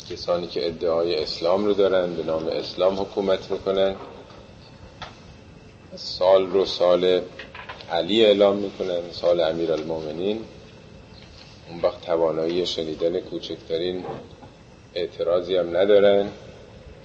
کسانی 0.10 0.48
که 0.48 0.68
ادعای 0.68 1.24
اسلام 1.24 1.66
رو 1.66 1.74
دارن 1.74 2.14
به 2.16 2.24
نام 2.24 2.48
اسلام 2.48 3.00
حکومت 3.00 3.52
می‌کنن 3.52 3.96
سال 5.96 6.48
رو 6.48 6.66
سال 6.66 7.22
علی 7.92 8.26
اعلام 8.26 8.56
می‌کنن 8.56 9.12
سال 9.12 9.42
امیر 9.42 9.72
المومنین 9.72 10.46
اون 11.70 11.82
وقت 11.82 12.02
توانایی 12.02 12.66
شنیدن 12.66 13.20
کوچکترین 13.20 14.06
اعتراضی 14.94 15.56
هم 15.56 15.78
ندارن. 15.78 16.30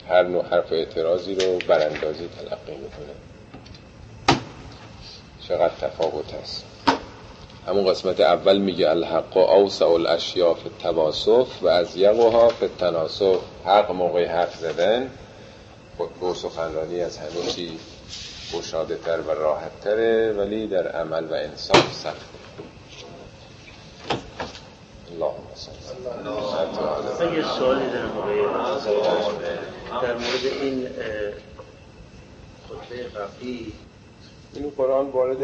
هر 0.09 0.23
نوع 0.23 0.45
حرف 0.45 0.73
اعتراضی 0.73 1.35
رو 1.35 1.59
براندازی 1.69 2.29
تلقی 2.29 2.77
می‌کنن. 2.77 3.28
چقدر 5.49 5.75
تفاوت 5.81 6.35
هست. 6.35 6.65
همون 7.67 7.87
قسمت 7.87 8.21
اول 8.21 8.59
میگه 8.59 8.91
الحق 8.91 9.37
و 9.37 9.41
اوسع 9.41 9.87
الاشیاء 9.87 10.55
فی 10.55 10.69
التواصف 10.69 11.63
و 11.63 11.69
از 11.69 11.97
یقها 11.97 12.49
فی 12.49 12.65
التناسف 12.65 13.39
حق 13.65 13.91
موقع 13.91 14.27
حرف 14.27 14.57
زدن. 14.57 15.11
خودگو 15.97 16.35
سخنرانی 16.35 17.01
از 17.01 17.19
همه 17.19 17.47
چی 17.49 17.79
گشاده 18.55 18.97
تر 18.97 19.21
و 19.21 19.31
راحت 19.31 19.81
تره 19.81 20.33
ولی 20.33 20.67
در 20.67 20.89
عمل 20.89 21.25
و 21.25 21.35
انصاف 21.35 21.93
سخته. 21.93 22.39
اللهم 25.13 25.45
صل 25.55 27.35
یه 27.35 27.43
سوالی 27.43 27.91
دارم 27.91 28.11
در 30.03 30.15
مورد 30.15 30.45
این 30.61 30.89
خطبه 32.69 33.03
قبلی 33.03 33.73
این 34.55 34.73
قرآن 34.77 35.07
وارد 35.07 35.43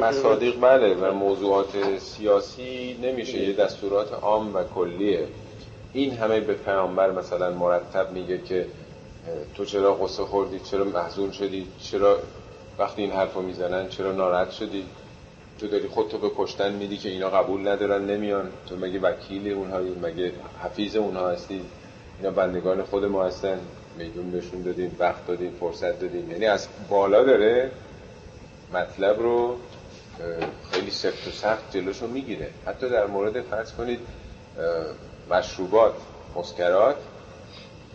مصادیق 0.00 0.60
بله 0.60 0.94
و 0.94 1.12
موضوعات 1.12 1.98
سیاسی 1.98 2.98
نمیشه. 3.02 3.38
یه 3.38 3.52
دستورات 3.52 4.12
عام 4.12 4.54
و 4.54 4.64
کلیه. 4.74 5.26
این 5.92 6.12
همه 6.12 6.40
به 6.40 6.54
پیامبر 6.54 7.10
مثلا 7.10 7.50
مرتب 7.50 8.12
میگه 8.12 8.38
که 8.38 8.66
تو 9.54 9.64
چرا 9.64 9.94
قصه 9.94 10.22
خوردی؟ 10.22 10.60
چرا 10.60 10.84
محزون 10.84 11.32
شدی؟ 11.32 11.66
چرا 11.82 12.18
وقتی 12.78 13.02
این 13.02 13.10
حرف 13.10 13.34
رو 13.34 13.42
می‌زنن 13.42 13.88
چرا 13.88 14.12
ناراحت 14.12 14.50
شدی؟ 14.50 14.84
تو 15.60 15.66
داری 15.66 15.88
خودتو 15.88 16.18
به 16.18 16.30
کشتن 16.36 16.72
میدی 16.72 16.96
که 16.96 17.08
اینا 17.08 17.30
قبول 17.30 17.68
ندارن 17.68 18.06
نمیان. 18.06 18.50
تو 18.68 18.76
مگه 18.76 19.00
وکیل 19.00 19.52
اونهایی؟ 19.52 19.96
مگه 20.02 20.32
حفیظ 20.64 20.96
اونها 20.96 21.30
هستی؟ 21.30 21.60
اینا 22.18 22.30
بندگان 22.30 22.82
خود 22.82 23.04
ما 23.04 23.24
هستن. 23.24 23.58
میدون 23.98 24.30
بهشون 24.30 24.62
دادیم 24.62 24.96
وقت 24.98 25.26
دادیم 25.26 25.56
فرصت 25.60 26.00
دادیم 26.00 26.30
یعنی 26.30 26.46
از 26.46 26.68
بالا 26.90 27.24
داره 27.24 27.70
مطلب 28.72 29.20
رو 29.20 29.56
خیلی 30.72 30.90
سفت 30.90 31.28
و 31.28 31.30
سخت 31.30 31.72
جلوشو 31.72 32.06
می‌گیره. 32.06 32.50
حتی 32.66 32.88
در 32.88 33.06
مورد 33.06 33.42
فرض 33.42 33.72
کنید 33.72 34.00
مشروبات 35.30 35.94
مسکرات 36.36 36.96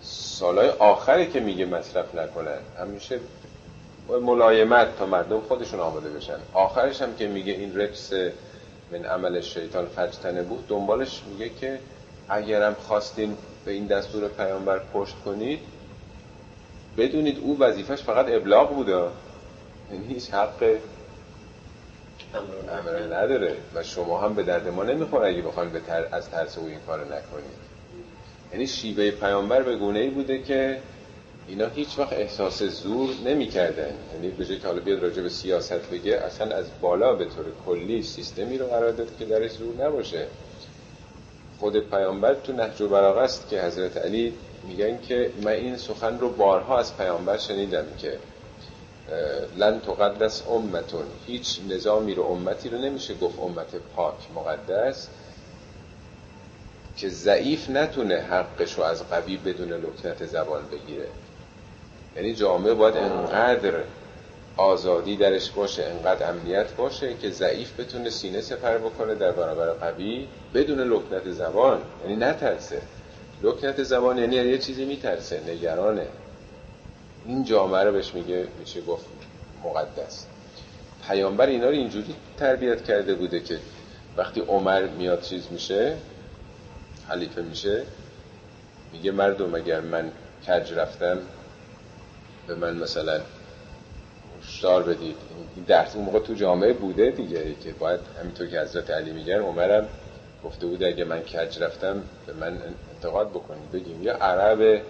سالهای 0.01 0.69
آخری 0.69 1.27
که 1.31 1.39
میگه 1.39 1.65
مصرف 1.65 2.15
نکنن 2.15 2.57
همیشه 2.79 3.19
ملایمت 4.21 4.97
تا 4.99 5.05
مردم 5.05 5.41
خودشون 5.41 5.79
آماده 5.79 6.09
بشن. 6.09 6.37
آخرش 6.53 7.01
هم 7.01 7.15
که 7.15 7.27
میگه 7.27 7.53
این 7.53 7.79
رجس 7.79 8.13
من 8.91 9.05
عمل 9.05 9.41
شیطان 9.41 9.85
فجتنه 9.85 10.43
بود 10.43 10.67
دنبالش 10.67 11.21
میگه 11.29 11.49
که 11.49 11.79
اگرم 12.29 12.73
خواستین 12.73 13.37
به 13.65 13.71
این 13.71 13.87
دستور 13.87 14.27
پیامبر 14.27 14.79
پشت 14.93 15.15
کنید 15.25 15.59
بدونید 16.97 17.39
او 17.39 17.59
وظیفش 17.59 18.03
فقط 18.03 18.25
ابلاغ 18.29 18.75
بوده. 18.75 19.07
یعنی 19.91 20.07
هیچ 20.07 20.29
حق 20.29 20.77
امره 22.69 23.05
نداره 23.05 23.55
و 23.75 23.83
شما 23.83 24.19
هم 24.19 24.33
به 24.33 24.43
درد 24.43 24.67
ما 24.67 24.83
نمی‌خوره 24.83 25.27
اگه 25.27 25.41
بخواین 25.41 25.69
به 25.69 25.79
تر... 25.79 26.07
از 26.11 26.29
ترس 26.29 26.57
او 26.57 26.65
این 26.65 26.79
کار 26.87 26.99
نکنید. 26.99 27.63
یعنی 28.51 28.67
شیوه 28.67 29.11
پیامبر 29.11 29.61
به 29.61 29.75
گونه 29.75 29.99
ای 29.99 30.09
بوده 30.09 30.41
که 30.41 30.79
اینا 31.47 31.67
هیچ 31.67 31.99
وقت 31.99 32.13
احساس 32.13 32.63
زور 32.63 33.09
نمی‌کردن. 33.25 33.93
یعنی 34.13 34.29
به 34.29 34.45
جای 34.45 34.59
که 34.59 34.67
بیاد 34.67 35.03
راجع 35.03 35.21
به 35.21 35.29
سیاست 35.29 35.89
بگه 35.91 36.13
اصلا 36.13 36.55
از 36.55 36.65
بالا 36.81 37.13
به 37.13 37.25
طور 37.25 37.45
کلی 37.65 38.03
سیستمی 38.03 38.57
رو 38.57 38.65
قرار 38.65 38.91
داد 38.91 39.17
که 39.19 39.25
درش 39.25 39.51
زور 39.51 39.85
نباشه. 39.85 40.27
خود 41.59 41.89
پیامبر 41.89 42.33
تو 42.33 42.53
نهج 42.53 42.81
و 42.81 42.93
است 42.93 43.49
که 43.49 43.61
حضرت 43.61 43.97
علی 43.97 44.33
میگن 44.67 44.99
که 45.01 45.31
من 45.43 45.51
این 45.51 45.77
سخن 45.77 46.19
رو 46.19 46.29
بارها 46.29 46.79
از 46.79 46.97
پیامبر 46.97 47.37
شنیدم 47.37 47.85
که 47.97 48.19
لن 49.57 49.79
تقدس 49.79 50.43
امتون. 50.49 51.05
هیچ 51.27 51.59
نظامی 51.69 52.15
رو 52.15 52.23
امتی 52.23 52.69
رو 52.69 52.77
نمیشه 52.77 53.13
گفت 53.13 53.39
امت 53.39 53.75
پاک 53.95 54.15
مقدس. 54.35 55.07
که 56.97 57.09
ضعیف 57.09 57.69
نتونه 57.69 58.15
حقش 58.15 58.73
رو 58.73 58.83
از 58.83 59.09
قوی 59.09 59.37
بدون 59.37 59.69
لکنت 59.69 60.25
زبان 60.25 60.61
بگیره. 60.71 61.07
یعنی 62.15 62.33
جامعه 62.33 62.73
باید 62.73 62.97
انقدر 62.97 63.73
آزادی 64.57 65.15
درش 65.15 65.51
باشه 65.51 65.83
انقدر 65.83 66.29
امنیت 66.29 66.73
باشه 66.73 67.13
که 67.21 67.29
ضعیف 67.29 67.79
بتونه 67.79 68.09
سینه 68.09 68.41
سپر 68.41 68.77
بکنه 68.77 69.15
در 69.15 69.31
برابر 69.31 69.69
قوی 69.69 70.27
بدون 70.53 70.79
لکنت 70.79 71.31
زبان. 71.31 71.81
یعنی 72.03 72.15
نترسه. 72.15 72.81
لکنت 73.41 73.83
زبان 73.83 74.17
یعنی 74.17 74.35
یه 74.35 74.57
چیزی 74.57 74.85
میترسه 74.85 75.41
نگرانه. 75.47 76.07
این 77.25 77.43
جامعه 77.43 77.83
رو 77.83 77.91
بهش 77.91 78.13
میگه 78.13 78.47
میشه 78.59 78.81
گفت 78.81 79.05
مقدس. 79.63 80.25
پیامبر 81.07 81.45
اینا 81.45 81.65
رو 81.65 81.71
اینجوری 81.71 82.15
تربیت 82.37 82.83
کرده 82.83 83.15
بوده 83.15 83.39
که 83.39 83.59
وقتی 84.17 84.41
عمر 84.41 84.87
میاد 84.87 85.21
چیز 85.21 85.47
میشه 85.51 85.97
خلیفه 87.07 87.41
میشه 87.41 87.83
میگه 88.91 89.11
مردم 89.11 89.55
اگر 89.55 89.81
من 89.81 90.11
کج 90.47 90.73
رفتم 90.73 91.17
به 92.47 92.55
من 92.55 92.77
مثلا 92.77 93.21
هشدار 94.41 94.83
بدید. 94.83 95.15
این 95.55 95.65
درس 95.65 95.95
اون 95.95 96.05
موقع 96.05 96.19
تو 96.19 96.33
جامعه 96.33 96.73
بوده 96.73 97.11
دیگه 97.11 97.55
که 97.63 97.71
باید 97.71 97.99
همینطور 98.21 98.47
که 98.47 98.61
حضرت 98.61 98.89
علی 98.89 99.11
میگن 99.11 99.39
عمرم 99.39 99.87
گفته 100.43 100.67
بود 100.67 100.83
اگه 100.83 101.03
من 101.03 101.19
کج 101.19 101.63
رفتم 101.63 102.03
به 102.27 102.33
من 102.33 102.57
انتقاد 102.95 103.29
بکنید. 103.29 103.71
بگیم 103.71 104.03
یا 104.03 104.13
عرب 104.17 104.81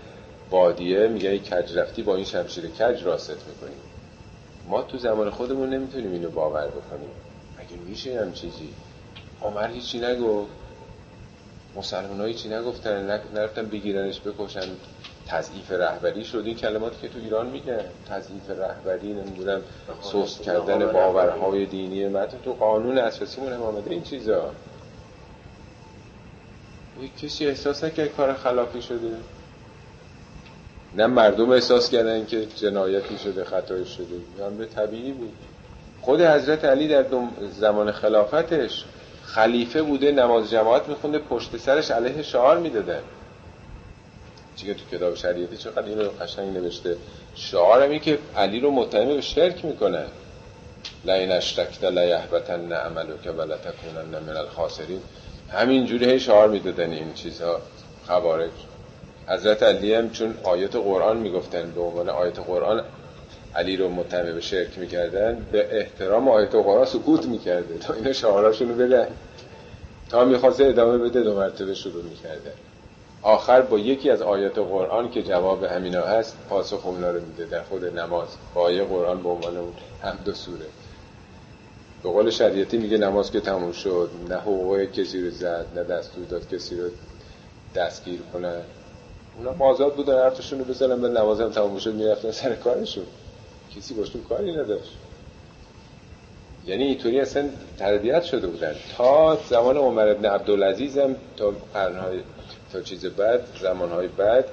بادیه 0.50 1.08
میگه 1.08 1.40
کج 1.40 1.78
رفتی 1.78 2.04
با 2.04 2.16
این 2.16 2.26
شمشیر 2.26 2.68
کج 2.68 3.04
راست 3.04 3.48
می‌کنیم 3.48 3.78
ما 4.70 4.82
تو 4.82 4.98
زمان 4.98 5.30
خودمون 5.30 5.70
نمی‌تونیم 5.70 6.12
اینو 6.12 6.30
باور 6.30 6.68
بکنیم. 6.68 7.10
اگه 7.58 7.76
میشه 7.88 8.22
هم 8.22 8.34
چیزی؟ 8.34 8.74
عمر 9.42 9.68
هیچی 9.68 10.00
نگفت. 10.00 10.52
مسلمان 11.76 12.34
چی 12.34 12.50
نگفتن. 12.50 13.20
نرفتن 13.36 13.66
بگیرنش 13.66 14.22
بکشن. 14.22 14.68
تضعیف 15.28 15.72
رهبری 15.72 16.26
شد. 16.26 16.44
این 16.46 16.56
کلماتی 16.56 16.96
که 17.02 17.08
تو 17.08 17.20
ایران 17.20 17.50
میگن. 17.50 17.86
تضعیف 18.10 18.50
رهبری 18.50 19.14
نمی‌دونم 19.14 19.62
سست 20.02 20.42
کردن 20.42 20.92
باورهای 20.92 21.66
دینی 21.66 22.08
متن 22.08 22.38
تو 22.46 22.54
قانون 22.54 22.98
اساسیمون 22.98 23.54
هم 23.54 23.62
آمده 23.62 23.92
این 23.92 24.04
چیزا. 24.04 24.52
کسی 27.22 27.48
احساس 27.48 27.84
نکرد 27.84 28.16
کار 28.16 28.34
خلافی 28.34 28.82
شده. 28.82 29.18
نه 30.96 31.08
مردم 31.08 31.50
احساس 31.50 31.90
کردن 31.90 32.26
که 32.26 32.46
جنایتی 32.46 33.18
شده 33.18 33.44
خطایی 33.44 33.86
شده. 33.86 34.50
به 34.58 34.66
طبیعی 34.66 35.12
بود. 35.12 35.34
خود 36.02 36.22
حضرت 36.22 36.66
علی 36.66 36.88
در 36.88 37.06
زمان 37.60 37.92
خلافتش 37.92 38.86
خلیفه 39.24 39.82
بوده 39.82 40.12
نماز 40.12 40.52
جماعت 40.52 40.90
میخونده 40.90 41.20
پشت 41.20 41.58
سرش 41.58 41.92
علیه 41.92 42.22
شعار 42.22 42.58
می‌دادن. 42.58 43.02
چیه 44.56 44.74
تو 44.74 44.98
کتاب 44.98 45.16
شریعتی 45.16 45.58
چقدر 45.58 45.86
اینو 45.86 46.10
قشنگ 46.10 46.58
نوشته. 46.58 46.98
شعار 47.36 47.82
این 47.82 48.00
که 48.00 48.20
علی 48.38 48.60
رو 48.60 48.72
متهم 48.72 49.08
به 49.08 49.22
شرک 49.22 49.66
می‌کنه 49.66 50.06
لین 51.06 51.32
اشتکت 51.32 51.84
لا 51.84 52.06
یحبطن 52.06 52.74
عملو 52.74 53.18
که 53.24 53.32
ولا 53.32 53.58
تکونن 53.58 54.24
من 54.28 54.38
الخاسرین. 54.38 55.02
همین 55.52 55.86
جوری 55.86 56.06
هی 56.06 56.20
شعار 56.20 56.50
می‌دادن 56.50 56.92
این 56.92 57.14
چیزها 57.14 57.62
خوارج. 58.08 58.52
حضرت 59.28 59.64
علی 59.64 59.94
هم 59.94 60.10
چون 60.10 60.36
آیات 60.44 60.76
قرآن 60.76 61.18
می‌گفتن 61.18 61.72
به 61.72 61.82
عنوان 61.82 62.10
آیات 62.10 62.40
قرآن 62.40 62.84
علی 63.56 63.78
رو 63.78 63.90
متهم 63.90 64.34
به 64.34 64.42
شرک 64.42 64.78
می‌کردن 64.78 65.46
به 65.52 65.78
احترام 65.78 66.30
آیت 66.30 66.56
قرآن 66.56 66.86
سکوت 66.86 67.26
می‌کرده 67.26 67.78
تا 67.78 67.94
اینا 67.94 68.14
شعاراشون 68.14 68.70
رو 68.70 68.76
بدن. 68.76 69.08
تا 70.10 70.26
می‌خواسته 70.26 70.66
ادامه 70.66 70.98
بده 70.98 71.22
دو 71.22 71.36
مرتبه 71.36 71.74
شروع 71.74 72.04
می‌کرده 72.04 72.54
آخر 73.22 73.62
با 73.62 73.80
یکی 73.80 74.10
از 74.10 74.22
آیات 74.22 74.58
قرآن 74.58 75.12
که 75.12 75.24
جواب 75.24 75.64
همینا 75.64 76.02
هست 76.02 76.38
پاسخ 76.50 76.86
اونا 76.86 77.12
رو 77.12 77.22
میده 77.22 77.46
در 77.46 77.64
خود 77.64 77.86
نماز. 78.00 78.28
با 78.54 78.62
آیه 78.62 78.84
قرآن 78.84 79.24
به 79.24 79.30
عنوان 79.30 79.58
اون 79.58 79.74
هم 80.02 80.20
دو 80.26 80.34
سوره. 80.34 80.66
به 82.04 82.10
قول 82.10 82.30
شریعتی 82.30 82.78
میگه 82.78 82.98
نماز 82.98 83.32
که 83.32 83.40
تموم 83.40 83.72
شد 83.72 84.10
نه 84.30 84.36
حقوق 84.36 84.84
کسی 84.84 85.22
رو 85.26 85.32
زد 85.32 85.66
نه 85.76 85.84
دستور 85.84 86.26
داد 86.26 86.50
کسی 86.50 86.82
رو 86.82 86.90
دستگیر 87.76 88.20
کنه. 88.34 88.62
اونا 89.38 89.66
آزاد 89.66 89.96
بودن 89.96 90.18
حرفشون 90.18 90.60
رو 90.60 90.66
بزنن 90.66 91.02
به 91.02 91.10
نمازم 91.10 91.50
تموم 91.50 91.80
شد 91.80 91.94
می‌رفتن 91.94 92.32
سر 92.32 92.56
کارشون. 92.56 93.06
کسی 93.76 93.94
باشون 93.94 94.24
کاری 94.30 94.52
نداشت. 94.52 94.92
یعنی 96.66 96.84
اینطوری 96.84 97.20
اصلا 97.20 97.50
تربیت 97.80 98.24
شده 98.24 98.48
بودن. 98.48 98.76
تا 98.98 99.38
زمان 99.50 99.78
عمر 99.78 100.08
ابن 100.08 100.26
عبدالعزیز 100.26 100.98
هم 100.98 101.16
تا 101.38 101.54
قرنهای 101.74 102.20
تا 102.74 102.82
چیز 102.82 103.06
بعد 103.06 103.42
زمانهای 103.62 104.08
بعد 104.08 104.46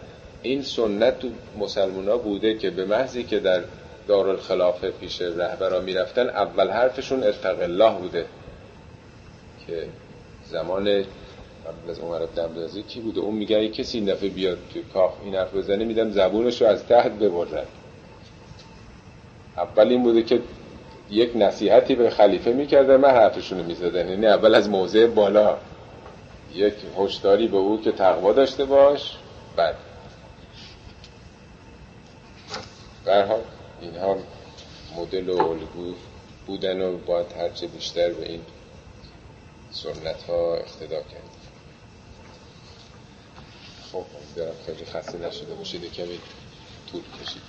این 0.42 0.62
سنت 0.62 1.18
تو 1.18 1.28
مسلمان 1.58 2.08
ها 2.08 2.18
بوده 2.18 2.58
که 2.58 2.70
به 2.70 2.84
محضی 2.84 3.24
که 3.24 3.40
در 3.40 3.62
دارالخلافه 4.08 4.90
پیش 4.90 5.22
رهبرا 5.22 5.80
می‌رفتن 5.80 6.28
اول 6.28 6.70
حرفشون 6.70 7.24
اتق 7.24 7.62
الله 7.62 7.98
بوده. 7.98 8.26
که 9.66 9.86
زمان 10.50 11.04
قبل 11.70 11.90
از 11.90 11.98
عمر 11.98 12.22
عبدالعزیز 12.22 12.86
کی 12.86 13.00
بوده؟ 13.00 13.20
اون 13.20 13.34
میگه 13.34 13.68
کسی 13.68 13.98
این 13.98 14.06
دفعه 14.06 14.28
بیاد 14.28 14.58
توی 14.72 14.82
کاخ 14.94 15.12
این 15.24 15.34
حرف 15.34 15.54
بزنه 15.54 15.84
میدم 15.84 16.10
زبونش 16.10 16.62
رو 16.62 16.68
از 16.68 16.86
تحت 16.86 17.12
ببرن. 17.12 17.64
اول 19.56 19.88
این 19.88 20.02
بوده 20.02 20.22
که 20.22 20.40
یک 21.10 21.30
نصیحتی 21.34 21.94
به 21.94 22.10
خلیفه 22.10 22.52
می‌کرده 22.52 22.96
من 22.96 23.10
حرفشون 23.10 23.58
رو 23.58 23.64
می‌زدن. 23.64 24.08
یعنی 24.08 24.26
اول 24.26 24.54
از 24.54 24.68
موضع 24.68 25.06
بالا. 25.06 25.56
یک 26.54 26.74
هشداری 26.98 27.48
به 27.48 27.56
او 27.56 27.80
که 27.80 27.92
تقوا 27.92 28.32
داشته 28.32 28.64
باش 28.64 29.16
بعد. 29.56 29.74
برحال 33.04 33.40
اینها 33.80 34.16
مدل 34.96 35.28
و 35.28 35.38
الگو 35.38 35.94
بودن 36.46 36.82
و 36.82 36.96
باید 36.96 37.26
هرچه 37.38 37.66
بیشتر 37.66 38.12
به 38.12 38.28
این 38.28 38.40
سنت 39.70 40.22
ها 40.28 40.54
اقتدا 40.54 40.96
کرد. 40.96 41.39
خب 43.92 44.06
دارم 44.36 44.54
خیلی 44.66 44.84
خسته 44.84 45.18
نشده 45.18 45.54
باشید 45.54 45.92
کمی 45.92 46.20
طول 46.86 47.02
کشید. 47.02 47.42